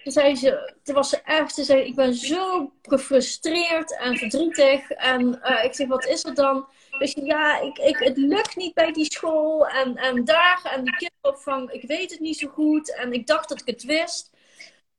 Toen, 0.03 0.12
zei 0.12 0.37
ze, 0.37 0.74
toen 0.82 0.95
was 0.95 1.09
ze 1.09 1.20
echt, 1.24 1.55
ze 1.55 1.64
zei, 1.64 1.80
ik 1.80 1.95
ben 1.95 2.14
zo 2.14 2.72
gefrustreerd 2.82 3.99
en 3.99 4.16
verdrietig. 4.16 4.91
En 4.91 5.41
uh, 5.43 5.64
ik 5.64 5.74
zeg, 5.74 5.87
wat 5.87 6.07
is 6.07 6.24
er 6.24 6.34
dan? 6.34 6.66
Dus 6.99 7.12
ja, 7.12 7.61
ik, 7.61 7.78
ik, 7.78 7.97
het 7.99 8.16
lukt 8.16 8.57
niet 8.57 8.74
bij 8.74 8.92
die 8.92 9.12
school 9.12 9.66
en, 9.66 9.97
en 9.97 10.24
daar 10.24 10.61
en 10.74 10.84
die 10.84 10.97
kinderopvang, 10.97 11.70
ik 11.70 11.88
weet 11.88 12.11
het 12.11 12.20
niet 12.20 12.38
zo 12.38 12.49
goed 12.49 12.94
en 12.94 13.12
ik 13.12 13.26
dacht 13.26 13.49
dat 13.49 13.61
ik 13.61 13.66
het 13.66 13.82
wist. 13.82 14.30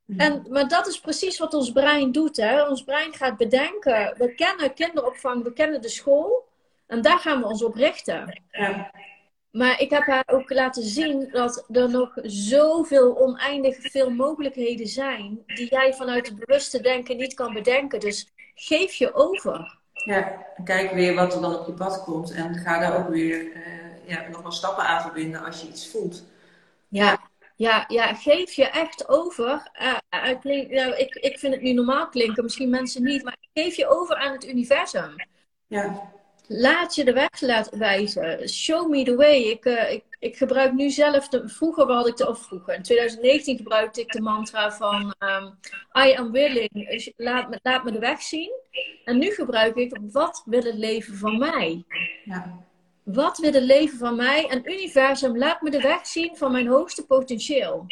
Mhm. 0.04 0.20
En, 0.20 0.46
maar 0.50 0.68
dat 0.68 0.86
is 0.86 1.00
precies 1.00 1.38
wat 1.38 1.54
ons 1.54 1.72
brein 1.72 2.12
doet. 2.12 2.36
Hè? 2.36 2.68
Ons 2.68 2.84
brein 2.84 3.14
gaat 3.14 3.36
bedenken, 3.36 4.14
we 4.18 4.34
kennen 4.34 4.74
kinderopvang, 4.74 5.42
we 5.42 5.52
kennen 5.52 5.82
de 5.82 5.88
school 5.88 6.48
en 6.86 7.02
daar 7.02 7.18
gaan 7.18 7.40
we 7.40 7.46
ons 7.46 7.62
op 7.62 7.74
richten. 7.74 8.42
Ja. 8.50 8.90
Maar 9.50 9.80
ik 9.80 9.90
heb 9.90 10.02
haar 10.02 10.24
ook 10.26 10.50
laten 10.50 10.82
zien 10.82 11.28
dat 11.30 11.66
er 11.72 11.90
nog 11.90 12.12
zoveel 12.22 13.18
oneindig 13.18 13.76
veel 13.80 14.10
mogelijkheden 14.10 14.86
zijn 14.86 15.42
die 15.46 15.68
jij 15.68 15.94
vanuit 15.94 16.26
het 16.26 16.38
bewuste 16.38 16.80
denken 16.80 17.16
niet 17.16 17.34
kan 17.34 17.52
bedenken. 17.52 18.00
Dus 18.00 18.32
geef 18.54 18.94
je 18.94 19.14
over. 19.14 19.78
Ja, 20.04 20.46
kijk 20.64 20.92
weer 20.92 21.14
wat 21.14 21.34
er 21.34 21.40
dan 21.40 21.58
op 21.58 21.66
je 21.66 21.72
pad 21.72 22.04
komt 22.04 22.30
en 22.30 22.54
ga 22.54 22.78
daar 22.78 22.98
ook 22.98 23.08
weer 23.08 23.44
uh, 23.44 23.62
ja, 24.06 24.28
nog 24.28 24.42
wel 24.42 24.52
stappen 24.52 24.84
aan 24.84 25.02
verbinden 25.02 25.44
als 25.44 25.60
je 25.60 25.68
iets 25.68 25.90
voelt. 25.90 26.24
Ja, 26.88 27.18
ja, 27.56 27.84
ja, 27.88 28.14
geef 28.14 28.52
je 28.52 28.66
echt 28.66 29.08
over. 29.08 29.70
Uh, 29.80 30.40
klink, 30.40 30.70
nou, 30.70 30.96
ik, 30.96 31.14
ik 31.14 31.38
vind 31.38 31.54
het 31.54 31.62
nu 31.62 31.72
normaal 31.72 32.08
klinken, 32.08 32.42
misschien 32.42 32.70
mensen 32.70 33.02
niet, 33.02 33.24
maar 33.24 33.36
geef 33.54 33.76
je 33.76 33.88
over 33.88 34.16
aan 34.16 34.32
het 34.32 34.46
universum. 34.46 35.14
Ja. 35.66 36.16
Laat 36.50 36.94
je 36.94 37.04
de 37.04 37.12
weg 37.12 37.40
laten 37.40 37.78
wijzen. 37.78 38.48
Show 38.48 38.90
me 38.90 39.04
the 39.04 39.16
way. 39.16 39.42
Ik, 39.42 39.64
uh, 39.64 39.92
ik, 39.92 40.04
ik 40.18 40.36
gebruik 40.36 40.72
nu 40.72 40.90
zelf, 40.90 41.28
de, 41.28 41.48
vroeger 41.48 41.92
had 41.92 42.06
ik 42.06 42.16
de, 42.16 42.28
of 42.28 42.38
vroeger, 42.38 42.74
in 42.74 42.82
2019 42.82 43.56
gebruikte 43.56 44.00
ik 44.00 44.12
de 44.12 44.20
mantra 44.20 44.72
van 44.72 45.14
um, 45.18 45.58
I 46.06 46.14
am 46.14 46.32
willing, 46.32 47.12
laat 47.16 47.48
me, 47.50 47.58
laat 47.62 47.84
me 47.84 47.92
de 47.92 47.98
weg 47.98 48.22
zien. 48.22 48.50
En 49.04 49.18
nu 49.18 49.30
gebruik 49.30 49.76
ik, 49.76 49.98
wat 50.12 50.42
wil 50.44 50.62
het 50.62 50.74
leven 50.74 51.14
van 51.14 51.38
mij? 51.38 51.84
Ja. 52.24 52.66
Wat 53.02 53.38
wil 53.38 53.52
het 53.52 53.62
leven 53.62 53.98
van 53.98 54.16
mij? 54.16 54.48
En 54.48 54.70
universum, 54.70 55.38
laat 55.38 55.62
me 55.62 55.70
de 55.70 55.80
weg 55.80 56.06
zien 56.06 56.36
van 56.36 56.52
mijn 56.52 56.66
hoogste 56.66 57.06
potentieel. 57.06 57.86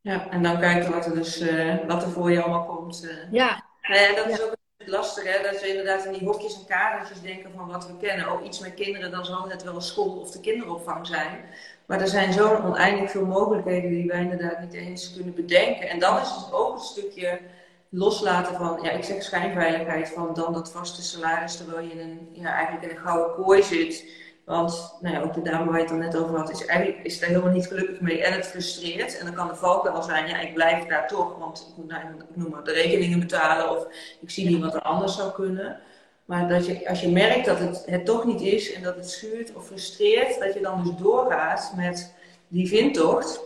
Ja, 0.00 0.30
en 0.30 0.42
dan 0.42 0.58
kijken 0.58 0.92
wat 0.92 1.06
er 1.06 1.14
dus, 1.14 1.40
uh, 1.40 1.86
wat 1.86 2.02
er 2.02 2.10
voor 2.10 2.30
je 2.30 2.42
allemaal 2.42 2.66
komt. 2.66 3.04
Uh. 3.04 3.32
Ja. 3.32 3.68
Nou 3.82 4.00
ja, 4.00 4.14
dat 4.14 4.26
is 4.26 4.42
ook 4.42 4.56
lastig, 4.84 5.24
hè? 5.24 5.42
dat 5.42 5.60
we 5.60 5.68
inderdaad 5.68 6.04
in 6.04 6.12
die 6.12 6.24
hokjes 6.24 6.54
en 6.54 6.66
kadertjes 6.66 7.20
denken 7.20 7.50
van 7.56 7.68
wat 7.68 7.86
we 7.86 7.96
kennen. 7.96 8.28
Ook 8.28 8.44
iets 8.44 8.58
met 8.58 8.74
kinderen, 8.74 9.10
dan 9.10 9.24
zal 9.24 9.48
het 9.48 9.62
wel 9.62 9.80
school 9.80 10.20
of 10.20 10.30
de 10.30 10.40
kinderopvang 10.40 11.06
zijn. 11.06 11.44
Maar 11.86 12.00
er 12.00 12.08
zijn 12.08 12.32
zo 12.32 12.54
oneindig 12.64 13.10
veel 13.10 13.26
mogelijkheden 13.26 13.90
die 13.90 14.06
wij 14.06 14.20
inderdaad 14.20 14.60
niet 14.60 14.72
eens 14.72 15.14
kunnen 15.14 15.34
bedenken. 15.34 15.88
En 15.88 15.98
dan 15.98 16.20
is 16.20 16.28
het 16.28 16.52
ook 16.52 16.74
een 16.74 16.80
stukje 16.80 17.40
loslaten 17.88 18.56
van, 18.56 18.78
ja, 18.82 18.90
ik 18.90 19.04
zeg 19.04 19.22
schijnveiligheid 19.22 20.08
van 20.08 20.34
dan 20.34 20.52
dat 20.52 20.70
vaste 20.70 21.02
salaris 21.02 21.56
terwijl 21.56 21.86
je 21.86 21.92
in 21.92 21.98
een, 21.98 22.28
ja, 22.32 22.52
eigenlijk 22.54 22.84
in 22.84 22.90
een 22.90 23.02
gouden 23.02 23.44
kooi 23.44 23.62
zit. 23.62 24.04
Want 24.50 24.96
nou 25.00 25.14
ja, 25.14 25.20
ook 25.22 25.34
de 25.34 25.42
dame 25.42 25.64
waar 25.64 25.74
je 25.74 25.80
het 25.80 25.88
dan 25.88 25.98
net 25.98 26.16
over 26.16 26.36
had, 26.36 26.50
is 26.50 26.66
eigenlijk 26.66 27.06
is 27.06 27.18
daar 27.18 27.28
helemaal 27.28 27.52
niet 27.52 27.66
gelukkig 27.66 28.00
mee 28.00 28.22
en 28.22 28.32
het 28.32 28.46
frustreert. 28.46 29.18
En 29.18 29.24
dan 29.24 29.34
kan 29.34 29.48
de 29.48 29.54
valkuil 29.54 30.02
zijn, 30.02 30.28
ja, 30.28 30.40
ik 30.40 30.54
blijf 30.54 30.86
daar 30.86 31.08
toch, 31.08 31.38
want 31.38 31.66
ik 31.70 31.76
moet 31.76 31.88
nou, 31.88 32.02
ik 32.02 32.36
noem 32.36 32.50
maar 32.50 32.64
de 32.64 32.72
rekeningen 32.72 33.18
betalen 33.18 33.70
of 33.70 33.86
ik 34.20 34.30
zie 34.30 34.46
niet 34.48 34.62
wat 34.62 34.74
er 34.74 34.82
anders 34.82 35.16
zou 35.16 35.32
kunnen. 35.32 35.80
Maar 36.24 36.48
dat 36.48 36.66
je, 36.66 36.88
als 36.88 37.00
je 37.00 37.08
merkt 37.08 37.46
dat 37.46 37.58
het 37.58 37.82
het 37.86 38.04
toch 38.04 38.24
niet 38.24 38.40
is 38.40 38.72
en 38.72 38.82
dat 38.82 38.96
het 38.96 39.10
schuurt 39.10 39.54
of 39.54 39.66
frustreert, 39.66 40.38
dat 40.40 40.54
je 40.54 40.60
dan 40.60 40.84
dus 40.84 40.96
doorgaat 40.96 41.72
met 41.76 42.14
die 42.48 42.68
vindtocht. 42.68 43.40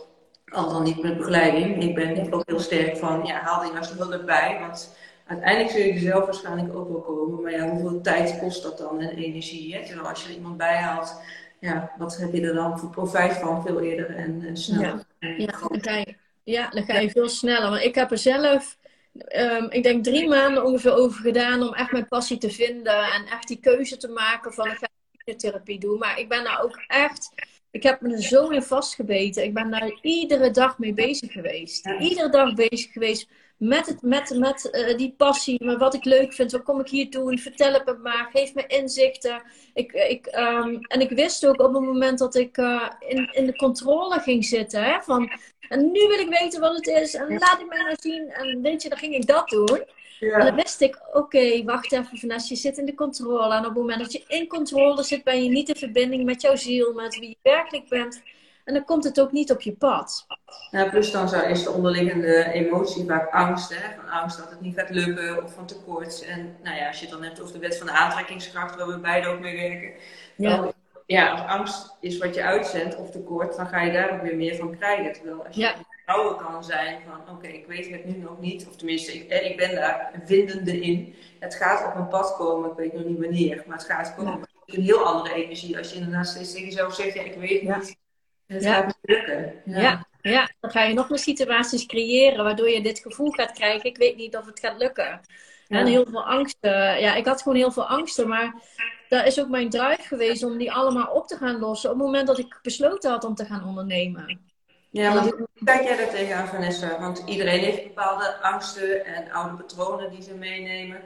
Al 0.45 0.69
dan 0.69 0.83
niet 0.83 1.01
met 1.01 1.17
begeleiding. 1.17 1.83
Ik 1.83 1.95
ben 1.95 2.33
ook 2.33 2.43
heel 2.45 2.59
sterk 2.59 2.97
van, 2.97 3.25
ja, 3.25 3.39
haal 3.39 3.73
juist 3.73 3.91
hulp 3.91 4.25
bij. 4.25 4.57
Want 4.59 4.95
uiteindelijk 5.25 5.71
zul 5.71 5.81
je 5.81 5.91
er 5.91 5.99
zelf 5.99 6.25
waarschijnlijk 6.25 6.75
ook 6.75 6.89
wel 6.89 7.01
komen. 7.01 7.41
Maar 7.41 7.51
ja, 7.51 7.69
hoeveel 7.69 8.01
tijd 8.01 8.39
kost 8.39 8.63
dat 8.63 8.77
dan 8.77 9.01
en 9.01 9.17
energie? 9.17 9.75
Hè? 9.75 9.85
Terwijl 9.85 10.07
als 10.07 10.23
je 10.23 10.29
er 10.29 10.35
iemand 10.35 10.57
bijhaalt, 10.57 11.21
ja, 11.59 11.91
wat 11.97 12.17
heb 12.17 12.33
je 12.33 12.41
er 12.41 12.53
dan 12.53 12.79
voor 12.79 12.89
profijt 12.89 13.33
van 13.33 13.63
veel 13.63 13.81
eerder 13.81 14.15
en, 14.15 14.43
en 14.47 14.57
sneller? 14.57 15.03
Ja, 15.19 15.29
ja, 15.29 15.45
dan 15.45 15.81
ga 15.81 15.97
je, 15.97 16.15
ja, 16.43 16.69
dan 16.69 16.83
ga 16.83 16.99
je 16.99 17.09
veel 17.09 17.29
sneller. 17.29 17.69
Want 17.69 17.83
ik 17.83 17.95
heb 17.95 18.11
er 18.11 18.17
zelf, 18.17 18.77
um, 19.35 19.67
ik 19.69 19.83
denk 19.83 20.03
drie 20.03 20.27
maanden 20.27 20.65
ongeveer 20.65 20.93
over 20.93 21.21
gedaan 21.21 21.63
om 21.63 21.73
echt 21.73 21.91
mijn 21.91 22.07
passie 22.07 22.37
te 22.37 22.49
vinden. 22.49 23.03
En 23.03 23.25
echt 23.25 23.47
die 23.47 23.59
keuze 23.59 23.97
te 23.97 24.07
maken 24.07 24.53
van 24.53 24.67
ik 24.67 24.77
ga 24.77 25.35
therapie 25.35 25.79
doen. 25.79 25.97
Maar 25.97 26.19
ik 26.19 26.29
ben 26.29 26.43
daar 26.43 26.63
ook 26.63 26.83
echt 26.87 27.31
ik 27.75 27.83
heb 27.83 28.01
me 28.01 28.13
er 28.13 28.23
zo 28.23 28.49
in 28.49 28.61
vastgebeten. 28.61 29.43
Ik 29.43 29.53
ben 29.53 29.71
daar 29.71 29.99
iedere 30.01 30.51
dag 30.51 30.77
mee 30.79 30.93
bezig 30.93 31.31
geweest. 31.31 31.89
Iedere 31.99 32.29
dag 32.29 32.53
bezig 32.53 32.91
geweest 32.91 33.27
met, 33.57 33.85
het, 33.85 34.01
met, 34.01 34.37
met 34.37 34.69
uh, 34.71 34.97
die 34.97 35.13
passie, 35.17 35.65
met 35.65 35.77
wat 35.77 35.93
ik 35.93 36.05
leuk 36.05 36.33
vind. 36.33 36.51
Wat 36.51 36.63
kom 36.63 36.79
ik 36.79 36.89
hier 36.89 37.09
doen? 37.09 37.37
Vertel 37.37 37.73
het 37.73 37.85
me 37.85 37.93
maar. 37.93 38.29
Geef 38.33 38.53
me 38.53 38.67
inzichten. 38.67 39.41
Ik, 39.73 39.91
ik, 39.91 40.25
um, 40.25 40.79
en 40.81 41.01
ik 41.01 41.09
wist 41.09 41.45
ook 41.45 41.59
op 41.59 41.73
het 41.73 41.83
moment 41.83 42.19
dat 42.19 42.35
ik 42.35 42.57
uh, 42.57 42.89
in, 42.99 43.29
in 43.33 43.45
de 43.45 43.55
controle 43.55 44.19
ging 44.19 44.45
zitten. 44.45 44.83
Hè, 44.83 45.01
van, 45.01 45.31
en 45.69 45.91
nu 45.91 46.07
wil 46.07 46.19
ik 46.19 46.37
weten 46.39 46.59
wat 46.59 46.75
het 46.75 46.87
is. 46.87 47.13
En 47.13 47.37
laat 47.37 47.59
ik 47.59 47.67
mij 47.67 47.83
nou 47.83 47.95
zien. 47.99 48.29
En 48.29 48.61
weet 48.61 48.81
je, 48.81 48.89
dan 48.89 48.97
ging 48.97 49.15
ik 49.15 49.27
dat 49.27 49.49
doen. 49.49 49.83
Ja. 50.19 50.37
En 50.37 50.45
dan 50.45 50.55
wist 50.55 50.81
ik, 50.81 50.99
oké, 51.13 51.63
wacht 51.63 51.91
even 51.91 52.17
Vanessa, 52.17 52.47
je 52.49 52.55
zit 52.55 52.77
in 52.77 52.85
de 52.85 52.95
controle. 52.95 53.53
En 53.53 53.59
op 53.59 53.65
het 53.65 53.73
moment 53.73 53.99
dat 53.99 54.11
je 54.11 54.23
in 54.27 54.47
controle 54.47 55.03
zit, 55.03 55.23
ben 55.23 55.43
je 55.43 55.49
niet 55.49 55.69
in 55.69 55.75
verbinding 55.75 56.23
met 56.23 56.41
jouw 56.41 56.55
ziel, 56.55 56.93
met 56.93 57.19
wie 57.19 57.29
je 57.29 57.37
werkelijk 57.41 57.89
bent. 57.89 58.21
En 58.65 58.73
dan 58.73 58.85
komt 58.85 59.03
het 59.03 59.19
ook 59.19 59.31
niet 59.31 59.51
op 59.51 59.61
je 59.61 59.71
pad. 59.71 60.25
Ja, 60.71 60.89
plus 60.89 61.11
dan 61.11 61.33
is 61.33 61.63
de 61.63 61.71
onderliggende 61.71 62.51
emotie 62.51 63.05
vaak 63.05 63.33
angst. 63.33 63.75
Hè? 63.75 63.95
Van 63.95 64.09
angst 64.09 64.37
dat 64.37 64.49
het 64.49 64.61
niet 64.61 64.75
gaat 64.75 64.89
lukken 64.89 65.43
of 65.43 65.53
van 65.53 65.65
tekort. 65.65 66.25
En 66.25 66.55
nou 66.63 66.77
ja, 66.77 66.87
als 66.87 66.99
je 66.99 67.05
het 67.05 67.13
dan 67.13 67.23
hebt 67.23 67.41
over 67.41 67.53
de 67.53 67.59
wet 67.59 67.77
van 67.77 67.87
de 67.87 67.93
aantrekkingskracht, 67.93 68.75
waar 68.75 68.87
we 68.87 68.99
beide 68.99 69.27
ook 69.27 69.39
mee 69.39 69.69
werken. 69.69 69.91
Ja. 70.35 70.71
ja, 71.05 71.31
als 71.31 71.41
angst 71.41 71.95
is 71.99 72.17
wat 72.17 72.35
je 72.35 72.43
uitzendt 72.43 72.95
of 72.95 73.11
tekort, 73.11 73.55
dan 73.55 73.67
ga 73.67 73.81
je 73.81 73.91
daar 73.91 74.13
ook 74.13 74.21
weer 74.21 74.35
meer 74.35 74.55
van 74.55 74.77
krijgen. 74.77 75.13
Terwijl 75.13 75.45
als 75.45 75.55
je 75.55 75.61
ja 75.61 75.75
vertrouwen 76.05 76.37
kan 76.37 76.63
zijn 76.63 77.01
van 77.07 77.35
oké, 77.35 77.47
ik 77.47 77.67
weet 77.67 77.89
het 77.89 78.05
nu 78.05 78.17
nog 78.17 78.39
niet. 78.39 78.67
Of 78.67 78.75
tenminste, 78.75 79.13
ik, 79.13 79.31
ik 79.31 79.57
ben 79.57 79.75
daar 79.75 80.11
vindende 80.25 80.79
in. 80.79 81.15
Het 81.39 81.55
gaat 81.55 81.87
op 81.87 81.93
mijn 81.93 82.07
pad 82.07 82.35
komen, 82.35 82.69
ik 82.69 82.75
weet 82.75 82.93
nog 82.93 83.03
niet 83.05 83.19
wanneer, 83.19 83.63
maar 83.67 83.77
het 83.77 83.85
gaat 83.85 84.15
komen. 84.15 84.39
Ja. 84.39 84.75
Een 84.75 84.81
heel 84.81 85.05
andere 85.05 85.35
energie 85.35 85.77
als 85.77 85.89
je 85.89 85.95
inderdaad 85.95 86.27
steeds 86.27 86.51
tegen 86.51 86.67
jezelf 86.67 86.93
zegt, 86.93 87.13
ja, 87.13 87.21
ik 87.21 87.35
weet 87.35 87.61
het 87.61 87.77
niet. 87.77 87.97
Het 88.47 88.63
ja. 88.63 88.73
gaat 88.73 88.85
niet 88.85 88.97
lukken. 89.01 89.53
Ja. 89.65 90.07
ja. 90.21 90.49
dan 90.59 90.71
ga 90.71 90.83
je 90.83 90.93
nog 90.93 91.09
meer 91.09 91.19
situaties 91.19 91.85
creëren 91.85 92.43
waardoor 92.43 92.69
je 92.69 92.81
dit 92.81 92.99
gevoel 92.99 93.31
gaat 93.31 93.51
krijgen, 93.51 93.89
ik 93.89 93.97
weet 93.97 94.15
niet 94.15 94.37
of 94.37 94.45
het 94.45 94.59
gaat 94.59 94.77
lukken. 94.77 95.21
En 95.67 95.85
heel 95.85 96.05
veel 96.09 96.25
angsten. 96.25 96.99
Ja, 96.99 97.15
ik 97.15 97.25
had 97.25 97.41
gewoon 97.41 97.57
heel 97.57 97.71
veel 97.71 97.87
angsten, 97.87 98.27
maar 98.27 98.53
daar 99.09 99.25
is 99.25 99.39
ook 99.39 99.49
mijn 99.49 99.69
drive 99.69 100.01
geweest 100.01 100.43
om 100.43 100.57
die 100.57 100.71
allemaal 100.71 101.11
op 101.11 101.27
te 101.27 101.37
gaan 101.37 101.59
lossen 101.59 101.89
op 101.89 101.95
het 101.95 102.05
moment 102.05 102.27
dat 102.27 102.39
ik 102.39 102.59
besloten 102.61 103.11
had 103.11 103.23
om 103.23 103.35
te 103.35 103.45
gaan 103.45 103.65
ondernemen. 103.65 104.39
Ja, 104.89 105.13
maar 105.13 105.23
hoe 105.23 105.47
kijk 105.63 105.83
jij 105.83 105.97
daar 105.97 106.09
tegenaan, 106.09 106.47
Vanessa? 106.47 106.99
Want 106.99 107.23
iedereen 107.25 107.59
heeft 107.59 107.83
bepaalde 107.83 108.41
angsten 108.41 109.05
en 109.05 109.31
oude 109.31 109.55
patronen 109.55 110.09
die 110.09 110.21
ze 110.21 110.33
meenemen. 110.33 111.01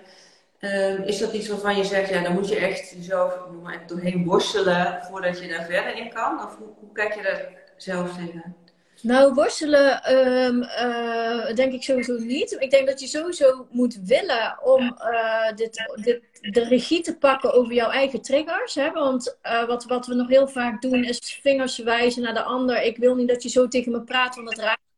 Um, 0.62 1.03
is 1.03 1.18
dat 1.18 1.34
iets 1.34 1.47
waarvan 1.47 1.78
je 1.78 1.84
zegt, 1.84 2.10
ja, 2.10 2.24
dan 2.24 2.34
moet 2.34 2.49
je 2.49 2.55
echt 2.55 2.89
jezelf 2.89 3.38
maar, 3.64 3.84
doorheen 3.88 4.26
worstelen 4.26 4.99
voordat 5.10 5.39
je 5.39 5.47
daar 5.47 5.66
verder 5.66 5.97
in 5.97 6.10
kan? 6.10 6.43
Of 6.43 6.57
hoe, 6.57 6.91
kijk 6.93 7.16
je 7.16 7.22
daar 7.22 7.47
zelf 7.78 8.16
tegenaan? 8.16 8.55
Nou, 9.01 9.34
worstelen 9.34 10.18
um, 10.18 10.62
uh, 10.62 11.55
denk 11.55 11.74
ik 11.74 11.84
sowieso 11.84 12.18
niet. 12.18 12.55
Ik 12.60 12.72
denk 12.72 12.88
dat 12.88 12.99
je 12.99 13.07
sowieso 13.07 13.68
moet 13.70 13.99
willen 14.03 14.57
om 14.64 14.84
uh, 14.84 15.55
dit, 15.55 15.91
dit, 15.95 16.22
de 16.53 16.64
regie 16.64 17.01
te 17.01 17.18
pakken 17.18 17.53
over 17.53 17.74
jouw 17.74 17.89
eigen 17.89 18.22
triggers. 18.22 18.76
Hè? 18.76 18.91
Want 18.91 19.38
uh, 19.43 19.66
wat, 19.66 19.86
wat 19.86 20.07
we 20.07 20.14
nog 20.14 20.28
heel 20.28 20.47
vaak 20.47 20.82
doen 20.82 21.03
is 21.03 21.39
vingers 21.41 21.78
wijzen 21.78 22.22
naar 22.22 22.34
de 22.34 22.43
ander. 22.43 22.82
Ik 22.82 22.97
wil 22.97 23.16
niet 23.16 23.28
dat 23.28 23.43
je 23.43 23.49
zo 23.49 23.68
tegen 23.68 23.91
me 23.91 24.01
praat, 24.01 24.36
want 24.36 24.47
dat 24.47 24.57
raakt 24.57 24.88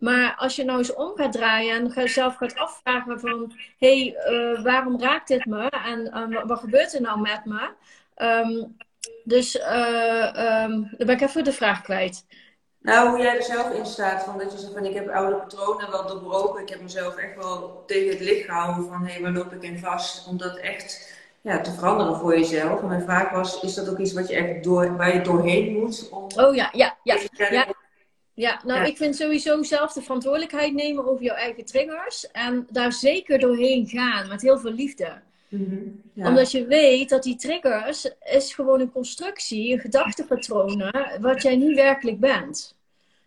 maar 0.00 0.34
als 0.38 0.56
je 0.56 0.64
nou 0.64 0.78
eens 0.78 0.94
om 0.94 1.12
gaat 1.14 1.32
draaien 1.32 1.94
en 1.94 2.08
zelf 2.08 2.36
gaat 2.36 2.54
afvragen 2.54 3.20
van... 3.20 3.52
hé, 3.78 4.08
hey, 4.08 4.62
waarom 4.62 5.00
raakt 5.00 5.28
dit 5.28 5.44
me? 5.44 5.68
En 5.68 6.46
wat 6.46 6.58
gebeurt 6.58 6.94
er 6.94 7.00
nou 7.00 7.20
met 7.20 7.44
me? 7.44 7.70
Um, 8.16 8.76
dus 9.24 9.60
um, 9.60 10.88
dan 10.90 11.06
ben 11.06 11.14
ik 11.14 11.20
even 11.20 11.44
de 11.44 11.52
vraag 11.52 11.82
kwijt. 11.82 12.24
Nou, 12.82 13.08
hoe 13.08 13.18
jij 13.18 13.36
er 13.36 13.42
zelf 13.42 13.70
in 13.70 13.86
staat, 13.86 14.24
van 14.24 14.38
dat 14.38 14.52
je 14.52 14.58
zegt 14.58 14.72
van 14.72 14.84
ik 14.84 14.94
heb 14.94 15.08
oude 15.08 15.36
patronen 15.36 15.90
wel 15.90 16.06
doorbroken. 16.06 16.62
Ik 16.62 16.68
heb 16.68 16.82
mezelf 16.82 17.16
echt 17.16 17.36
wel 17.36 17.82
tegen 17.86 18.10
het 18.10 18.20
licht 18.20 18.44
gehouden 18.44 18.88
van 18.88 19.04
hé, 19.04 19.12
hey, 19.12 19.22
waar 19.22 19.32
loop 19.32 19.52
ik 19.52 19.62
in 19.62 19.78
vast? 19.78 20.28
Om 20.28 20.36
dat 20.36 20.56
echt 20.56 21.18
ja, 21.40 21.60
te 21.60 21.72
veranderen 21.72 22.16
voor 22.16 22.38
jezelf. 22.38 22.80
En 22.80 22.88
mijn 22.88 23.02
vraag 23.02 23.30
was, 23.30 23.60
is 23.60 23.74
dat 23.74 23.88
ook 23.88 23.98
iets 23.98 24.12
wat 24.12 24.28
je 24.28 24.34
echt 24.34 24.64
door, 24.64 24.96
waar 24.96 25.14
je 25.14 25.20
doorheen 25.20 25.72
moet? 25.72 26.08
Om 26.10 26.26
oh 26.36 26.54
ja, 26.54 26.68
ja, 26.72 26.96
ja. 27.02 27.16
Ja, 27.30 27.66
ja 28.40 28.60
nou 28.64 28.86
ik 28.86 28.96
vind 28.96 29.16
sowieso 29.16 29.62
zelf 29.62 29.92
de 29.92 30.02
verantwoordelijkheid 30.02 30.74
nemen 30.74 31.06
over 31.06 31.24
jouw 31.24 31.36
eigen 31.36 31.64
triggers. 31.64 32.30
En 32.30 32.66
daar 32.70 32.92
zeker 32.92 33.38
doorheen 33.38 33.86
gaan, 33.86 34.28
met 34.28 34.42
heel 34.42 34.58
veel 34.58 34.72
liefde. 34.72 35.20
Mm 35.48 36.02
ja. 36.14 36.28
Omdat 36.28 36.50
je 36.50 36.66
weet 36.66 37.08
dat 37.08 37.22
die 37.22 37.36
triggers 37.36 38.10
is 38.22 38.54
gewoon 38.54 38.80
een 38.80 38.92
constructie, 38.92 39.72
een 39.72 39.78
gedachtepatronen, 39.78 41.18
wat 41.20 41.42
jij 41.42 41.56
niet 41.56 41.74
werkelijk 41.74 42.20
bent. 42.20 42.74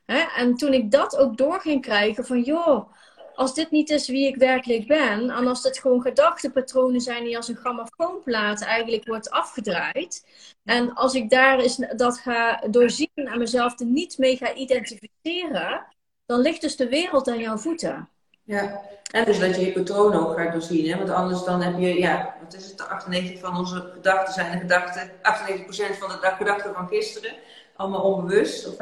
Hè? 0.05 0.20
En 0.36 0.55
toen 0.55 0.74
ik 0.74 0.91
dat 0.91 1.18
ook 1.18 1.38
door 1.38 1.59
ging 1.59 1.82
krijgen 1.82 2.26
van 2.26 2.41
joh, 2.41 2.91
als 3.36 3.53
dit 3.53 3.71
niet 3.71 3.89
is 3.89 4.07
wie 4.07 4.27
ik 4.27 4.36
werkelijk 4.36 4.88
ben, 4.88 5.29
en 5.29 5.47
als 5.47 5.63
het 5.63 5.79
gewoon 5.79 6.01
gedachtepatronen 6.01 7.01
zijn 7.01 7.23
die 7.23 7.38
als 7.38 7.47
een 7.47 7.55
grammofoonplaat 7.55 8.61
eigenlijk 8.61 9.07
wordt 9.07 9.29
afgedraaid, 9.29 10.25
en 10.63 10.93
als 10.93 11.13
ik 11.13 11.29
daar 11.29 11.59
eens 11.59 11.77
dat 11.95 12.17
ga 12.17 12.63
doorzien 12.69 13.09
en 13.13 13.39
mezelf 13.39 13.79
er 13.79 13.86
niet 13.86 14.17
mee 14.17 14.38
ga 14.38 14.53
identificeren, 14.53 15.86
dan 16.25 16.39
ligt 16.39 16.61
dus 16.61 16.75
de 16.75 16.89
wereld 16.89 17.27
aan 17.27 17.39
jouw 17.39 17.57
voeten. 17.57 18.09
Ja, 18.45 18.81
en 19.11 19.25
dus 19.25 19.39
dat 19.39 19.55
je 19.55 19.65
je 19.65 19.71
patroon 19.71 20.13
ook 20.13 20.38
gaat 20.38 20.51
doorzien. 20.51 20.91
Hè? 20.91 20.97
Want 20.97 21.09
anders 21.09 21.43
dan 21.43 21.61
heb 21.61 21.79
je, 21.79 21.99
ja, 21.99 22.36
wat 22.43 22.53
is 22.53 22.69
het, 22.69 22.88
98 22.88 23.39
van 23.39 23.57
onze 23.57 23.89
gedachten 23.93 24.34
zijn 24.34 24.51
de 24.51 24.57
gedachten, 24.57 25.11
98% 25.11 25.97
van 25.99 26.09
de 26.09 26.34
gedachten 26.38 26.73
van 26.73 26.88
gisteren. 26.88 27.34
Allemaal 27.76 28.01
onbewust, 28.01 28.67
of 28.67 28.74
95%. 28.74 28.78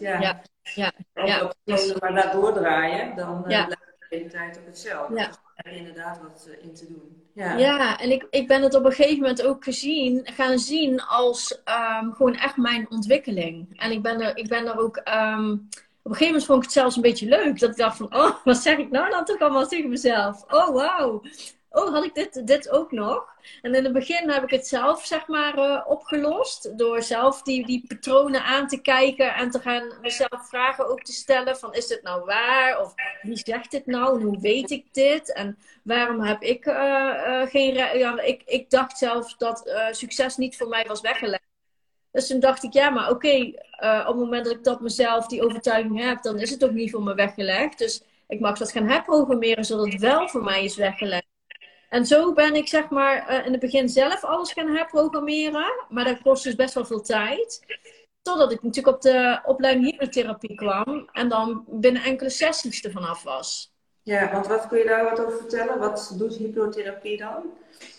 Ja, 0.00 0.20
ja, 0.20 0.42
ja. 0.74 0.92
Als 1.64 1.86
we 1.86 1.92
ja. 1.92 1.96
maar 2.00 2.22
daar 2.22 2.32
doordraaien, 2.32 3.16
dan 3.16 3.42
uh, 3.44 3.50
ja. 3.50 3.64
blijft 3.64 4.30
de 4.30 4.38
tijd 4.38 4.58
ook 4.58 4.66
hetzelfde. 4.66 5.14
Ja. 5.14 5.26
Dus 5.26 5.36
er 5.54 5.72
inderdaad 5.72 6.20
wat 6.22 6.48
in 6.60 6.74
te 6.74 6.86
doen. 6.86 7.24
Ja, 7.32 7.56
ja 7.56 7.98
en 7.98 8.10
ik, 8.10 8.26
ik 8.30 8.48
ben 8.48 8.62
het 8.62 8.74
op 8.74 8.84
een 8.84 8.92
gegeven 8.92 9.20
moment 9.20 9.42
ook 9.42 9.64
gezien, 9.64 10.20
gaan 10.24 10.58
zien 10.58 11.02
als 11.02 11.62
um, 12.00 12.12
gewoon 12.12 12.34
echt 12.34 12.56
mijn 12.56 12.86
ontwikkeling. 12.90 13.80
En 13.80 13.90
ik 13.90 14.02
ben 14.02 14.20
er, 14.20 14.36
ik 14.36 14.48
ben 14.48 14.66
er 14.66 14.78
ook. 14.78 14.96
Um, 14.96 15.68
op 16.02 16.12
een 16.12 16.18
gegeven 16.18 16.26
moment 16.26 16.44
vond 16.44 16.58
ik 16.58 16.64
het 16.64 16.72
zelfs 16.72 16.96
een 16.96 17.02
beetje 17.02 17.28
leuk. 17.28 17.58
Dat 17.58 17.70
ik 17.70 17.76
dacht 17.76 17.96
van, 17.96 18.16
oh, 18.16 18.36
wat 18.44 18.56
zeg 18.56 18.76
ik 18.76 18.90
nou 18.90 19.10
dan 19.10 19.24
toch 19.24 19.38
allemaal 19.38 19.66
tegen 19.66 19.90
mezelf? 19.90 20.44
Oh, 20.48 20.74
wauw 20.74 21.22
oh, 21.76 21.92
had 21.92 22.04
ik 22.04 22.14
dit, 22.14 22.46
dit 22.46 22.70
ook 22.70 22.92
nog? 22.92 23.34
En 23.62 23.74
in 23.74 23.84
het 23.84 23.92
begin 23.92 24.30
heb 24.30 24.42
ik 24.42 24.50
het 24.50 24.66
zelf, 24.66 25.04
zeg 25.04 25.26
maar, 25.26 25.58
uh, 25.58 25.80
opgelost. 25.86 26.78
Door 26.78 27.02
zelf 27.02 27.42
die, 27.42 27.66
die 27.66 27.84
patronen 27.86 28.44
aan 28.44 28.66
te 28.66 28.80
kijken 28.80 29.34
en 29.34 29.50
te 29.50 29.58
gaan 29.58 29.92
mezelf 30.00 30.48
vragen 30.48 30.88
ook 30.88 31.02
te 31.02 31.12
stellen. 31.12 31.56
Van, 31.56 31.74
is 31.74 31.86
dit 31.86 32.02
nou 32.02 32.24
waar? 32.24 32.80
Of 32.80 32.94
wie 33.22 33.36
zegt 33.36 33.70
dit 33.70 33.86
nou? 33.86 34.20
En 34.20 34.26
hoe 34.26 34.40
weet 34.40 34.70
ik 34.70 34.84
dit? 34.92 35.32
En 35.32 35.58
waarom 35.82 36.20
heb 36.20 36.42
ik 36.42 36.66
uh, 36.66 36.74
uh, 36.74 37.46
geen... 37.46 37.74
Ja, 37.74 38.20
ik, 38.20 38.42
ik 38.46 38.70
dacht 38.70 38.98
zelf 38.98 39.34
dat 39.36 39.70
succes 39.90 40.36
niet 40.36 40.56
voor 40.56 40.68
mij 40.68 40.84
was 40.88 41.00
weggelegd. 41.00 41.44
Dus 42.12 42.26
toen 42.26 42.40
dacht 42.40 42.62
ik, 42.62 42.72
ja, 42.72 42.90
maar 42.90 43.10
oké, 43.10 43.52
op 43.80 44.06
het 44.06 44.16
moment 44.16 44.44
dat 44.44 44.54
ik 44.54 44.64
dat 44.64 44.80
mezelf, 44.80 45.26
die 45.26 45.44
overtuiging 45.44 46.00
heb, 46.00 46.22
dan 46.22 46.38
is 46.38 46.50
het 46.50 46.64
ook 46.64 46.70
niet 46.70 46.90
voor 46.90 47.02
me 47.02 47.14
weggelegd. 47.14 47.78
Dus 47.78 48.02
ik 48.28 48.40
mag 48.40 48.58
dat 48.58 48.72
gaan 48.72 48.88
herprogrammeren, 48.88 49.64
zodat 49.64 49.92
het 49.92 50.00
wel 50.00 50.28
voor 50.28 50.42
mij 50.42 50.64
is 50.64 50.76
weggelegd. 50.76 51.26
En 51.88 52.06
zo 52.06 52.32
ben 52.32 52.54
ik 52.54 52.68
zeg 52.68 52.88
maar 52.88 53.30
uh, 53.30 53.46
in 53.46 53.52
het 53.52 53.60
begin 53.60 53.88
zelf 53.88 54.24
alles 54.24 54.52
gaan 54.52 54.76
herprogrammeren. 54.76 55.84
Maar 55.88 56.04
dat 56.04 56.22
kost 56.22 56.44
dus 56.44 56.54
best 56.54 56.74
wel 56.74 56.84
veel 56.84 57.02
tijd. 57.02 57.60
Totdat 58.22 58.52
ik 58.52 58.62
natuurlijk 58.62 58.96
op 58.96 59.02
de 59.02 59.40
opleiding 59.44 59.90
hypnotherapie 59.90 60.54
kwam. 60.54 61.08
En 61.12 61.28
dan 61.28 61.64
binnen 61.66 62.02
enkele 62.02 62.30
sessies 62.30 62.84
er 62.84 62.90
vanaf 62.90 63.22
was. 63.22 63.74
Ja, 64.02 64.32
want 64.32 64.46
wat 64.46 64.68
kun 64.68 64.78
je 64.78 64.84
daar 64.84 65.04
wat 65.04 65.20
over 65.20 65.38
vertellen? 65.38 65.78
Wat 65.78 66.14
doet 66.18 66.36
hypnotherapie 66.36 67.16
dan? 67.16 67.42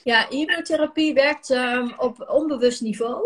Ja, 0.03 0.27
hypnotherapie 0.29 1.13
werkt 1.13 1.49
um, 1.49 1.93
op 1.97 2.29
onbewust 2.29 2.81
niveau. 2.81 3.23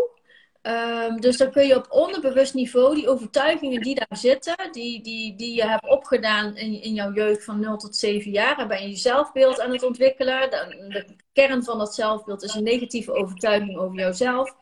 Um, 0.62 1.20
dus 1.20 1.36
dan 1.36 1.50
kun 1.50 1.66
je 1.66 1.76
op 1.76 1.86
onderbewust 1.90 2.54
niveau 2.54 2.94
die 2.94 3.08
overtuigingen 3.08 3.80
die 3.80 3.94
daar 3.94 4.18
zitten, 4.18 4.72
die, 4.72 5.02
die, 5.02 5.36
die 5.36 5.54
je 5.54 5.66
hebt 5.66 5.88
opgedaan 5.88 6.56
in, 6.56 6.82
in 6.82 6.94
jouw 6.94 7.12
jeugd 7.12 7.44
van 7.44 7.60
0 7.60 7.76
tot 7.76 7.96
7 7.96 8.30
jaar, 8.30 8.58
en 8.58 8.68
ben 8.68 8.82
je 8.82 8.88
je 8.88 8.96
zelfbeeld 8.96 9.60
aan 9.60 9.72
het 9.72 9.82
ontwikkelen. 9.82 10.50
De, 10.50 10.86
de, 10.88 11.06
kern 11.32 11.64
van 11.64 11.78
dat 11.78 11.94
zelfbeeld 11.94 12.42
is 12.42 12.54
een 12.54 12.62
negatieve 12.62 13.12
overtuiging 13.12 13.78
over 13.78 13.98
jouzelf. 13.98 14.54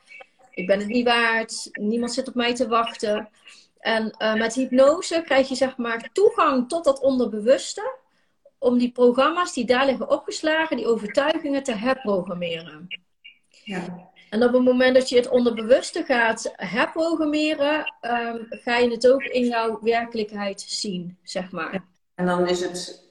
Ik 0.51 0.67
ben 0.67 0.79
het 0.79 0.89
niet 0.89 1.05
waard, 1.05 1.69
niemand 1.73 2.13
zit 2.13 2.29
op 2.29 2.35
mij 2.35 2.55
te 2.55 2.69
wachten. 2.69 3.29
En 3.79 4.15
uh, 4.19 4.35
met 4.35 4.55
hypnose 4.55 5.23
krijg 5.25 5.49
je 5.49 5.55
zeg 5.55 5.77
maar 5.77 6.11
toegang 6.13 6.69
tot 6.69 6.85
dat 6.85 7.01
onderbewuste 7.01 7.99
om 8.59 8.79
die 8.79 8.93
programma's 8.93 9.53
die 9.53 9.65
daar 9.65 9.87
liggen 9.87 10.11
opgeslagen, 10.11 10.77
die 10.77 10.87
overtuigingen 10.87 11.63
te 11.63 11.75
herprogrammeren. 11.75 12.89
Ja. 13.65 14.10
En 14.31 14.45
op 14.45 14.53
het 14.53 14.63
moment 14.63 14.95
dat 14.95 15.09
je 15.09 15.17
het 15.17 15.29
onderbewuste 15.29 16.05
gaat 16.05 16.53
herprogrammeren, 16.57 17.95
um, 18.01 18.47
ga 18.49 18.77
je 18.77 18.91
het 18.91 19.09
ook 19.09 19.23
in 19.23 19.47
jouw 19.47 19.79
werkelijkheid 19.83 20.61
zien, 20.61 21.19
zeg 21.23 21.51
maar. 21.51 21.85
En 22.15 22.27
dan 22.27 22.49
is 22.49 22.61
het, 22.61 23.09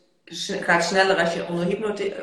gaat 0.62 0.84
sneller 0.84 1.18
als 1.18 1.34
je 1.34 1.48
onder 1.48 1.66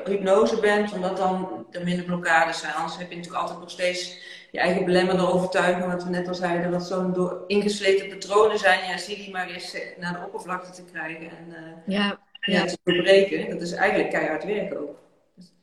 hypnose 0.04 0.60
bent, 0.60 0.92
omdat 0.92 1.16
dan 1.16 1.66
er 1.70 1.84
minder 1.84 2.04
blokkades 2.04 2.58
zijn. 2.58 2.74
Anders 2.74 2.98
heb 2.98 3.10
je 3.10 3.16
natuurlijk 3.16 3.42
altijd 3.42 3.60
nog 3.60 3.70
steeds 3.70 4.18
je 4.50 4.58
eigen 4.58 4.84
belemmerde 4.84 5.32
overtuigingen, 5.32 5.88
wat 5.88 6.04
we 6.04 6.10
net 6.10 6.28
al 6.28 6.34
zeiden, 6.34 6.70
wat 6.70 6.86
zo'n 6.86 7.12
door 7.12 7.44
ingesleten 7.46 8.08
patronen 8.08 8.58
zijn. 8.58 8.90
Ja, 8.90 8.98
zie 8.98 9.16
die 9.16 9.30
maar 9.30 9.48
eens 9.48 9.74
eh, 9.74 9.82
naar 9.98 10.12
de 10.12 10.24
oppervlakte 10.24 10.70
te 10.70 10.84
krijgen 10.92 11.30
en 11.30 11.46
uh, 11.48 11.94
ja, 11.96 12.18
ja. 12.40 12.64
te 12.64 12.78
doorbreken. 12.84 13.50
Dat 13.50 13.60
is 13.60 13.72
eigenlijk 13.72 14.10
keihard 14.10 14.44
werk 14.44 14.74
ook. 14.74 14.98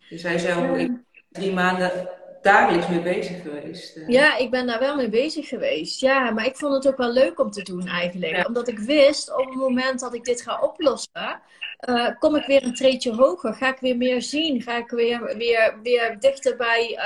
Dus 0.10 0.24
hij 0.24 0.38
zei 0.38 0.70
ook, 0.70 0.90
drie 1.30 1.54
maanden 1.54 2.10
dagelijks 2.44 2.88
mee 2.88 3.02
bezig 3.02 3.42
geweest. 3.42 3.96
Eh. 3.96 4.08
Ja, 4.08 4.38
ik 4.38 4.52
ben 4.52 4.68
daar 4.68 4.80
wel 4.80 4.96
mee 4.96 5.10
bezig 5.10 5.48
geweest. 5.48 6.00
Ja, 6.00 6.32
maar 6.32 6.46
ik 6.46 6.58
vond 6.58 6.74
het 6.74 6.88
ook 6.88 6.98
wel 6.98 7.12
leuk 7.12 7.40
om 7.40 7.52
te 7.52 7.64
doen 7.64 7.88
eigenlijk. 7.88 8.48
Omdat 8.48 8.68
ik 8.68 8.80
wist, 8.80 9.34
op 9.34 9.46
het 9.46 9.56
moment 9.56 10.00
dat 10.00 10.14
ik 10.14 10.24
dit 10.24 10.42
ga 10.42 10.60
oplossen, 10.62 11.42
uh, 11.90 12.10
kom 12.20 12.36
ik 12.36 12.46
weer 12.46 12.64
een 12.64 12.74
treedje 12.74 13.14
hoger. 13.14 13.54
Ga 13.54 13.68
ik 13.68 13.80
weer 13.80 13.98
meer 13.98 14.22
zien. 14.22 14.62
Ga 14.62 14.78
ik 14.78 14.90
weer, 14.90 15.38
weer, 15.38 15.80
weer 15.84 16.20
dichter 16.20 16.56
bij 16.56 17.00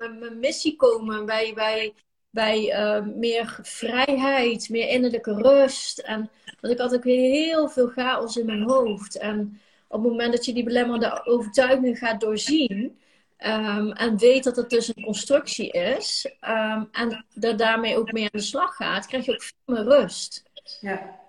um, 0.00 0.18
mijn 0.18 0.38
missie 0.38 0.76
komen. 0.76 1.26
Bij, 1.26 1.52
bij, 1.54 1.94
bij 2.30 2.80
uh, 2.80 3.06
meer 3.06 3.58
vrijheid, 3.62 4.68
meer 4.68 4.88
innerlijke 4.88 5.34
rust. 5.34 5.98
En 5.98 6.30
want 6.60 6.72
ik 6.72 6.80
had 6.80 6.94
ook 6.94 7.04
heel 7.04 7.68
veel 7.68 7.88
chaos 7.88 8.36
in 8.36 8.46
mijn 8.46 8.62
hoofd. 8.62 9.18
En 9.18 9.60
op 9.88 10.02
het 10.02 10.10
moment 10.10 10.32
dat 10.32 10.44
je 10.44 10.52
die 10.52 10.64
belemmerende 10.64 11.26
overtuigingen 11.26 11.96
gaat 11.96 12.20
doorzien 12.20 12.98
Um, 13.46 13.92
en 13.92 14.18
weet 14.18 14.44
dat 14.44 14.56
het 14.56 14.70
dus 14.70 14.88
een 14.88 15.04
constructie 15.04 15.70
is. 15.70 16.26
Um, 16.40 16.88
en 16.92 17.26
er 17.40 17.56
daarmee 17.56 17.96
ook 17.96 18.12
mee 18.12 18.22
aan 18.22 18.28
de 18.32 18.40
slag 18.40 18.76
gaat, 18.76 19.06
krijg 19.06 19.24
je 19.24 19.32
ook 19.32 19.42
veel 19.42 19.74
meer 19.74 19.84
rust. 19.84 20.42
Ja. 20.80 21.20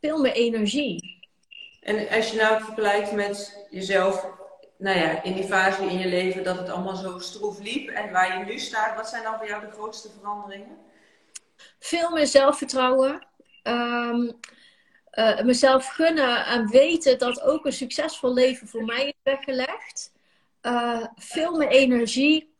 Veel 0.00 0.20
meer 0.20 0.32
energie. 0.32 1.20
En 1.80 2.08
als 2.08 2.30
je 2.30 2.36
nou 2.36 2.64
vergelijkt 2.64 3.12
met 3.12 3.66
jezelf, 3.70 4.26
nou 4.78 4.98
ja, 4.98 5.22
in 5.22 5.34
die 5.34 5.44
fase 5.44 5.82
in 5.82 5.98
je 5.98 6.08
leven 6.08 6.44
dat 6.44 6.58
het 6.58 6.68
allemaal 6.68 6.96
zo 6.96 7.18
stroef 7.18 7.58
liep 7.58 7.88
en 7.88 8.12
waar 8.12 8.38
je 8.38 8.44
nu 8.44 8.58
staat, 8.58 8.96
wat 8.96 9.08
zijn 9.08 9.22
dan 9.22 9.38
voor 9.38 9.46
jou 9.46 9.66
de 9.66 9.72
grootste 9.72 10.08
veranderingen? 10.18 10.76
Veel 11.78 12.10
meer 12.10 12.26
zelfvertrouwen. 12.26 13.26
Um, 13.62 14.38
uh, 15.12 15.40
mezelf 15.40 15.86
gunnen 15.86 16.46
en 16.46 16.68
weten 16.68 17.18
dat 17.18 17.42
ook 17.42 17.66
een 17.66 17.72
succesvol 17.72 18.34
leven 18.34 18.68
voor 18.68 18.84
mij 18.84 19.06
is 19.06 19.14
weggelegd. 19.22 20.11
Uh, 20.62 21.06
veel 21.14 21.56
meer 21.56 21.68
energie. 21.68 22.54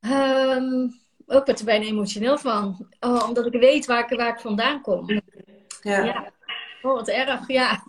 Um, 0.00 1.00
ook 1.26 1.46
wat 1.46 1.58
er 1.58 1.64
bijna 1.64 1.84
emotioneel 1.84 2.38
van. 2.38 2.88
Oh, 3.00 3.28
omdat 3.28 3.46
ik 3.46 3.60
weet 3.60 3.86
waar 3.86 4.12
ik, 4.12 4.18
waar 4.18 4.28
ik 4.28 4.40
vandaan 4.40 4.80
kom. 4.80 5.10
Ja. 5.82 6.04
ja. 6.04 6.32
Oh, 6.82 6.94
wat 6.94 7.08
erg, 7.08 7.48
ja. 7.48 7.82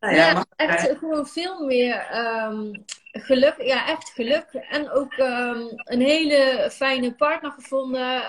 Nou 0.00 0.14
ja, 0.14 0.30
ja 0.30 0.44
echt 0.56 0.98
gewoon 0.98 1.26
veel 1.26 1.64
meer 1.64 2.16
um, 2.46 2.84
geluk. 3.12 3.62
Ja, 3.62 3.86
echt 3.86 4.10
geluk. 4.10 4.46
En 4.52 4.90
ook 4.90 5.18
um, 5.18 5.68
een 5.74 6.00
hele 6.00 6.68
fijne 6.72 7.14
partner 7.14 7.50
gevonden. 7.52 8.22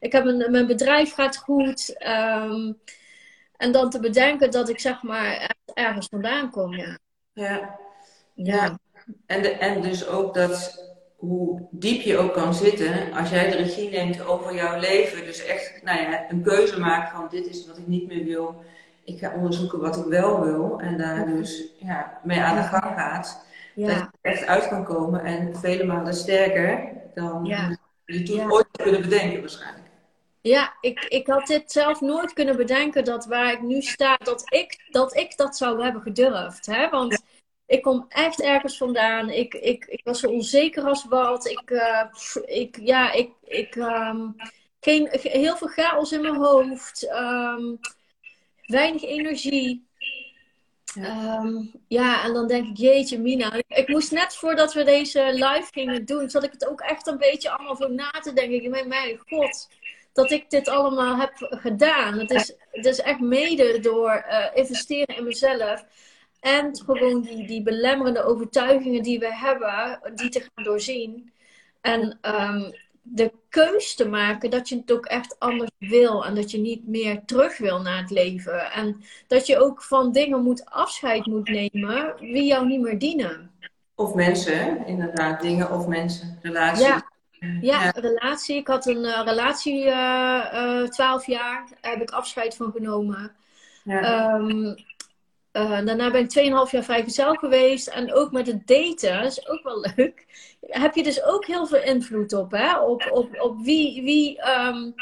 ik 0.00 0.12
heb 0.12 0.24
een, 0.24 0.50
mijn 0.50 0.66
bedrijf 0.66 1.14
gaat 1.14 1.36
goed. 1.36 1.96
en 3.56 3.72
dan 3.72 3.90
te 3.90 4.00
bedenken 4.00 4.50
dat 4.50 4.68
ik 4.68 4.80
zeg 4.80 5.02
maar 5.02 5.54
ergens 5.74 6.06
vandaan 6.06 6.50
kom, 6.50 6.74
ja. 6.74 6.98
Ja. 7.32 7.78
Ja. 8.34 8.78
En, 9.26 9.42
de, 9.42 9.48
en 9.48 9.82
dus 9.82 10.06
ook 10.06 10.34
dat 10.34 10.82
hoe 11.16 11.66
diep 11.70 12.00
je 12.00 12.18
ook 12.18 12.32
kan 12.32 12.54
zitten, 12.54 13.12
als 13.12 13.30
jij 13.30 13.50
de 13.50 13.56
regie 13.56 13.90
neemt 13.90 14.26
over 14.26 14.54
jouw 14.54 14.78
leven, 14.80 15.24
dus 15.24 15.44
echt 15.44 15.80
nou 15.82 16.00
ja, 16.00 16.30
een 16.30 16.42
keuze 16.42 16.80
maakt 16.80 17.10
van 17.10 17.28
dit 17.30 17.46
is 17.46 17.66
wat 17.66 17.78
ik 17.78 17.86
niet 17.86 18.06
meer 18.06 18.24
wil, 18.24 18.64
ik 19.04 19.18
ga 19.18 19.34
onderzoeken 19.34 19.80
wat 19.80 19.96
ik 19.96 20.04
wel 20.04 20.40
wil 20.40 20.80
en 20.80 20.96
daar 20.98 21.26
dus 21.26 21.62
ja, 21.78 22.20
mee 22.24 22.40
aan 22.40 22.56
de 22.56 22.62
gang 22.62 22.98
gaat, 22.98 23.44
ja. 23.74 23.86
dat 23.86 23.96
je 23.96 24.08
echt 24.20 24.46
uit 24.46 24.68
kan 24.68 24.84
komen 24.84 25.24
en 25.24 25.56
vele 25.56 25.84
malen 25.84 26.14
sterker 26.14 26.88
dan 27.14 27.44
je 28.04 28.22
toen 28.22 28.52
ooit 28.52 28.66
kunnen 28.72 29.00
bedenken 29.00 29.40
waarschijnlijk. 29.40 29.82
Ja, 30.40 30.76
ik, 30.80 31.04
ik 31.04 31.26
had 31.26 31.46
dit 31.46 31.72
zelf 31.72 32.00
nooit 32.00 32.32
kunnen 32.32 32.56
bedenken 32.56 33.04
dat 33.04 33.26
waar 33.26 33.52
ik 33.52 33.62
nu 33.62 33.82
sta, 33.82 34.16
dat 34.24 34.42
ik 34.52 34.88
dat, 34.90 35.16
ik 35.16 35.36
dat 35.36 35.56
zou 35.56 35.82
hebben 35.82 36.02
gedurfd. 36.02 36.66
Hè? 36.66 36.88
Want 36.88 37.22
ik 37.72 37.82
kom 37.82 38.06
echt 38.08 38.40
ergens 38.40 38.76
vandaan. 38.76 39.30
Ik, 39.30 39.54
ik, 39.54 39.84
ik 39.84 40.00
was 40.04 40.20
zo 40.20 40.28
onzeker 40.28 40.82
als 40.82 41.04
wat. 41.04 41.46
Ik, 41.46 41.70
uh, 41.70 42.04
ik 42.44 42.78
ja, 42.80 43.12
ik, 43.12 43.30
ik 43.44 43.74
um, 43.74 44.36
geen, 44.80 45.08
heel 45.12 45.56
veel 45.56 45.68
chaos 45.68 46.12
in 46.12 46.20
mijn 46.20 46.36
hoofd. 46.36 47.08
Um, 47.12 47.78
weinig 48.66 49.02
energie. 49.02 49.86
Ja. 50.94 51.36
Um, 51.36 51.72
ja, 51.88 52.24
en 52.24 52.32
dan 52.32 52.46
denk 52.46 52.68
ik, 52.68 52.76
jeetje 52.76 53.18
Mina. 53.18 53.52
Ik, 53.68 53.88
moest 53.88 54.12
net 54.12 54.36
voordat 54.36 54.72
we 54.72 54.84
deze 54.84 55.30
live 55.32 55.68
gingen 55.70 56.04
doen, 56.04 56.30
zat 56.30 56.44
ik 56.44 56.52
het 56.52 56.68
ook 56.68 56.80
echt 56.80 57.06
een 57.06 57.18
beetje 57.18 57.50
allemaal 57.50 57.76
zo 57.76 57.88
na 57.88 58.10
te 58.10 58.32
denken. 58.32 58.70
Mijn, 58.70 58.88
mijn 58.88 59.18
god, 59.28 59.68
dat 60.12 60.30
ik 60.30 60.50
dit 60.50 60.68
allemaal 60.68 61.16
heb 61.16 61.32
gedaan. 61.36 62.18
Het 62.18 62.30
is, 62.30 62.54
het 62.70 62.86
is 62.86 63.00
echt 63.00 63.20
mede 63.20 63.80
door 63.80 64.24
uh, 64.28 64.46
investeren 64.54 65.16
in 65.16 65.24
mezelf. 65.24 65.84
En 66.42 66.76
gewoon 66.84 67.20
die, 67.20 67.46
die 67.46 67.62
belemmerende 67.62 68.24
overtuigingen 68.24 69.02
die 69.02 69.18
we 69.18 69.34
hebben, 69.34 70.00
die 70.14 70.28
te 70.28 70.40
gaan 70.40 70.64
doorzien. 70.64 71.32
En 71.80 72.18
um, 72.22 72.72
de 73.02 73.32
keus 73.48 73.94
te 73.94 74.08
maken 74.08 74.50
dat 74.50 74.68
je 74.68 74.76
het 74.76 74.92
ook 74.92 75.06
echt 75.06 75.38
anders 75.38 75.70
wil. 75.78 76.24
En 76.24 76.34
dat 76.34 76.50
je 76.50 76.58
niet 76.58 76.88
meer 76.88 77.24
terug 77.24 77.58
wil 77.58 77.80
naar 77.80 77.98
het 77.98 78.10
leven. 78.10 78.72
En 78.72 79.02
dat 79.26 79.46
je 79.46 79.58
ook 79.58 79.82
van 79.82 80.12
dingen 80.12 80.42
moet 80.42 80.64
afscheid 80.64 81.26
moet 81.26 81.48
nemen 81.48 82.14
wie 82.18 82.44
jou 82.44 82.66
niet 82.66 82.80
meer 82.80 82.98
dienen. 82.98 83.50
Of 83.94 84.14
mensen, 84.14 84.86
inderdaad. 84.86 85.40
Dingen 85.40 85.70
of 85.70 85.86
mensen. 85.86 86.38
Relaties. 86.42 86.86
Ja. 86.86 87.10
Ja, 87.60 87.90
relatie. 87.90 88.56
Ik 88.56 88.66
had 88.66 88.86
een 88.86 89.04
uh, 89.04 89.22
relatie 89.24 89.84
uh, 89.84 90.44
uh, 90.54 90.88
12 90.88 91.26
jaar. 91.26 91.68
Daar 91.80 91.92
heb 91.92 92.02
ik 92.02 92.10
afscheid 92.10 92.56
van 92.56 92.72
genomen. 92.72 93.32
Ja. 93.84 94.34
Um, 94.34 94.74
uh, 95.52 95.84
daarna 95.84 96.10
ben 96.10 96.22
ik 96.22 96.66
2,5 96.66 96.70
jaar 96.70 96.84
vrijgezel 96.84 97.34
geweest. 97.34 97.88
En 97.88 98.12
ook 98.12 98.32
met 98.32 98.46
het 98.46 98.66
daten, 98.66 99.24
is 99.24 99.48
ook 99.48 99.62
wel 99.62 99.80
leuk. 99.96 100.26
Heb 100.60 100.94
je 100.94 101.02
dus 101.02 101.22
ook 101.22 101.46
heel 101.46 101.66
veel 101.66 101.82
invloed 101.82 102.32
op, 102.32 102.50
hè? 102.50 102.78
Op, 102.80 103.08
op, 103.10 103.40
op 103.40 103.64
wie. 103.64 104.02
wie 104.02 104.40
um, 104.48 104.94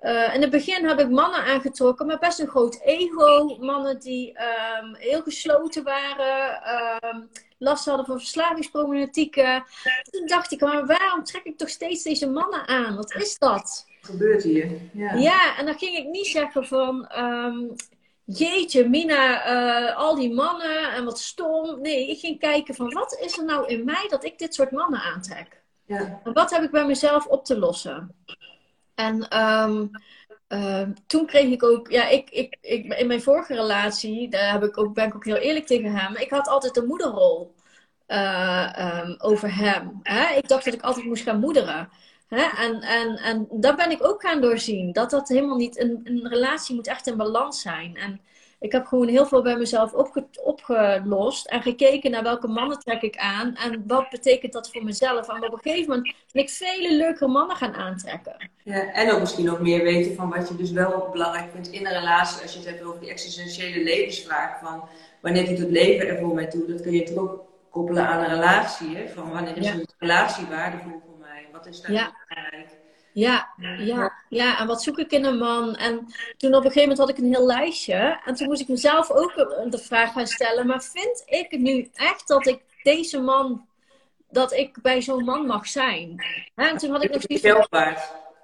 uh, 0.00 0.34
in 0.34 0.40
het 0.40 0.50
begin 0.50 0.86
heb 0.86 1.00
ik 1.00 1.08
mannen 1.08 1.44
aangetrokken 1.44 2.06
met 2.06 2.20
best 2.20 2.38
een 2.38 2.48
groot 2.48 2.80
ego. 2.84 3.56
Mannen 3.60 4.00
die 4.00 4.28
um, 4.28 4.94
heel 4.94 5.22
gesloten 5.22 5.84
waren, 5.84 6.62
um, 7.04 7.28
last 7.58 7.84
hadden 7.84 8.06
van 8.06 8.18
verslavingsproblematieken. 8.18 9.64
Toen 10.10 10.26
dacht 10.26 10.52
ik, 10.52 10.60
maar 10.60 10.86
waarom 10.86 11.24
trek 11.24 11.44
ik 11.44 11.58
toch 11.58 11.68
steeds 11.68 12.02
deze 12.02 12.28
mannen 12.28 12.68
aan? 12.68 12.96
Wat 12.96 13.14
is 13.14 13.38
dat? 13.38 13.86
Gebeurt 14.00 14.42
hier? 14.42 14.80
Ja. 14.92 15.14
ja, 15.14 15.56
en 15.58 15.66
dan 15.66 15.78
ging 15.78 15.96
ik 15.96 16.06
niet 16.06 16.26
zeggen 16.26 16.66
van 16.66 17.08
jeetje, 18.26 18.88
Mina, 18.88 19.50
uh, 19.50 19.96
al 19.96 20.14
die 20.14 20.34
mannen 20.34 20.92
en 20.92 21.04
wat 21.04 21.18
stom. 21.18 21.80
Nee, 21.80 22.10
ik 22.10 22.18
ging 22.18 22.38
kijken 22.38 22.74
van 22.74 22.92
wat 22.92 23.18
is 23.20 23.38
er 23.38 23.44
nou 23.44 23.66
in 23.66 23.84
mij 23.84 24.06
dat 24.08 24.24
ik 24.24 24.38
dit 24.38 24.54
soort 24.54 24.70
mannen 24.70 25.00
aantrek? 25.00 25.62
Ja. 25.86 26.20
En 26.24 26.32
wat 26.32 26.50
heb 26.50 26.62
ik 26.62 26.70
bij 26.70 26.86
mezelf 26.86 27.26
op 27.26 27.44
te 27.44 27.58
lossen? 27.58 28.14
En 28.94 29.42
um, 29.42 29.90
uh, 30.48 30.88
toen 31.06 31.26
kreeg 31.26 31.50
ik 31.50 31.62
ook, 31.62 31.90
ja, 31.90 32.08
ik, 32.08 32.30
ik, 32.30 32.56
ik, 32.60 32.94
in 32.94 33.06
mijn 33.06 33.22
vorige 33.22 33.54
relatie, 33.54 34.28
daar 34.28 34.52
heb 34.52 34.62
ik 34.62 34.78
ook, 34.78 34.94
ben 34.94 35.06
ik 35.06 35.14
ook 35.14 35.24
heel 35.24 35.36
eerlijk 35.36 35.66
tegen 35.66 35.96
hem. 35.96 36.16
Ik 36.16 36.30
had 36.30 36.48
altijd 36.48 36.74
de 36.74 36.84
moederrol 36.84 37.54
uh, 38.08 39.02
um, 39.02 39.14
over 39.18 39.56
hem. 39.56 40.00
Hè? 40.02 40.34
Ik 40.34 40.48
dacht 40.48 40.64
dat 40.64 40.74
ik 40.74 40.82
altijd 40.82 41.06
moest 41.06 41.22
gaan 41.22 41.40
moederen. 41.40 41.88
Hè? 42.28 42.64
En, 42.64 42.80
en, 42.80 43.16
en 43.16 43.46
dat 43.50 43.76
ben 43.76 43.90
ik 43.90 44.06
ook 44.06 44.22
gaan 44.22 44.40
doorzien. 44.40 44.92
Dat 44.92 45.10
dat 45.10 45.28
helemaal 45.28 45.56
niet... 45.56 45.80
Een, 45.80 46.00
een 46.04 46.28
relatie 46.28 46.74
moet 46.74 46.86
echt 46.86 47.06
in 47.06 47.16
balans 47.16 47.60
zijn. 47.60 47.96
En 47.96 48.20
ik 48.60 48.72
heb 48.72 48.86
gewoon 48.86 49.08
heel 49.08 49.26
veel 49.26 49.42
bij 49.42 49.56
mezelf 49.56 49.92
opge, 49.92 50.26
opgelost. 50.42 51.46
En 51.46 51.62
gekeken 51.62 52.10
naar 52.10 52.22
welke 52.22 52.48
mannen 52.48 52.78
trek 52.78 53.02
ik 53.02 53.16
aan. 53.16 53.54
En 53.54 53.84
wat 53.86 54.10
betekent 54.10 54.52
dat 54.52 54.70
voor 54.70 54.84
mezelf. 54.84 55.28
En 55.28 55.44
op 55.44 55.52
een 55.52 55.58
gegeven 55.58 55.88
moment 55.88 56.14
ben 56.32 56.42
ik 56.42 56.50
vele 56.50 56.96
leukere 56.96 57.28
mannen 57.28 57.56
gaan 57.56 57.74
aantrekken. 57.74 58.50
Ja, 58.62 58.92
en 58.92 59.12
ook 59.12 59.20
misschien 59.20 59.50
ook 59.50 59.60
meer 59.60 59.82
weten 59.82 60.14
van 60.14 60.30
wat 60.30 60.48
je 60.48 60.56
dus 60.56 60.70
wel 60.70 61.08
belangrijk 61.12 61.50
vindt 61.52 61.68
in 61.68 61.86
een 61.86 61.92
relatie. 61.92 62.42
Als 62.42 62.52
je 62.52 62.58
het 62.58 62.68
hebt 62.68 62.82
over 62.82 63.00
die 63.00 63.10
existentiële 63.10 63.84
levensvraag. 63.84 64.58
Van 64.60 64.88
wanneer 65.20 65.46
doet 65.46 65.58
het 65.58 65.70
leven 65.70 66.08
er 66.08 66.18
voor 66.18 66.34
mij 66.34 66.46
toe? 66.46 66.66
Dat 66.66 66.80
kun 66.80 66.92
je 66.92 67.02
toch 67.02 67.18
ook 67.18 67.44
koppelen 67.70 68.06
aan 68.06 68.22
een 68.22 68.34
relatie. 68.34 68.96
Hè? 68.96 69.08
Van 69.08 69.30
wanneer 69.30 69.56
is 69.56 69.68
een 69.68 69.88
relatie 69.98 70.46
waardevol 70.46 71.05
wat 71.56 71.66
is 71.66 71.80
daar 71.80 71.92
ja. 71.92 72.12
belangrijk? 72.28 72.68
Ja, 73.12 73.48
ja, 73.78 74.12
ja, 74.28 74.58
en 74.58 74.66
wat 74.66 74.82
zoek 74.82 74.98
ik 74.98 75.10
in 75.10 75.24
een 75.24 75.38
man? 75.38 75.76
En 75.76 76.06
toen 76.36 76.54
op 76.54 76.64
een 76.64 76.70
gegeven 76.70 76.80
moment 76.80 76.98
had 76.98 77.08
ik 77.08 77.18
een 77.18 77.34
heel 77.34 77.46
lijstje. 77.46 78.20
En 78.24 78.34
toen 78.34 78.46
moest 78.46 78.60
ik 78.60 78.68
mezelf 78.68 79.10
ook 79.10 79.34
de 79.70 79.78
vraag 79.78 80.12
gaan 80.12 80.26
stellen. 80.26 80.66
Maar 80.66 80.82
vind 80.82 81.22
ik 81.26 81.58
nu 81.58 81.90
echt 81.94 82.28
dat 82.28 82.46
ik 82.46 82.60
deze 82.82 83.20
man, 83.20 83.66
dat 84.30 84.52
ik 84.52 84.82
bij 84.82 85.02
zo'n 85.02 85.24
man 85.24 85.46
mag 85.46 85.66
zijn? 85.66 86.24
En 86.54 86.76
toen 86.76 86.90
had 86.90 87.04
ik 87.04 87.12
nog 87.12 87.22
zoiets. 87.22 87.42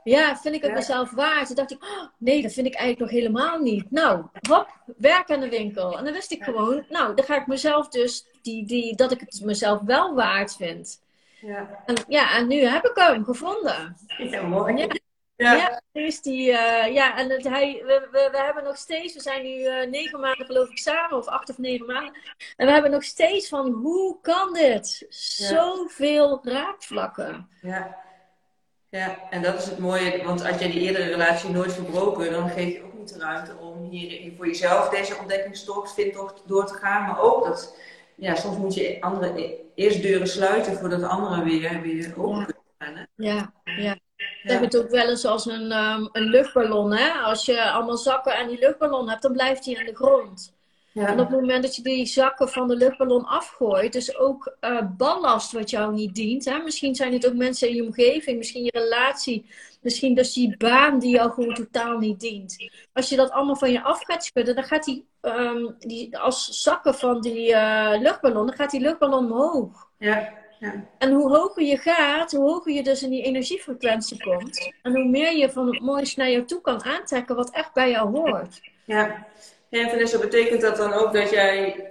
Ja, 0.04 0.36
vind 0.36 0.54
ik 0.54 0.62
het 0.62 0.72
mezelf 0.72 1.10
waard? 1.10 1.46
Toen 1.46 1.56
dacht 1.56 1.70
ik, 1.70 1.82
oh, 1.82 2.04
nee, 2.18 2.42
dat 2.42 2.52
vind 2.52 2.66
ik 2.66 2.74
eigenlijk 2.74 3.12
nog 3.12 3.20
helemaal 3.20 3.58
niet. 3.58 3.90
Nou, 3.90 4.24
hop, 4.48 4.68
werk 4.96 5.30
aan 5.30 5.40
de 5.40 5.48
winkel. 5.48 5.98
En 5.98 6.04
dan 6.04 6.12
wist 6.12 6.32
ik 6.32 6.42
gewoon, 6.42 6.84
nou, 6.88 7.14
dan 7.14 7.24
ga 7.24 7.40
ik 7.40 7.46
mezelf 7.46 7.88
dus, 7.88 8.26
die, 8.42 8.66
die, 8.66 8.96
dat 8.96 9.12
ik 9.12 9.20
het 9.20 9.40
mezelf 9.44 9.80
wel 9.80 10.14
waard 10.14 10.56
vind. 10.56 11.00
Ja. 11.46 11.82
En, 11.86 11.96
ja, 12.08 12.36
en 12.36 12.46
nu 12.46 12.66
heb 12.66 12.84
ik 12.84 12.94
hem 12.94 13.24
gevonden. 13.24 13.96
Ja, 14.18 14.42
mooi. 14.42 14.76
Ja. 14.76 14.86
Ja, 15.36 15.54
ja 15.54 15.82
is 15.92 16.20
die, 16.20 16.48
uh, 16.50 16.94
ja, 16.94 17.16
en 17.16 17.30
het, 17.30 17.44
hij, 17.48 17.82
we, 17.86 18.08
we, 18.10 18.28
we, 18.32 18.38
hebben 18.38 18.64
nog 18.64 18.76
steeds, 18.76 19.14
we 19.14 19.20
zijn 19.20 19.42
nu 19.42 19.58
uh, 19.58 19.86
negen 19.86 20.20
maanden 20.20 20.46
geloof 20.46 20.70
ik 20.70 20.78
samen, 20.78 21.18
of 21.18 21.26
acht 21.26 21.50
of 21.50 21.58
negen 21.58 21.86
maanden. 21.86 22.12
En 22.56 22.66
we 22.66 22.72
hebben 22.72 22.90
nog 22.90 23.04
steeds 23.04 23.48
van, 23.48 23.70
hoe 23.70 24.20
kan 24.20 24.52
dit? 24.52 25.06
Zoveel 25.08 26.40
raakvlakken. 26.42 27.48
Ja. 27.62 27.96
ja, 28.88 29.18
en 29.30 29.42
dat 29.42 29.58
is 29.58 29.64
het 29.64 29.78
mooie, 29.78 30.24
want 30.24 30.44
als 30.44 30.58
jij 30.58 30.70
die 30.70 30.80
eerdere 30.80 31.10
relatie 31.10 31.50
nooit 31.50 31.72
verbroken, 31.72 32.32
dan 32.32 32.48
geef 32.48 32.72
je 32.72 32.82
ook 32.82 32.94
niet 32.94 33.12
de 33.12 33.18
ruimte 33.18 33.56
om 33.56 33.88
hier 33.90 34.32
voor 34.36 34.46
jezelf 34.46 34.88
deze 34.88 35.16
ontdekkingstocht, 35.16 35.94
vindtocht 35.94 36.42
door 36.46 36.66
te 36.66 36.74
gaan. 36.74 37.06
Maar 37.06 37.20
ook 37.20 37.44
dat 37.44 37.76
ja, 38.14 38.34
soms 38.34 38.56
moet 38.56 38.74
je 38.74 39.00
andere, 39.00 39.61
eerst 39.74 40.02
deuren 40.02 40.28
sluiten 40.28 40.76
voordat 40.76 41.02
anderen 41.02 41.44
weer, 41.44 41.80
weer 41.80 42.14
open 42.16 42.44
kunnen 42.44 42.64
gaan. 42.78 43.06
Ja, 43.16 43.52
ja. 43.76 43.96
Ik 44.42 44.50
heb 44.50 44.60
het 44.60 44.76
ook 44.76 44.90
wel 44.90 45.08
eens 45.08 45.24
als 45.24 45.46
een, 45.46 45.72
um, 45.72 46.08
een 46.12 46.28
luchtballon. 46.28 46.92
Hè? 46.92 47.10
Als 47.10 47.44
je 47.44 47.70
allemaal 47.70 47.96
zakken 47.96 48.36
aan 48.36 48.48
die 48.48 48.58
luchtballon 48.58 49.08
hebt, 49.08 49.22
dan 49.22 49.32
blijft 49.32 49.64
die 49.64 49.78
aan 49.78 49.86
de 49.86 49.94
grond. 49.94 50.54
Ja. 50.92 51.06
En 51.06 51.20
op 51.20 51.30
het 51.30 51.40
moment 51.40 51.62
dat 51.62 51.76
je 51.76 51.82
die 51.82 52.06
zakken 52.06 52.48
van 52.48 52.68
de 52.68 52.76
luchtballon 52.76 53.24
afgooit, 53.24 53.92
dus 53.92 54.16
ook 54.16 54.56
uh, 54.60 54.80
ballast 54.96 55.52
wat 55.52 55.70
jou 55.70 55.94
niet 55.94 56.14
dient. 56.14 56.44
Hè? 56.44 56.58
Misschien 56.58 56.94
zijn 56.94 57.12
het 57.12 57.26
ook 57.26 57.34
mensen 57.34 57.68
in 57.68 57.74
je 57.74 57.82
omgeving, 57.82 58.38
misschien 58.38 58.64
je 58.64 58.70
relatie, 58.70 59.46
misschien 59.80 60.14
dus 60.14 60.32
die 60.32 60.56
baan 60.56 60.98
die 60.98 61.10
jou 61.10 61.32
gewoon 61.32 61.54
totaal 61.54 61.98
niet 61.98 62.20
dient. 62.20 62.70
Als 62.92 63.08
je 63.08 63.16
dat 63.16 63.30
allemaal 63.30 63.56
van 63.56 63.72
je 63.72 63.82
af 63.82 64.04
gaat 64.04 64.24
schudden, 64.24 64.54
dan 64.54 64.64
gaat 64.64 64.84
die, 64.84 65.06
um, 65.22 65.74
die 65.78 66.18
als 66.18 66.62
zakken 66.62 66.94
van 66.94 67.20
die 67.20 67.50
uh, 67.50 67.94
luchtballon, 67.98 68.46
dan 68.46 68.56
gaat 68.56 68.70
die 68.70 68.80
luchtballon 68.80 69.32
omhoog. 69.32 69.90
Ja. 69.98 70.40
Ja. 70.62 70.84
En 70.98 71.12
hoe 71.12 71.36
hoger 71.36 71.62
je 71.62 71.76
gaat, 71.76 72.32
hoe 72.32 72.50
hoger 72.50 72.72
je 72.72 72.82
dus 72.82 73.02
in 73.02 73.10
die 73.10 73.22
energiefrequentie 73.22 74.22
komt. 74.22 74.72
En 74.82 74.94
hoe 74.94 75.08
meer 75.08 75.36
je 75.36 75.50
van 75.50 75.66
het 75.66 75.80
mooiste 75.80 76.20
naar 76.20 76.30
jou 76.30 76.44
toe 76.44 76.60
kan 76.60 76.84
aantrekken 76.84 77.36
wat 77.36 77.50
echt 77.50 77.72
bij 77.72 77.90
jou 77.90 78.18
hoort. 78.18 78.60
Ja, 78.84 79.26
en 79.70 79.90
Vanessa, 79.90 80.18
betekent 80.18 80.60
dat 80.60 80.76
dan 80.76 80.92
ook 80.92 81.12
dat 81.12 81.30
jij, 81.30 81.90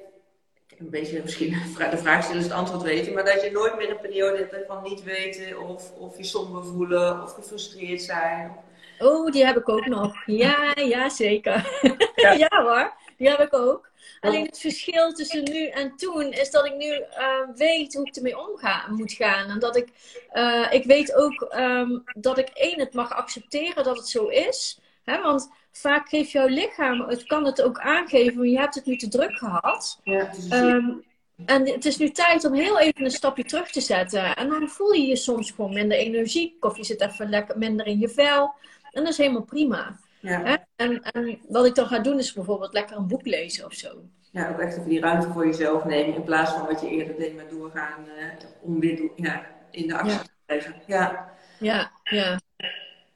een 0.78 0.90
beetje 0.90 1.22
misschien 1.22 1.56
de 1.92 1.98
vraag 1.98 2.24
stellen 2.24 2.42
is 2.42 2.48
het 2.48 2.58
antwoord 2.58 2.84
weten, 2.84 3.14
maar 3.14 3.26
dat 3.26 3.44
je 3.44 3.52
nooit 3.52 3.78
meer 3.78 3.90
een 3.90 4.00
periode 4.00 4.38
hebt 4.38 4.68
van 4.68 4.84
niet 4.84 5.04
weten 5.04 5.60
of, 5.60 5.92
of 5.98 6.18
je 6.18 6.24
somber 6.24 6.66
voelen 6.66 7.24
of 7.24 7.34
gefrustreerd 7.34 8.02
zijn? 8.02 8.52
Oh, 9.00 9.32
die 9.32 9.46
heb 9.46 9.58
ik 9.58 9.70
ook 9.70 9.86
nog. 9.86 10.14
Ja, 10.26 10.72
ja 10.76 11.10
zeker. 11.10 11.80
Ja, 12.16 12.32
ja 12.50 12.50
hoor, 12.50 12.94
die 13.22 13.30
heb 13.30 13.40
ik 13.40 13.54
ook. 13.54 13.90
Alleen 14.20 14.46
het 14.46 14.60
verschil 14.60 15.14
tussen 15.14 15.44
nu 15.44 15.68
en 15.68 15.96
toen 15.96 16.32
is 16.32 16.52
dat 16.52 16.66
ik 16.66 16.76
nu 16.76 16.92
uh, 16.92 17.56
weet 17.56 17.94
hoe 17.94 18.08
ik 18.08 18.16
ermee 18.16 18.40
omgaan 18.40 18.96
moet 18.96 19.12
gaan. 19.12 19.50
En 19.50 19.60
dat 19.60 19.76
ik, 19.76 19.90
uh, 20.34 20.68
ik 20.72 20.86
weet 20.86 21.16
ook 21.16 21.54
um, 21.56 22.04
dat 22.06 22.38
ik 22.38 22.50
één, 22.50 22.80
het 22.80 22.94
mag 22.94 23.12
accepteren 23.12 23.84
dat 23.84 23.98
het 23.98 24.08
zo 24.08 24.28
is. 24.28 24.80
Hè? 25.04 25.22
Want 25.22 25.50
vaak 25.72 26.10
geeft 26.10 26.32
jouw 26.32 26.48
lichaam, 26.48 27.02
het 27.02 27.24
kan 27.24 27.46
het 27.46 27.62
ook 27.62 27.80
aangeven, 27.80 28.38
maar 28.38 28.48
je 28.48 28.60
hebt 28.60 28.76
het 28.76 28.86
nu 28.86 28.96
te 28.96 29.08
druk 29.08 29.38
gehad. 29.38 30.00
Ja, 30.04 30.32
um, 30.52 31.04
en 31.46 31.68
het 31.68 31.86
is 31.86 31.98
nu 31.98 32.10
tijd 32.10 32.46
om 32.46 32.54
heel 32.54 32.80
even 32.80 33.04
een 33.04 33.12
stapje 33.12 33.44
terug 33.44 33.72
te 33.72 33.82
zetten. 33.82 34.36
En 34.36 34.50
dan 34.50 34.70
voel 34.70 34.92
je 34.92 35.08
je 35.08 35.16
soms 35.16 35.52
gewoon 35.52 35.74
minder 35.74 35.98
energiek 35.98 36.66
of 36.66 36.78
je 36.78 36.84
zit 36.84 37.02
even 37.02 37.30
lekker 37.30 37.58
minder 37.58 37.86
in 37.86 38.00
je 38.00 38.10
vel. 38.10 38.54
En 38.92 39.04
dat 39.04 39.12
is 39.12 39.18
helemaal 39.18 39.44
prima. 39.44 40.00
Ja. 40.22 40.66
En, 40.76 41.02
en, 41.02 41.40
wat 41.48 41.66
ik 41.66 41.76
dan 41.76 41.88
ga 41.88 42.00
doen 42.00 42.18
is 42.18 42.34
bijvoorbeeld 42.34 42.74
lekker 42.74 42.98
een 42.98 43.08
boek 43.08 43.26
lezen 43.26 43.66
of 43.66 43.74
zo. 43.74 44.04
Ja, 44.32 44.50
ook 44.50 44.60
echt 44.60 44.78
even 44.78 44.90
die 44.90 45.00
ruimte 45.00 45.28
voor 45.28 45.46
jezelf 45.46 45.86
nemen 45.86 46.16
in 46.16 46.24
plaats 46.24 46.52
van 46.52 46.66
wat 46.66 46.82
je 46.82 46.90
eerder 46.90 47.16
deed 47.16 47.36
met 47.36 47.50
doorgaan 47.50 48.06
uh, 48.18 48.24
om 48.62 48.80
weer 48.80 49.12
ja, 49.16 49.46
in 49.72 49.88
de 49.88 49.98
actie 49.98 50.20
te 50.20 50.30
blijven. 50.46 50.76
Ja, 50.88 51.34
ja. 51.60 51.92
ja. 52.04 52.40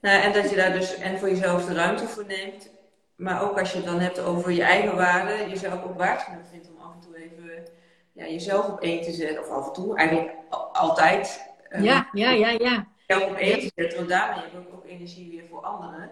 Nou, 0.02 0.22
en 0.22 0.34
dat 0.34 0.50
je 0.50 0.56
daar 0.56 0.74
dus 0.74 0.96
en 0.96 1.20
voor 1.20 1.30
jezelf 1.30 1.66
de 1.66 1.74
ruimte 1.74 2.08
voor 2.08 2.26
neemt. 2.26 2.70
Maar 3.16 3.42
ook 3.42 3.60
als 3.60 3.72
je 3.72 3.78
het 3.78 3.86
dan 3.86 4.00
hebt 4.00 4.20
over 4.20 4.52
je 4.52 4.64
eigen 4.64 4.96
waarde, 4.96 5.50
jezelf 5.50 5.84
ook 5.84 5.98
waard 5.98 6.22
genoeg 6.22 6.48
vindt 6.52 6.70
om 6.70 6.78
af 6.78 6.94
en 6.94 7.00
toe 7.00 7.16
even 7.18 7.68
ja, 8.14 8.26
jezelf 8.26 8.68
op 8.68 8.82
één 8.82 9.02
te 9.02 9.12
zetten. 9.12 9.44
Of 9.44 9.50
af 9.50 9.68
en 9.68 9.74
toe, 9.74 9.98
eigenlijk 9.98 10.34
altijd. 10.72 11.54
Um, 11.70 11.84
ja, 11.84 12.10
ja, 12.12 12.30
ja, 12.30 12.50
ja. 12.50 12.88
Jezelf 13.08 13.30
op 13.30 13.38
één 13.38 13.60
te 13.60 13.72
zetten, 13.76 13.98
want 13.98 14.10
daarmee 14.10 14.44
heb 14.44 14.52
je 14.52 14.74
ook 14.74 14.86
energie 14.86 15.30
weer 15.30 15.46
voor 15.50 15.62
anderen. 15.62 16.10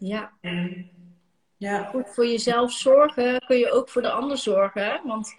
Ja. 0.00 0.32
ja. 1.56 1.84
Goed 1.84 2.08
voor 2.08 2.26
jezelf 2.26 2.72
zorgen 2.72 3.40
kun 3.46 3.56
je 3.56 3.70
ook 3.70 3.88
voor 3.88 4.02
de 4.02 4.10
ander 4.10 4.38
zorgen. 4.38 5.00
Want 5.04 5.34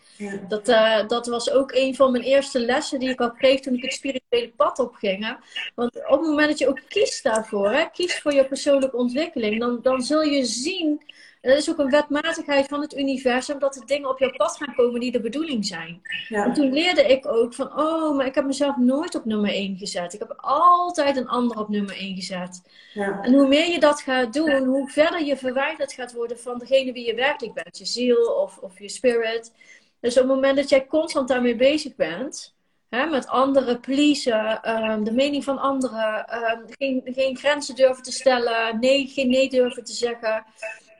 dat, 0.48 0.70
uh, 0.70 1.08
dat 1.08 1.28
was 1.28 1.52
ook 1.52 1.72
een 1.72 1.96
van 1.96 2.12
mijn 2.12 2.24
eerste 2.24 2.60
lessen 2.60 3.00
die 3.00 3.10
ik 3.10 3.22
al 3.22 3.32
kreeg 3.32 3.60
toen 3.60 3.76
ik 3.76 3.84
het 3.84 3.94
spirituele 3.94 4.54
pad 4.56 4.80
opging. 4.80 5.38
Want 5.76 5.96
op 5.96 6.20
het 6.20 6.30
moment 6.30 6.48
dat 6.48 6.60
je 6.60 6.68
ook 6.68 6.82
kiest 6.88 7.24
daarvoor, 7.24 7.72
hè, 7.72 7.86
kiest 7.92 8.22
voor 8.22 8.34
je 8.34 8.46
persoonlijke 8.46 8.98
ontwikkeling, 8.98 9.60
dan, 9.60 9.80
dan 9.82 10.02
zul 10.02 10.22
je 10.22 10.46
zien 10.46 11.02
dat 11.42 11.58
is 11.58 11.70
ook 11.70 11.78
een 11.78 11.90
wetmatigheid 11.90 12.68
van 12.68 12.82
het 12.82 12.98
universum 12.98 13.60
dat 13.60 13.76
er 13.76 13.86
dingen 13.86 14.10
op 14.10 14.20
jouw 14.20 14.32
pad 14.32 14.58
gaan 14.58 14.76
komen 14.76 15.00
die 15.00 15.12
de 15.12 15.22
bedoeling 15.22 15.66
zijn. 15.66 16.02
Ja. 16.28 16.46
En 16.46 16.54
toen 16.54 16.74
leerde 16.74 17.04
ik 17.04 17.28
ook 17.28 17.54
van, 17.54 17.80
oh, 17.80 18.16
maar 18.16 18.26
ik 18.26 18.36
heb 18.36 18.46
mezelf 18.46 18.78
nooit 18.78 19.16
op 19.16 19.26
nummer 19.26 19.50
1 19.50 19.78
gezet. 19.78 20.14
Ik 20.14 20.20
heb 20.20 20.34
altijd 20.38 21.18
een 21.18 21.28
ander 21.28 21.58
op 21.58 21.70
nummer 21.70 21.96
1 21.96 22.16
gezet. 22.16 22.62
Ja. 22.94 23.22
En 23.22 23.34
hoe 23.34 23.48
meer 23.48 23.72
je 23.72 23.80
dat 23.80 24.02
gaat 24.02 24.34
doen, 24.34 24.66
hoe 24.66 24.90
verder 24.90 25.24
je 25.24 25.38
verwijderd 25.38 25.94
gaat 25.94 26.14
worden 26.14 26.40
van 26.40 26.58
degene 26.58 26.92
wie 26.92 27.06
je 27.06 27.16
werkelijk 27.16 27.64
bent. 27.64 27.78
Je 27.78 27.86
ziel 27.86 28.34
of, 28.34 28.58
of 28.58 28.80
je 28.80 28.90
spirit. 28.90 29.54
Dus 30.00 30.14
op 30.18 30.24
het 30.24 30.34
moment 30.34 30.56
dat 30.56 30.70
jij 30.70 30.88
constant 30.88 31.28
daarmee 31.28 31.56
bezig 31.56 31.96
bent, 31.96 32.56
hè, 32.90 33.06
met 33.06 33.28
anderen 33.28 33.80
pleasen, 33.80 34.70
um, 34.70 35.04
de 35.04 35.12
mening 35.12 35.44
van 35.44 35.58
anderen, 35.58 36.26
um, 36.52 36.66
geen, 36.68 37.02
geen 37.06 37.38
grenzen 37.38 37.76
durven 37.76 38.04
te 38.04 38.12
stellen, 38.12 38.80
nee, 38.80 39.08
geen 39.08 39.30
nee 39.30 39.50
durven 39.50 39.84
te 39.84 39.94
zeggen 39.94 40.46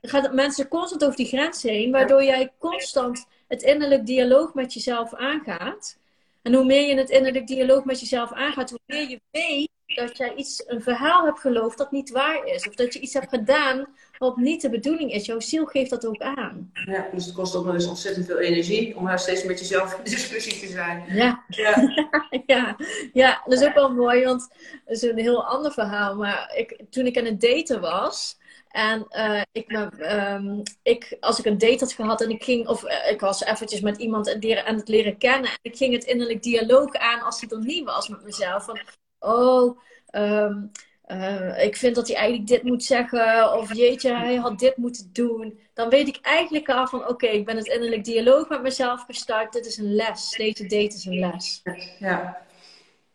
gaan 0.02 0.36
mensen 0.36 0.68
constant 0.68 1.04
over 1.04 1.16
die 1.16 1.26
grens 1.26 1.64
heen, 1.64 1.92
waardoor 1.92 2.24
jij 2.24 2.52
constant 2.60 3.26
het 3.48 3.62
innerlijk 3.62 4.06
dialoog 4.06 4.54
met 4.54 4.74
jezelf 4.74 5.14
aangaat. 5.14 5.98
En 6.42 6.54
hoe 6.54 6.66
meer 6.66 6.88
je 6.88 6.96
het 6.96 7.10
innerlijk 7.10 7.48
dialoog 7.48 7.86
met 7.86 8.00
jezelf 8.00 8.34
aangaat, 8.34 8.70
hoe 8.70 8.80
meer 8.86 9.10
je 9.10 9.22
weet 9.32 9.70
dat 9.96 10.18
jij 10.18 10.34
iets, 10.36 10.64
een 10.68 10.82
verhaal 10.82 11.26
hebt 11.26 11.40
geloofd 11.40 11.78
dat 11.78 11.92
niet 11.92 12.10
waar 12.10 12.46
is. 12.46 12.68
Of 12.68 12.76
dat 12.76 12.94
je 12.94 13.00
iets 13.00 13.14
hebt 13.14 13.30
gedaan 13.30 13.86
wat 14.18 14.38
niet 14.38 14.62
de 14.62 14.70
bedoeling 14.70 15.12
is. 15.12 15.26
Jouw 15.26 15.40
ziel 15.40 15.66
geeft 15.66 15.90
dat 15.90 16.06
ook 16.06 16.22
aan. 16.22 16.72
Ja, 16.86 17.08
dus 17.14 17.26
het 17.26 17.36
kost 17.36 17.56
ook 17.56 17.66
nog 17.66 17.74
eens 17.74 17.88
ontzettend 17.88 18.26
veel 18.26 18.40
energie 18.40 18.98
om 18.98 19.06
daar 19.06 19.20
steeds 19.20 19.44
met 19.44 19.60
jezelf 19.60 19.98
in 19.98 20.04
discussie 20.04 20.60
te 20.60 20.68
zijn. 20.68 21.04
Ja. 21.08 21.44
Ja. 21.48 21.94
ja. 22.46 22.78
ja, 23.14 23.42
dat 23.46 23.62
is 23.62 23.68
ook 23.68 23.74
wel 23.74 23.94
mooi, 23.94 24.24
want 24.24 24.48
dat 24.86 24.96
is 24.96 25.02
een 25.02 25.18
heel 25.18 25.46
ander 25.46 25.72
verhaal. 25.72 26.16
Maar 26.16 26.54
ik, 26.56 26.82
toen 26.90 27.06
ik 27.06 27.18
aan 27.18 27.26
het 27.26 27.42
daten 27.42 27.82
was, 27.82 28.40
en 28.72 29.08
uh, 29.10 29.42
ik, 29.52 29.72
um, 30.00 30.62
ik, 30.84 31.18
als 31.20 31.40
ik 31.40 31.46
een 31.46 31.58
date 31.58 31.80
had 31.80 31.94
gehad 31.94 32.22
en 32.22 32.30
ik 32.30 32.44
ging, 32.44 32.68
of 32.68 32.84
uh, 32.84 33.12
ik 33.12 33.20
was 33.20 33.44
eventjes 33.44 33.82
met 33.82 33.98
iemand 33.98 34.30
aan 34.66 34.76
het 34.76 34.88
leren 34.88 35.18
kennen. 35.18 35.50
En 35.50 35.58
ik 35.62 35.78
ging 35.78 35.94
het 35.94 36.04
innerlijk 36.04 36.44
dialoog 36.44 36.96
aan 36.96 37.22
als 37.22 37.42
hij 37.42 37.50
er 37.50 37.66
niet 37.66 37.86
was 37.86 38.08
met 38.08 38.24
mezelf. 38.24 38.64
Van, 38.64 38.80
oh, 39.20 39.80
um, 40.12 40.72
uh, 41.08 41.64
ik 41.64 41.78
vind 41.78 41.96
dat 41.96 42.08
hij 42.08 42.16
eigenlijk 42.16 42.48
dit 42.48 42.64
moet 42.64 42.84
zeggen. 42.84 43.58
Of 43.58 43.74
jeetje, 43.74 44.14
hij 44.14 44.36
had 44.36 44.60
dit 44.60 44.78
moeten 44.78 45.10
doen. 45.14 45.60
Dan 45.74 45.90
weet 45.90 46.08
ik 46.08 46.20
eigenlijk 46.22 46.70
al 46.70 46.88
van, 46.88 47.08
oké, 47.08 47.28
ik 47.28 47.46
ben 47.46 47.58
het 47.58 47.68
innerlijk 47.68 48.04
dialoog 48.04 48.50
met 48.50 48.62
mezelf 48.62 49.04
gestart. 49.06 49.54
Dit 49.54 49.66
is 49.66 49.78
een 49.78 49.94
les. 49.94 50.34
Deze 50.38 50.64
date 50.64 50.96
is 50.96 51.06
een 51.06 51.20
les. 51.20 51.62
Ja. 52.00 52.50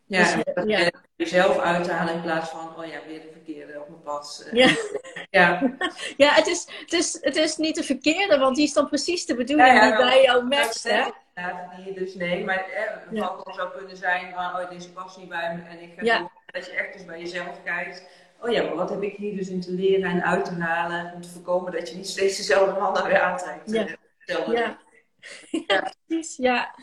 Ja, 0.07 0.43
dus, 0.55 0.65
ja. 0.67 0.91
jezelf 1.17 1.59
uithalen 1.59 2.15
in 2.15 2.23
plaats 2.23 2.51
van, 2.51 2.77
oh 2.79 2.87
ja, 2.87 2.99
weer 3.07 3.21
de 3.21 3.29
verkeerde 3.33 3.81
op 3.81 3.89
mijn 3.89 4.03
pad. 4.03 4.49
Ja, 4.53 4.69
ja. 5.31 5.77
ja 6.17 6.35
het, 6.35 6.47
is, 6.47 6.69
het, 6.81 6.93
is, 6.93 7.19
het 7.21 7.37
is 7.37 7.57
niet 7.57 7.75
de 7.75 7.83
verkeerde, 7.83 8.39
want 8.39 8.57
die 8.57 8.65
is 8.65 8.73
dan 8.73 8.89
precies 8.89 9.27
de 9.27 9.35
bedoeling 9.35 9.81
die 9.81 9.97
bij 9.97 10.23
jou 10.23 10.45
matcht, 10.45 10.83
hè? 10.83 11.05
Ja, 11.35 11.71
die 11.85 11.95
dus 11.95 12.15
nee, 12.15 12.45
maar 12.45 12.67
het 13.11 13.43
kan 13.45 13.55
zou 13.55 13.71
kunnen 13.79 13.97
zijn 13.97 14.35
van, 14.35 14.45
oh 14.45 14.71
deze 14.71 14.93
past 14.93 15.19
niet 15.19 15.29
bij 15.29 15.55
me 15.55 15.69
en 15.69 15.83
ik 15.83 15.93
ga 15.97 16.19
doen, 16.19 16.31
dat 16.47 16.67
je 16.67 16.73
echt 16.73 16.93
dus 16.93 17.05
bij 17.05 17.19
jezelf 17.19 17.63
kijkt. 17.65 18.07
Oh 18.41 18.51
ja, 18.51 18.63
maar 18.63 18.75
wat 18.75 18.91
heb 18.91 19.03
ik 19.03 19.17
hier 19.17 19.37
dus 19.37 19.49
in 19.49 19.61
te 19.61 19.73
leren 19.73 20.11
en 20.11 20.25
uit 20.25 20.45
te 20.45 20.55
halen 20.55 21.13
om 21.15 21.21
te 21.21 21.29
voorkomen 21.29 21.73
dat 21.73 21.89
je 21.89 21.97
niet 21.97 22.09
steeds 22.09 22.37
dezelfde 22.37 22.81
mannen 22.81 23.05
weer 23.05 23.21
aantrekt. 23.21 23.71
Ja. 23.73 23.87
ja. 24.53 24.79
ja, 25.67 25.93
precies. 26.07 26.37
Ja. 26.37 26.75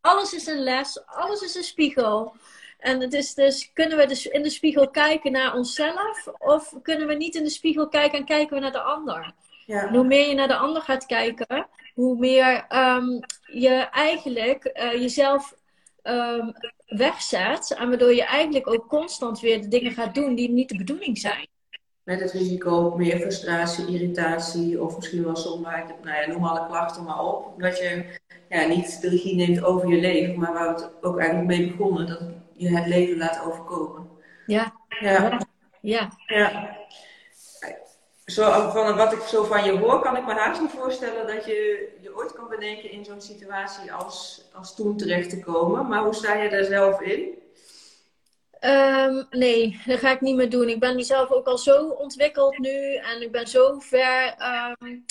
Alles 0.00 0.34
is 0.34 0.46
een 0.46 0.62
les, 0.62 1.06
alles 1.06 1.42
is 1.42 1.54
een 1.54 1.62
spiegel. 1.62 2.36
En 2.84 3.00
het 3.00 3.12
is 3.12 3.34
dus, 3.34 3.70
kunnen 3.72 3.98
we 3.98 4.06
dus 4.06 4.26
in 4.26 4.42
de 4.42 4.50
spiegel 4.50 4.90
kijken 4.90 5.32
naar 5.32 5.54
onszelf? 5.54 6.28
Of 6.38 6.74
kunnen 6.82 7.06
we 7.06 7.14
niet 7.14 7.34
in 7.34 7.44
de 7.44 7.50
spiegel 7.50 7.88
kijken 7.88 8.18
en 8.18 8.24
kijken 8.24 8.54
we 8.54 8.62
naar 8.62 8.72
de 8.72 8.80
ander? 8.80 9.34
Ja. 9.66 9.88
hoe 9.90 10.04
meer 10.04 10.28
je 10.28 10.34
naar 10.34 10.48
de 10.48 10.56
ander 10.56 10.82
gaat 10.82 11.06
kijken, 11.06 11.66
hoe 11.94 12.18
meer 12.18 12.66
um, 12.68 13.20
je 13.42 13.88
eigenlijk 13.90 14.70
uh, 14.74 14.92
jezelf 14.92 15.54
um, 16.02 16.52
wegzet. 16.86 17.74
En 17.78 17.88
waardoor 17.88 18.14
je 18.14 18.24
eigenlijk 18.24 18.68
ook 18.68 18.88
constant 18.88 19.40
weer 19.40 19.60
de 19.60 19.68
dingen 19.68 19.92
gaat 19.92 20.14
doen 20.14 20.34
die 20.34 20.50
niet 20.50 20.68
de 20.68 20.76
bedoeling 20.76 21.18
zijn. 21.18 21.46
Met 22.02 22.20
het 22.20 22.32
risico 22.32 22.76
op 22.76 22.96
meer 22.96 23.18
frustratie, 23.18 23.86
irritatie 23.86 24.82
of 24.82 24.96
misschien 24.96 25.24
wel 25.24 25.36
somberheid. 25.36 25.86
Nou 26.02 26.20
ja, 26.20 26.26
noem 26.26 26.44
alle 26.44 26.66
klachten 26.66 27.04
maar 27.04 27.24
op. 27.24 27.60
Dat 27.60 27.78
je 27.78 28.18
ja, 28.48 28.66
niet 28.66 29.00
de 29.00 29.08
regie 29.08 29.34
neemt 29.34 29.64
over 29.64 29.88
je 29.88 30.00
leven, 30.00 30.38
maar 30.38 30.52
waar 30.52 30.74
we 30.74 30.82
het 30.82 30.90
ook 31.00 31.18
eigenlijk 31.18 31.48
mee 31.48 31.70
begonnen. 31.70 32.06
Dat 32.06 32.43
je 32.56 32.76
het 32.76 32.86
leven 32.86 33.16
laat 33.16 33.42
overkomen. 33.44 34.08
Ja. 34.46 34.72
Ja. 35.00 35.40
Ja. 35.80 36.10
ja. 36.26 36.76
Zo, 38.24 38.70
van 38.70 38.96
wat 38.96 39.12
ik 39.12 39.20
zo 39.20 39.44
van 39.44 39.64
je 39.64 39.78
hoor, 39.78 40.00
kan 40.00 40.16
ik 40.16 40.26
me 40.26 40.32
haast 40.32 40.60
niet 40.60 40.70
voorstellen 40.70 41.26
dat 41.26 41.44
je 41.44 41.88
je 42.00 42.16
ooit 42.16 42.32
kan 42.32 42.48
bedenken 42.48 42.90
in 42.90 43.04
zo'n 43.04 43.20
situatie 43.20 43.92
als, 43.92 44.44
als 44.52 44.74
toen 44.74 44.96
terecht 44.96 45.30
te 45.30 45.40
komen. 45.40 45.88
Maar 45.88 46.02
hoe 46.02 46.14
sta 46.14 46.34
je 46.34 46.50
daar 46.50 46.64
zelf 46.64 47.00
in? 47.00 47.42
Um, 48.60 49.26
nee, 49.30 49.80
dat 49.86 49.98
ga 49.98 50.10
ik 50.10 50.20
niet 50.20 50.36
meer 50.36 50.50
doen. 50.50 50.68
Ik 50.68 50.80
ben 50.80 51.04
zelf 51.04 51.30
ook 51.30 51.46
al 51.46 51.58
zo 51.58 51.88
ontwikkeld 51.88 52.58
nu 52.58 52.94
en 52.94 53.22
ik 53.22 53.32
ben 53.32 53.46
zo 53.46 53.78
ver. 53.78 54.34
Um, 54.80 55.04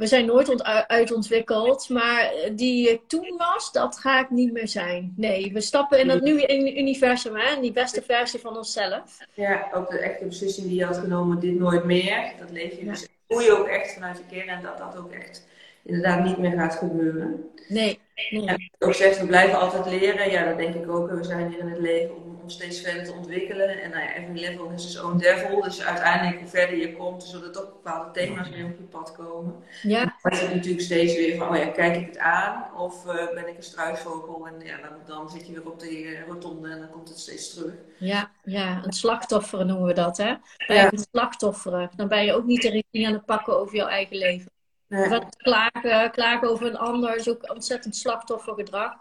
we 0.00 0.06
zijn 0.06 0.26
nooit 0.26 0.64
uitontwikkeld, 0.86 1.88
maar 1.88 2.32
die 2.52 2.90
ik 2.90 3.00
toen 3.06 3.34
was, 3.36 3.72
dat 3.72 3.98
ga 3.98 4.20
ik 4.20 4.30
niet 4.30 4.52
meer 4.52 4.68
zijn. 4.68 5.14
Nee, 5.16 5.52
we 5.52 5.60
stappen 5.60 5.98
in 5.98 6.08
dat 6.08 6.20
nieuwe 6.20 6.78
universum, 6.78 7.36
hè, 7.36 7.60
die 7.60 7.72
beste 7.72 8.02
versie 8.02 8.40
van 8.40 8.56
onszelf. 8.56 9.18
Ja, 9.34 9.68
ook 9.74 9.90
de 9.90 9.98
echte 9.98 10.24
beslissing 10.24 10.66
die 10.66 10.76
je 10.76 10.84
had 10.84 10.98
genomen, 10.98 11.40
dit 11.40 11.58
nooit 11.58 11.84
meer. 11.84 12.32
Dat 12.38 12.50
leef 12.50 12.78
je 12.78 12.84
dus, 12.84 13.08
voel 13.28 13.40
je 13.40 13.58
ook 13.58 13.66
echt 13.66 13.92
vanuit 13.92 14.16
je 14.16 14.36
kern 14.36 14.48
en 14.48 14.62
dat 14.62 14.78
dat 14.78 14.96
ook 14.96 15.12
echt 15.12 15.46
inderdaad 15.82 16.24
niet 16.24 16.38
meer 16.38 16.52
gaat 16.52 16.74
gebeuren. 16.74 17.50
Nee. 17.68 17.98
Nee. 18.30 18.46
En 18.46 18.70
ook 18.78 18.94
zegt, 18.94 19.20
we 19.20 19.26
blijven 19.26 19.58
altijd 19.58 19.86
leren. 19.86 20.30
Ja, 20.30 20.44
dat 20.44 20.56
denk 20.56 20.74
ik 20.74 20.90
ook. 20.90 21.10
We 21.10 21.24
zijn 21.24 21.48
hier 21.48 21.58
in 21.58 21.68
het 21.68 21.78
leven 21.78 22.16
om, 22.16 22.38
steeds 22.46 22.80
verder 22.80 23.04
te 23.04 23.12
ontwikkelen. 23.12 23.82
En 23.82 23.90
nou 23.90 24.02
ja, 24.02 24.14
every 24.14 24.40
level 24.40 24.70
is 24.70 24.82
dus 24.82 25.00
own 25.00 25.18
devil. 25.18 25.62
Dus 25.62 25.82
uiteindelijk, 25.82 26.38
hoe 26.38 26.48
verder 26.48 26.76
je 26.76 26.96
komt, 26.96 27.22
zullen 27.22 27.52
toch 27.52 27.64
bepaalde 27.64 28.10
thema's 28.10 28.48
weer 28.48 28.64
op 28.64 28.76
je 28.76 28.84
pad 28.84 29.12
komen. 29.12 29.54
Ja. 29.82 30.16
Maar 30.22 30.32
het 30.32 30.42
is 30.42 30.54
natuurlijk 30.54 30.82
steeds 30.82 31.16
weer 31.16 31.36
van, 31.36 31.48
oh 31.48 31.56
ja, 31.56 31.66
kijk 31.66 31.96
ik 31.96 32.06
het 32.06 32.18
aan? 32.18 32.64
Of 32.76 33.06
uh, 33.06 33.14
ben 33.14 33.48
ik 33.48 33.56
een 33.56 33.62
struisvogel? 33.62 34.46
En 34.46 34.66
ja, 34.66 34.76
dan, 34.76 34.92
dan 35.06 35.30
zit 35.30 35.46
je 35.46 35.52
weer 35.52 35.66
op 35.66 35.80
de 35.80 36.02
uh, 36.02 36.26
rotonde 36.26 36.70
en 36.70 36.78
dan 36.78 36.90
komt 36.90 37.08
het 37.08 37.18
steeds 37.18 37.54
terug. 37.54 37.74
Ja, 37.98 38.30
ja, 38.44 38.80
een 38.84 38.92
slachtoffer 38.92 39.66
noemen 39.66 39.86
we 39.86 39.94
dat, 39.94 40.16
hè? 40.16 40.34
Ben 40.66 40.76
je 40.76 40.88
een 40.90 41.06
slachtoffer? 41.12 41.90
Dan 41.96 42.08
ben 42.08 42.24
je 42.24 42.34
ook 42.34 42.44
niet 42.44 42.62
de 42.62 42.70
regie 42.70 43.06
aan 43.06 43.12
het 43.12 43.24
pakken 43.24 43.58
over 43.58 43.76
jouw 43.76 43.88
eigen 43.88 44.16
leven. 44.16 44.50
Nee. 44.90 45.20
klagen, 45.36 46.10
klagen 46.10 46.50
over 46.50 46.66
een 46.66 46.78
ander 46.78 47.16
is 47.16 47.28
ook 47.28 47.50
ontzettend 47.50 47.96
slachtoffergedrag. 47.96 48.92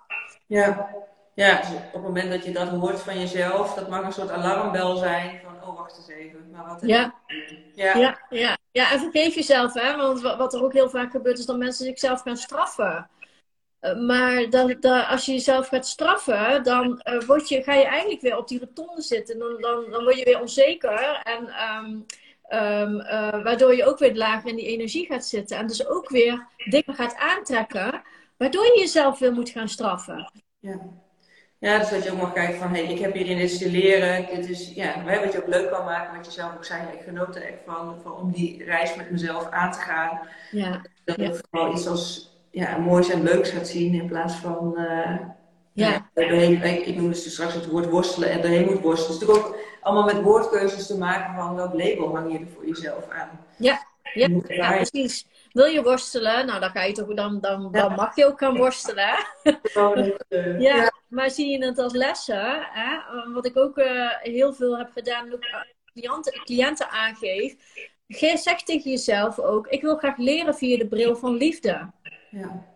Ja. 0.45 0.89
ja, 1.33 1.57
dus 1.57 1.69
op 1.69 1.93
het 1.93 2.01
moment 2.01 2.29
dat 2.29 2.45
je 2.45 2.51
dat 2.51 2.67
hoort 2.67 3.01
van 3.01 3.19
jezelf, 3.19 3.73
dat 3.73 3.89
mag 3.89 4.05
een 4.05 4.11
soort 4.11 4.29
alarmbel 4.29 4.95
zijn 4.95 5.41
van, 5.43 5.69
oh 5.69 5.77
wacht 5.77 5.97
eens 5.97 6.07
even, 6.07 6.49
maar 6.51 6.65
wat 6.67 6.79
ja. 6.81 7.13
Ja. 7.75 7.97
ja. 7.97 8.19
Ja, 8.29 8.57
ja. 8.71 8.91
en 8.91 8.99
vergeef 8.99 9.35
jezelf, 9.35 9.73
hè, 9.73 9.95
want 9.97 10.21
wat 10.21 10.53
er 10.53 10.63
ook 10.63 10.73
heel 10.73 10.89
vaak 10.89 11.11
gebeurt 11.11 11.39
is 11.39 11.45
dat 11.45 11.57
mensen 11.57 11.85
zichzelf 11.85 12.21
gaan 12.21 12.37
straffen. 12.37 13.09
Eh, 13.79 13.95
maar 13.95 14.49
dat, 14.49 14.81
dat, 14.81 15.07
als 15.07 15.25
je 15.25 15.31
jezelf 15.31 15.67
gaat 15.67 15.87
straffen, 15.87 16.63
dan 16.63 17.01
uh, 17.03 17.21
word 17.21 17.49
je, 17.49 17.63
ga 17.63 17.73
je 17.73 17.85
eigenlijk 17.85 18.21
weer 18.21 18.37
op 18.37 18.47
die 18.47 18.59
rotonde 18.59 19.01
zitten. 19.01 19.39
Dan, 19.39 19.61
dan, 19.61 19.91
dan 19.91 20.03
word 20.03 20.17
je 20.17 20.25
weer 20.25 20.39
onzeker. 20.39 21.21
En 21.23 21.53
um, 21.83 22.05
Um, 22.53 22.95
uh, 22.95 23.43
waardoor 23.43 23.75
je 23.75 23.85
ook 23.85 23.99
weer 23.99 24.15
lager 24.15 24.49
in 24.49 24.55
die 24.55 24.67
energie 24.67 25.05
gaat 25.05 25.25
zitten. 25.25 25.57
En 25.57 25.67
dus 25.67 25.87
ook 25.87 26.09
weer 26.09 26.47
dingen 26.69 26.95
gaat 26.95 27.15
aantrekken. 27.15 28.01
Waardoor 28.37 28.65
je 28.65 28.79
jezelf 28.79 29.19
weer 29.19 29.33
moet 29.33 29.49
gaan 29.49 29.69
straffen. 29.69 30.31
Ja. 30.59 30.79
Ja, 31.59 31.79
dus 31.79 31.89
dat 31.89 32.03
je 32.03 32.11
ook 32.11 32.17
mag 32.17 32.33
kijken 32.33 32.59
van, 32.59 32.69
hey, 32.69 32.83
ik 32.83 32.99
heb 32.99 33.13
hierin 33.13 33.41
iets 33.41 33.57
te 33.57 33.71
leren. 33.71 34.25
Dit 34.35 34.49
is, 34.49 34.71
ja, 34.75 35.03
wat 35.23 35.33
je 35.33 35.41
ook 35.41 35.47
leuk 35.47 35.71
kan 35.71 35.85
maken, 35.85 36.15
wat 36.15 36.25
je 36.25 36.31
zelf 36.31 36.55
ook 36.55 36.65
zei. 36.65 36.81
Ik 36.81 37.01
genoot 37.05 37.35
er 37.35 37.41
echt 37.41 37.57
van, 37.65 37.95
van 38.03 38.11
om 38.11 38.31
die 38.31 38.63
reis 38.63 38.95
met 38.95 39.11
mezelf 39.11 39.49
aan 39.49 39.71
te 39.71 39.79
gaan. 39.79 40.19
Ja. 40.51 40.81
Dat 41.05 41.19
ik 41.19 41.41
vooral 41.49 41.73
iets 41.73 41.87
als 41.87 42.33
ja, 42.51 42.77
moois 42.77 43.09
en 43.09 43.23
leuks 43.23 43.49
gaat 43.49 43.67
zien 43.67 43.93
in 43.93 44.07
plaats 44.07 44.33
van... 44.33 44.73
Uh, 44.77 45.19
ja. 45.73 46.09
ja 46.15 46.23
ik, 46.23 46.85
ik 46.85 46.95
noemde 46.95 47.09
dus 47.09 47.33
straks 47.33 47.53
het 47.53 47.67
woord 47.67 47.89
worstelen 47.89 48.29
en 48.29 48.41
doorheen 48.41 48.65
moet 48.65 48.81
worstelen. 48.81 49.19
Dus 49.19 49.29
ook 49.29 49.55
allemaal 49.81 50.05
met 50.05 50.21
woordkeuzes 50.21 50.87
te 50.87 50.97
maken 50.97 51.35
van 51.35 51.55
welk 51.55 51.73
label 51.73 52.15
hang 52.15 52.31
je 52.31 52.39
er 52.39 52.47
voor 52.55 52.67
jezelf 52.67 53.09
aan. 53.09 53.29
Ja, 53.57 53.87
ja, 54.13 54.27
ja 54.47 54.71
precies. 54.71 55.25
Wil 55.51 55.65
je 55.65 55.83
worstelen? 55.83 56.45
Nou, 56.45 56.59
dan, 56.59 56.69
ga 56.69 56.83
je 56.83 56.93
toch, 56.93 57.13
dan, 57.13 57.39
dan, 57.39 57.71
dan 57.71 57.93
mag 57.93 58.15
je 58.15 58.25
ook 58.25 58.39
gaan 58.39 58.57
worstelen. 58.57 59.25
Uh, 59.43 60.59
ja, 60.67 60.91
maar 61.07 61.31
zie 61.31 61.49
je 61.49 61.65
het 61.65 61.77
als 61.77 61.93
lessen? 61.93 62.67
Hè? 62.71 62.97
Wat 63.33 63.45
ik 63.45 63.57
ook 63.57 63.77
uh, 63.77 64.09
heel 64.19 64.53
veel 64.53 64.77
heb 64.77 64.91
gedaan, 64.91 65.33
ook 65.33 65.45
cliënten, 65.93 66.41
cliënten 66.43 66.89
aangeef. 66.89 67.55
Zeg 68.07 68.63
tegen 68.63 68.91
jezelf 68.91 69.39
ook, 69.39 69.67
ik 69.67 69.81
wil 69.81 69.95
graag 69.95 70.17
leren 70.17 70.55
via 70.55 70.77
de 70.77 70.87
bril 70.87 71.15
van 71.15 71.35
liefde. 71.35 71.91
Ja. 72.29 72.67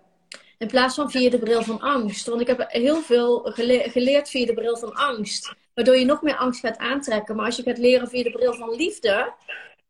In 0.57 0.67
plaats 0.67 0.95
van 0.95 1.11
via 1.11 1.29
de 1.29 1.39
bril 1.39 1.63
van 1.63 1.79
angst. 1.79 2.27
Want 2.27 2.41
ik 2.41 2.47
heb 2.47 2.65
heel 2.67 3.01
veel 3.01 3.39
geleerd 3.83 4.29
via 4.29 4.45
de 4.45 4.53
bril 4.53 4.77
van 4.77 4.93
angst. 4.93 5.55
Waardoor 5.73 5.95
je 5.95 6.05
nog 6.05 6.21
meer 6.21 6.35
angst 6.35 6.59
gaat 6.59 6.77
aantrekken. 6.77 7.35
Maar 7.35 7.45
als 7.45 7.55
je 7.55 7.63
gaat 7.63 7.77
leren 7.77 8.07
via 8.07 8.23
de 8.23 8.31
bril 8.31 8.53
van 8.53 8.75
liefde, 8.75 9.33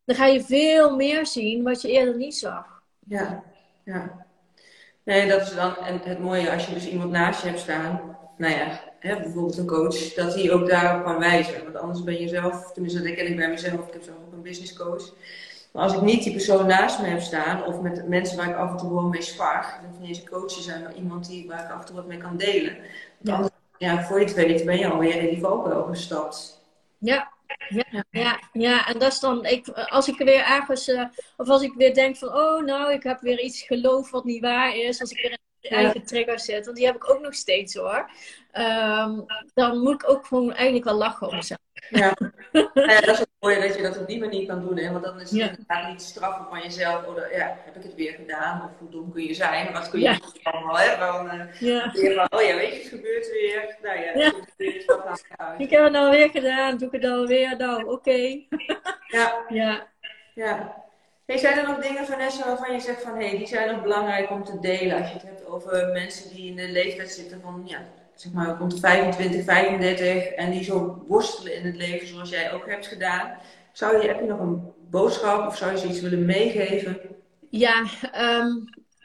dan 0.06 0.16
ga 0.16 0.26
je 0.26 0.44
veel 0.44 0.96
meer 0.96 1.26
zien 1.26 1.64
wat 1.64 1.82
je 1.82 1.92
eerder 1.92 2.18
niet 2.18 2.36
zag. 2.36 2.82
Ja, 3.08 3.44
ja. 3.84 4.26
Nee, 5.04 5.28
dat 5.28 5.42
is 5.42 5.56
dan 5.56 5.76
en 5.78 6.00
het 6.04 6.20
mooie 6.20 6.52
als 6.52 6.66
je 6.66 6.74
dus 6.74 6.88
iemand 6.88 7.12
naast 7.12 7.42
je 7.42 7.48
hebt 7.48 7.60
staan. 7.60 8.18
Nou 8.38 8.54
ja, 8.54 8.80
hè, 9.00 9.16
bijvoorbeeld 9.16 9.58
een 9.58 9.68
coach, 9.68 10.14
dat 10.14 10.34
hij 10.34 10.52
ook 10.52 10.70
daarop 10.70 11.04
kan 11.04 11.20
wijzen. 11.20 11.64
Want 11.64 11.76
anders 11.76 12.04
ben 12.04 12.20
je 12.20 12.28
zelf, 12.28 12.72
tenminste 12.72 13.02
dat 13.02 13.14
ken 13.14 13.28
ik 13.28 13.36
bij 13.36 13.50
mezelf, 13.50 13.88
ik 13.88 13.94
heb 13.94 14.04
zelf 14.04 14.18
ook 14.18 14.34
een 14.34 14.42
business 14.42 14.74
coach. 14.74 15.14
Maar 15.72 15.84
als 15.84 15.94
ik 15.94 16.02
niet 16.02 16.24
die 16.24 16.32
persoon 16.32 16.68
naast 16.68 17.02
me 17.02 17.08
heb 17.08 17.22
staan, 17.22 17.66
of 17.66 17.82
met 17.82 18.08
mensen 18.08 18.38
waar 18.38 18.50
ik 18.50 18.56
af 18.56 18.72
en 18.72 18.78
toe 18.78 18.88
gewoon 18.88 19.10
mee 19.10 19.22
spar, 19.22 19.80
dan 19.82 19.94
van 19.94 20.06
deze 20.06 20.24
coaches 20.30 20.64
zijn 20.64 20.84
maar 20.84 20.96
iemand 20.96 21.28
die, 21.28 21.48
waar 21.48 21.64
ik 21.64 21.72
af 21.72 21.80
en 21.80 21.86
toe 21.86 21.96
wat 21.96 22.08
mee 22.08 22.18
kan 22.18 22.38
delen. 22.38 22.78
Ja. 23.18 23.34
Anders, 23.34 23.54
ja, 23.84 24.04
voor 24.04 24.20
je 24.20 24.26
het 24.26 24.36
weet 24.36 24.66
ben 24.66 24.78
je 24.78 24.88
alweer 24.88 25.16
in 25.16 25.30
die 25.30 25.40
valkuil 25.40 25.84
gestapt. 25.84 26.62
Ja, 26.98 27.32
Ja, 27.70 28.04
ja, 28.12 28.40
ja, 28.52 28.88
en 28.88 29.00
dat 29.00 29.12
is 29.12 29.20
dan, 29.20 29.46
ik, 29.46 29.68
als 29.68 30.08
ik 30.08 30.18
weer 30.18 30.44
ergens, 30.44 30.88
uh, 30.88 31.06
of 31.38 31.50
als 31.50 31.62
ik 31.62 31.74
weer 31.74 31.94
denk 31.94 32.18
van, 32.18 32.28
oh 32.28 32.64
nou, 32.64 32.94
ik 32.94 33.04
heb 33.04 33.20
weer 33.22 33.40
iets 33.40 33.62
geloof 33.62 34.12
wat 34.12 34.24
niet 34.24 34.42
waar 34.42 34.76
is, 34.76 35.02
als 35.02 35.12
ik 35.12 35.22
weer 35.22 35.32
in 35.32 35.40
mijn 35.62 35.74
eigen 35.74 36.06
trigger 36.06 36.40
zit, 36.40 36.66
want 36.66 36.78
die 36.78 36.86
heb 36.86 36.96
ik 36.96 37.10
ook 37.10 37.22
nog 37.22 37.34
steeds 37.34 37.76
hoor, 37.76 38.10
um, 38.54 39.26
dan 39.54 39.80
moet 39.80 39.94
ik 39.94 40.10
ook 40.10 40.26
gewoon 40.26 40.54
eigenlijk 40.54 40.86
wel 40.86 40.98
lachen 40.98 41.28
om 41.28 41.36
mezelf. 41.36 41.63
Ja. 41.90 42.14
ja, 42.74 43.00
dat 43.02 43.10
is 43.10 43.20
het 43.20 43.30
mooie 43.40 43.62
dat 43.62 43.76
je 43.76 43.82
dat 43.82 43.98
op 43.98 44.08
die 44.08 44.20
manier 44.20 44.48
kan 44.48 44.62
doen. 44.62 44.78
Hè? 44.78 44.92
Want 44.92 45.04
dan 45.04 45.20
is 45.20 45.32
het 45.32 45.40
inderdaad 45.40 45.88
niet 45.88 46.02
straffen 46.02 46.46
van 46.50 46.62
jezelf. 46.62 47.06
Oh, 47.06 47.16
ja, 47.16 47.58
heb 47.66 47.76
ik 47.76 47.84
het 47.84 47.96
weer 47.96 48.14
gedaan? 48.14 48.62
Of 48.64 48.80
hoe 48.80 48.90
dom 48.90 49.12
kun 49.12 49.24
je 49.24 49.34
zijn? 49.34 49.74
Wat 49.74 49.90
kun 49.90 50.00
je 50.00 50.06
ja. 50.06 50.20
allemaal, 50.44 50.78
hè? 50.78 50.98
Dan, 50.98 51.26
uh, 51.26 51.60
ja. 51.60 51.92
Van, 51.94 52.40
oh 52.40 52.46
ja, 52.46 52.56
weet 52.56 52.74
je, 52.74 52.80
het 52.80 52.88
gebeurt 52.88 53.32
weer. 53.32 53.78
Nou 53.82 54.00
ja, 54.00 54.12
ja. 54.14 54.34
Het 54.58 55.58
ik 55.58 55.70
heb 55.70 55.84
het 55.84 55.92
nou 55.92 56.12
weer 56.12 56.30
gedaan. 56.30 56.78
Doe 56.78 56.88
ik 56.88 57.02
het 57.02 57.12
alweer? 57.12 57.58
Nou, 57.58 57.84
oké. 57.84 57.92
Okay. 57.92 58.48
ja. 59.08 59.46
ja. 59.50 59.88
ja. 60.34 60.82
Hey, 61.26 61.38
zijn 61.38 61.58
er 61.58 61.68
nog 61.68 61.78
dingen, 61.78 62.06
Vanessa, 62.06 62.46
waarvan 62.46 62.74
je 62.74 62.80
zegt 62.80 63.02
van... 63.02 63.16
Hé, 63.16 63.28
hey, 63.28 63.38
die 63.38 63.48
zijn 63.48 63.72
nog 63.72 63.82
belangrijk 63.82 64.30
om 64.30 64.44
te 64.44 64.60
delen. 64.60 64.98
Als 64.98 65.08
je 65.08 65.14
het 65.14 65.24
hebt 65.24 65.46
over 65.46 65.88
mensen 65.88 66.36
die 66.36 66.50
in 66.50 66.56
de 66.56 66.70
leeftijd 66.70 67.12
zitten 67.12 67.42
van... 67.42 67.64
Ja, 67.66 67.82
zeg 68.16 68.32
maar 68.32 68.58
rond 68.58 68.72
de 68.72 68.78
25, 68.78 69.44
35 69.44 70.24
en 70.24 70.52
die 70.52 70.64
zo 70.64 71.04
worstelen 71.08 71.56
in 71.56 71.66
het 71.66 71.76
leven 71.76 72.08
zoals 72.08 72.30
jij 72.30 72.54
ook 72.54 72.68
hebt 72.68 72.88
gedaan. 72.88 73.38
Zou 73.72 74.02
je, 74.02 74.08
heb 74.08 74.20
je 74.20 74.26
nog 74.26 74.40
een 74.40 74.62
boodschap 74.90 75.48
of 75.48 75.58
zou 75.58 75.72
je 75.72 75.78
zoiets 75.78 76.02
willen 76.02 76.26
meegeven? 76.26 77.00
Ja, 77.50 77.86
ehm, 78.12 78.52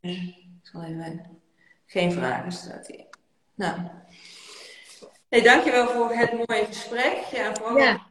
ik 0.01 0.35
zal 0.61 0.83
even... 0.83 1.37
Geen 1.85 2.11
vragen 2.11 2.51
staat 2.51 2.87
hier. 2.87 3.05
Nou. 3.55 3.79
Nee, 5.29 5.43
dankjewel 5.43 5.87
voor 5.87 6.11
het 6.11 6.31
mooie 6.31 6.65
gesprek. 6.65 7.17
Ja, 7.31 7.55
vooral 7.55 7.77
ja. 7.77 8.05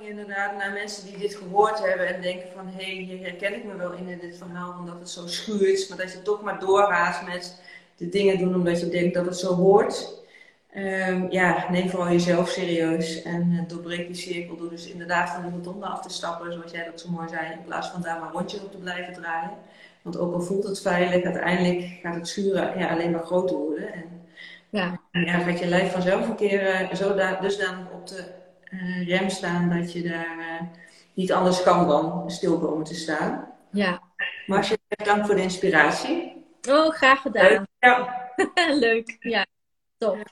inderdaad 0.00 0.56
naar 0.56 0.72
mensen 0.72 1.06
die 1.06 1.18
dit 1.18 1.34
gehoord 1.34 1.78
hebben 1.78 2.14
en 2.14 2.22
denken 2.22 2.48
van... 2.54 2.68
hé, 2.68 2.84
hey, 2.84 2.94
hier 2.94 3.20
herken 3.20 3.54
ik 3.54 3.64
me 3.64 3.76
wel 3.76 3.92
in 3.92 4.18
dit 4.18 4.36
verhaal 4.36 4.78
omdat 4.78 4.98
het 4.98 5.10
zo 5.10 5.26
schuurt. 5.26 5.88
Maar 5.88 5.98
dat 5.98 6.12
je 6.12 6.22
toch 6.22 6.42
maar 6.42 6.60
doorgaat 6.60 7.26
met 7.26 7.62
de 7.96 8.08
dingen 8.08 8.38
doen 8.38 8.54
omdat 8.54 8.80
je 8.80 8.88
denkt 8.88 9.14
dat 9.14 9.26
het 9.26 9.38
zo 9.38 9.54
hoort. 9.54 10.16
Um, 10.76 11.30
ja, 11.30 11.70
neem 11.70 11.88
vooral 11.88 12.10
jezelf 12.10 12.48
serieus 12.48 13.22
en 13.22 13.52
uh, 13.52 13.68
doorbreek 13.68 14.06
die 14.06 14.16
cirkel 14.16 14.56
door 14.56 14.70
dus 14.70 14.86
inderdaad 14.86 15.30
van 15.30 15.42
de 15.42 15.48
rotonde 15.50 15.86
af 15.86 16.02
te 16.02 16.12
stappen, 16.12 16.52
zoals 16.52 16.72
jij 16.72 16.84
dat 16.84 17.00
zo 17.00 17.10
mooi 17.10 17.28
zei, 17.28 17.52
in 17.52 17.64
plaats 17.64 17.88
van 17.88 18.02
daar 18.02 18.20
maar 18.20 18.32
rondjes 18.32 18.60
op 18.60 18.70
te 18.72 18.78
blijven 18.78 19.14
draaien. 19.14 19.50
Want 20.08 20.20
ook 20.20 20.34
al 20.34 20.40
voelt 20.40 20.64
het 20.64 20.80
veilig, 20.80 21.24
uiteindelijk 21.24 21.98
gaat 22.02 22.14
het 22.14 22.28
schuren 22.28 22.78
ja, 22.78 22.88
alleen 22.88 23.10
maar 23.10 23.24
groter 23.24 23.56
worden. 23.56 23.92
En 23.92 24.26
ja. 24.70 25.00
ja, 25.12 25.38
gaat 25.38 25.58
je 25.58 25.66
lijf 25.66 25.92
vanzelf 25.92 26.28
een 26.28 26.36
keer 26.36 26.82
uh, 26.82 26.94
zo 26.94 27.14
da 27.14 27.40
dusdanig 27.40 27.90
op 27.92 28.06
de 28.06 28.24
uh, 28.70 29.08
rem 29.08 29.30
staan 29.30 29.78
dat 29.78 29.92
je 29.92 30.02
daar 30.02 30.38
uh, 30.38 30.68
niet 31.14 31.32
anders 31.32 31.62
kan 31.62 31.88
dan 31.88 32.30
stil 32.30 32.58
komen 32.58 32.84
te 32.84 32.94
staan. 32.94 33.54
Ja. 33.70 34.02
Marcia, 34.46 34.76
dank 35.04 35.26
voor 35.26 35.34
de 35.34 35.42
inspiratie. 35.42 36.44
Oh, 36.68 36.88
graag 36.88 37.20
gedaan. 37.20 37.48
Leuk. 37.48 37.66
Ja. 37.78 38.30
Leuk, 38.86 39.16
ja. 39.20 39.46
Top. 39.98 40.22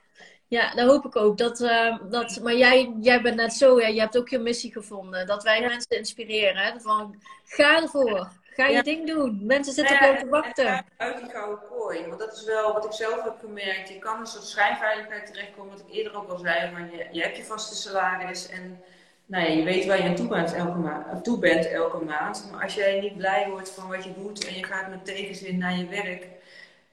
Ja, 0.47 0.74
dat 0.74 0.89
hoop 0.89 1.05
ik 1.05 1.16
ook. 1.16 1.39
Dat, 1.39 1.61
uh, 1.61 1.99
dat, 2.11 2.41
maar 2.43 2.57
jij, 2.57 2.95
jij 3.01 3.22
bent 3.22 3.37
net 3.37 3.53
zo, 3.53 3.81
ja, 3.81 3.87
je 3.87 4.01
hebt 4.01 4.18
ook 4.18 4.29
je 4.29 4.39
missie 4.39 4.72
gevonden. 4.72 5.27
Dat 5.27 5.43
wij 5.43 5.61
mensen 5.61 5.99
inspireren. 5.99 6.81
Van, 6.81 7.22
ga 7.45 7.83
ervoor. 7.83 8.45
Ga 8.57 8.67
je 8.67 8.83
ding 8.83 9.07
doen. 9.07 9.41
Mensen 9.43 9.73
zitten 9.73 9.97
ja, 10.01 10.11
op 10.11 10.19
te 10.19 10.29
wachten. 10.29 10.85
Uit 10.97 11.19
die 11.19 11.31
gouden 11.31 11.59
kooi. 11.71 12.07
Want 12.07 12.19
dat 12.19 12.33
is 12.33 12.45
wel 12.45 12.73
wat 12.73 12.85
ik 12.85 12.93
zelf 12.93 13.23
heb 13.23 13.37
gemerkt. 13.41 13.89
Je 13.89 13.99
kan 13.99 14.21
een 14.21 14.27
soort 14.27 14.45
schijnveiligheid 14.45 15.27
terechtkomen. 15.27 15.73
Wat 15.73 15.85
ik 15.89 15.95
eerder 15.95 16.17
ook 16.17 16.31
al 16.31 16.39
zei. 16.39 16.73
Maar 16.73 16.89
je, 16.91 17.07
je 17.11 17.23
hebt 17.23 17.37
je 17.37 17.45
vaste 17.45 17.75
salaris. 17.75 18.49
En 18.49 18.81
nou 19.27 19.45
ja, 19.45 19.51
je 19.51 19.63
weet 19.63 19.87
waar 19.87 20.03
je 20.03 20.09
aan 20.09 20.15
toe 20.15 20.29
bent, 20.29 20.55
elke 20.55 20.79
maand, 20.79 21.25
toe 21.25 21.39
bent 21.39 21.71
elke 21.71 22.05
maand. 22.05 22.49
Maar 22.53 22.63
als 22.63 22.75
jij 22.75 23.01
niet 23.01 23.17
blij 23.17 23.49
wordt 23.51 23.71
van 23.71 23.89
wat 23.89 24.05
je 24.05 24.15
doet. 24.15 24.47
En 24.47 24.55
je 24.55 24.65
gaat 24.65 24.89
met 24.91 25.05
tegenzin 25.05 25.59
naar 25.59 25.79
je 25.79 25.87
werk. 25.87 26.27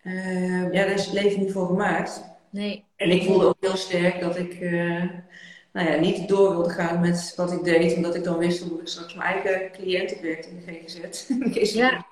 Uh, 0.03 0.73
ja, 0.73 0.85
daar 0.85 0.91
is 0.91 1.05
het 1.05 1.13
leven 1.13 1.39
niet 1.39 1.51
voor 1.51 1.65
gemaakt. 1.65 2.23
Nee. 2.49 2.83
En 2.95 3.09
ik 3.09 3.23
voelde 3.23 3.45
ook 3.45 3.57
heel 3.59 3.77
sterk 3.77 4.19
dat 4.19 4.37
ik... 4.37 4.59
Uh, 4.59 5.03
nou 5.73 5.89
ja, 5.89 5.95
niet 5.95 6.27
door 6.27 6.49
wilde 6.49 6.69
gaan 6.69 6.99
met 6.99 7.33
wat 7.35 7.51
ik 7.51 7.63
deed, 7.63 7.95
omdat 7.95 8.15
ik 8.15 8.23
dan 8.23 8.37
wist 8.37 8.63
hoe 8.63 8.81
ik 8.81 8.87
straks 8.87 9.13
mijn 9.15 9.33
eigen 9.33 9.71
cliënten 9.71 10.21
werkte 10.21 10.49
in 10.49 10.63
de 10.65 10.71
GGZ. 10.71 11.27
ja. 11.73 12.05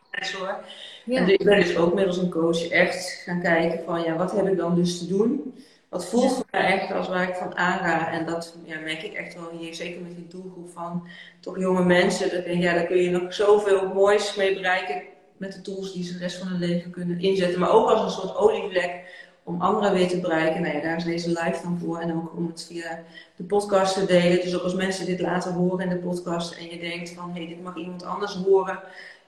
Ja. 1.05 1.18
En 1.18 1.30
ik 1.30 1.43
ben 1.43 1.59
dus 1.59 1.78
ook 1.78 1.93
middels 1.93 2.18
een 2.18 2.30
coach 2.30 2.68
echt 2.68 3.22
gaan 3.26 3.41
kijken 3.41 3.84
van 3.86 4.01
ja, 4.01 4.16
wat 4.16 4.32
heb 4.32 4.47
ik 4.47 4.57
dan 4.57 4.76
dus 4.76 4.97
te 4.97 5.07
doen? 5.07 5.53
Wat 5.89 6.05
voelt 6.05 6.34
voor 6.34 6.45
mij 6.51 6.80
echt 6.80 6.91
als 6.91 7.07
waar 7.07 7.30
ik 7.30 7.36
van 7.36 7.57
aanga? 7.57 8.12
En 8.12 8.26
dat 8.26 8.57
ja, 8.66 8.80
merk 8.80 9.03
ik 9.03 9.14
echt 9.14 9.36
wel 9.36 9.49
hier, 9.59 9.74
zeker 9.74 10.01
met 10.01 10.16
die 10.16 10.28
doelgroep 10.28 10.70
van 10.70 11.07
toch 11.39 11.59
jonge 11.59 11.84
mensen. 11.84 12.30
Dat, 12.30 12.55
ja, 12.55 12.74
daar 12.74 12.86
kun 12.86 12.97
je 12.97 13.09
nog 13.09 13.34
zoveel 13.34 13.93
moois 13.93 14.36
mee 14.36 14.53
bereiken 14.53 15.01
met 15.38 15.53
de 15.53 15.62
tools 15.62 15.93
die 15.93 16.03
ze 16.03 16.14
de 16.14 16.20
rest 16.20 16.38
van 16.38 16.47
hun 16.47 16.59
leven 16.59 16.91
kunnen 16.91 17.20
inzetten. 17.20 17.59
Maar 17.59 17.72
ook 17.72 17.89
als 17.89 18.01
een 18.01 18.22
soort 18.22 18.38
olievlek 18.38 19.03
om 19.43 19.61
anderen 19.61 19.93
weer 19.93 20.07
te 20.07 20.19
bereiken. 20.19 20.61
Nou 20.61 20.81
daar 20.81 20.97
is 20.97 21.03
deze 21.03 21.29
live 21.29 21.59
dan 21.63 21.79
voor. 21.83 21.99
En 21.99 22.13
ook 22.13 22.33
om 22.35 22.47
het 22.47 22.65
via 22.67 23.03
de 23.35 23.43
podcast 23.43 23.93
te 23.93 24.05
delen. 24.05 24.41
Dus 24.41 24.55
ook 24.55 24.63
als 24.63 24.75
mensen 24.75 25.05
dit 25.05 25.19
laten 25.19 25.53
horen 25.53 25.79
in 25.79 25.89
de 25.89 26.07
podcast 26.07 26.57
en 26.57 26.69
je 26.69 26.79
denkt 26.79 27.09
van 27.09 27.31
hé, 27.33 27.39
hey, 27.39 27.47
dit 27.47 27.63
mag 27.63 27.75
iemand 27.75 28.03
anders 28.03 28.35
horen. 28.35 28.79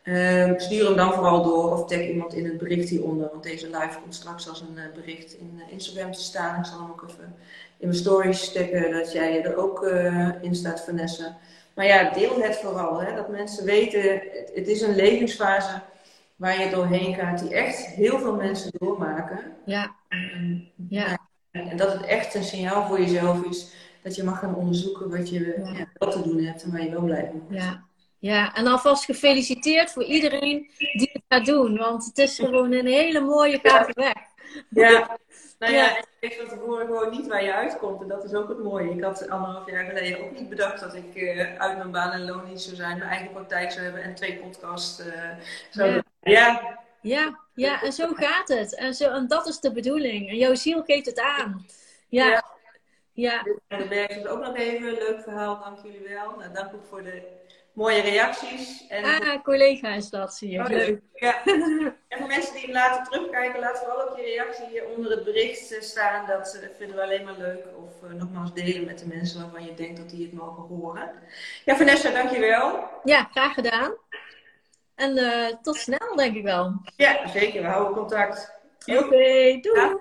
Uh, 0.04 0.52
stuur 0.58 0.86
hem 0.86 0.96
dan 0.96 1.14
vooral 1.14 1.44
door 1.44 1.72
of 1.72 1.86
tag 1.86 2.08
iemand 2.08 2.34
in 2.34 2.46
het 2.46 2.58
bericht 2.58 2.90
hieronder. 2.90 3.30
Want 3.32 3.44
deze 3.44 3.66
live 3.66 4.00
komt 4.02 4.16
straks 4.16 4.50
als 4.50 4.62
een 4.62 4.76
uh, 4.76 4.84
bericht 4.96 5.34
in 5.34 5.52
uh, 5.56 5.74
Instagram 5.74 6.12
te 6.12 6.22
staan. 6.22 6.60
Ik 6.60 6.66
zal 6.66 6.80
hem 6.80 6.90
ook 6.90 7.06
even 7.10 7.36
in 7.84 7.90
mijn 7.90 8.02
stories 8.02 8.42
stekken 8.42 8.92
dat 8.92 9.12
jij 9.12 9.44
er 9.44 9.56
ook 9.56 9.84
eh, 9.84 10.30
in 10.42 10.56
staat, 10.56 10.82
Vanessa. 10.82 11.38
Maar 11.74 11.86
ja, 11.86 12.14
deel 12.14 12.42
het 12.42 12.56
vooral. 12.56 13.02
Hè, 13.02 13.16
dat 13.16 13.30
mensen 13.30 13.66
weten, 13.66 14.22
het 14.54 14.68
is 14.68 14.82
een 14.82 14.96
levensfase 14.96 15.82
waar 16.36 16.60
je 16.60 16.70
doorheen 16.70 17.16
gaat, 17.16 17.40
die 17.40 17.54
echt 17.54 17.86
heel 17.86 18.20
veel 18.20 18.36
mensen 18.36 18.72
doormaken. 18.78 19.40
Ja. 19.66 19.96
En, 20.10 20.72
ja. 20.90 21.18
en 21.52 21.78
dat 21.78 21.94
het 21.94 22.04
echt 22.06 22.34
een 22.34 22.44
signaal 22.44 22.88
voor 22.88 23.00
jezelf 23.00 23.44
is 23.44 23.74
dat 24.04 24.16
je 24.16 24.24
mag 24.24 24.40
gaan 24.40 24.56
onderzoeken 24.56 25.10
wat 25.10 25.30
je, 25.30 25.62
ja. 25.74 25.88
wel 25.94 26.12
te 26.12 26.22
doen 26.22 26.44
hebt 26.44 26.64
en 26.64 26.72
waar 26.72 26.84
je 26.84 26.92
wel 26.92 27.04
blij 27.04 27.30
van 27.32 27.40
wordt. 27.40 27.64
Ja. 27.64 27.84
Ja, 28.24 28.56
en 28.56 28.68
alvast 28.68 29.06
gefeliciteerd 29.06 29.92
voor 29.92 30.04
iedereen 30.04 30.70
die 30.78 31.10
het 31.14 31.24
gaat 31.28 31.46
doen. 31.46 31.78
Want 31.78 32.06
het 32.06 32.18
is 32.18 32.36
gewoon 32.36 32.72
een 32.72 32.86
hele 32.86 33.20
mooie, 33.20 33.60
gave 33.64 33.92
weg. 33.94 34.14
Ja, 34.70 35.18
nou 35.60 35.74
ja, 35.74 35.98
ik 35.98 36.06
weet 36.20 36.36
van 36.36 36.48
tevoren 36.48 36.86
gewoon 36.86 37.10
niet 37.10 37.28
waar 37.28 37.44
je 37.44 37.54
uitkomt. 37.54 38.02
En 38.02 38.08
dat 38.08 38.24
is 38.24 38.34
ook 38.34 38.50
het 38.50 38.64
mooie. 38.64 38.90
Ik 38.90 39.04
had 39.04 39.30
anderhalf 39.30 39.70
jaar 39.70 39.86
geleden 39.86 40.24
ook 40.24 40.40
niet 40.40 40.50
bedacht 40.50 40.80
dat 40.80 40.96
ik 40.96 41.16
uh, 41.16 41.56
uit 41.58 41.78
mijn 41.78 41.92
baan 41.92 42.12
en 42.12 42.26
loon 42.26 42.46
niet 42.48 42.62
zou 42.62 42.76
zijn, 42.76 42.98
mijn 42.98 43.10
eigen 43.10 43.32
praktijk 43.32 43.72
zou 43.72 43.84
hebben 43.84 44.04
en 44.04 44.16
twee 44.16 44.38
podcasts 44.38 45.00
uh, 45.00 45.06
zou 45.70 45.90
ja. 45.90 45.94
doen. 45.94 46.04
Ja. 46.22 46.82
Ja, 47.02 47.40
ja, 47.54 47.82
en 47.82 47.94
zo 47.94 48.14
gaat 48.14 48.48
het. 48.48 48.76
En, 48.76 48.94
zo, 48.94 49.10
en 49.10 49.28
dat 49.28 49.48
is 49.48 49.60
de 49.60 49.72
bedoeling. 49.72 50.30
En 50.30 50.38
jouw 50.38 50.56
ziel 50.56 50.84
geeft 50.84 51.06
het 51.06 51.20
aan. 51.20 51.66
Ja. 52.08 52.28
ja. 52.28 52.44
ja. 53.14 53.46
En 53.68 53.78
de 53.78 53.88
berg 53.88 54.10
is 54.10 54.26
ook 54.26 54.40
nog 54.40 54.56
even 54.56 54.88
een 54.88 54.94
leuk 54.94 55.22
verhaal, 55.22 55.60
dank 55.60 55.78
jullie 55.84 56.08
wel. 56.08 56.36
Nou, 56.38 56.54
dank 56.54 56.74
ook 56.74 56.86
voor 56.86 57.04
de 57.04 57.22
mooie 57.74 58.02
reacties. 58.02 58.88
En 58.88 59.04
ah, 59.04 59.44
collega 59.44 59.94
is 59.94 60.10
dat, 60.10 60.34
zie 60.34 60.50
je. 60.50 60.60
Oh, 60.60 60.68
leuk. 60.68 61.02
Ja. 61.14 61.44
en 62.08 62.18
voor 62.18 62.28
mensen 62.28 62.56
die 62.56 62.72
later 62.72 63.04
terugkijken, 63.04 63.60
laat 63.60 63.78
vooral 63.78 64.10
ook 64.10 64.18
je 64.18 64.24
reactie 64.24 64.66
hier 64.66 64.86
onder 64.86 65.12
het 65.12 65.24
bericht 65.24 65.78
staan. 65.80 66.28
Dat 66.28 66.60
uh, 66.62 66.70
vinden 66.78 66.96
we 66.96 67.04
alleen 67.04 67.24
maar 67.24 67.38
leuk. 67.38 67.66
Of 67.78 68.10
uh, 68.10 68.20
nogmaals 68.20 68.54
delen 68.54 68.86
met 68.86 69.00
de 69.00 69.08
mensen 69.08 69.42
waarvan 69.42 69.66
je 69.66 69.74
denkt 69.74 69.98
dat 69.98 70.10
die 70.10 70.26
het 70.26 70.34
mogen 70.34 70.64
horen. 70.64 71.12
Ja, 71.66 71.76
Vanessa, 71.76 72.12
dankjewel. 72.12 72.90
Ja, 73.04 73.28
graag 73.32 73.54
gedaan. 73.54 73.94
En 74.96 75.18
uh, 75.18 75.48
tot 75.62 75.76
snel, 75.76 76.16
denk 76.16 76.36
ik 76.36 76.44
wel. 76.44 76.82
Ja, 76.96 77.28
zeker. 77.28 77.62
We 77.62 77.68
houden 77.68 77.94
contact. 77.94 78.52
Oké, 78.86 78.98
okay, 78.98 79.60
doei. 79.62 79.80
Ja, 79.80 79.98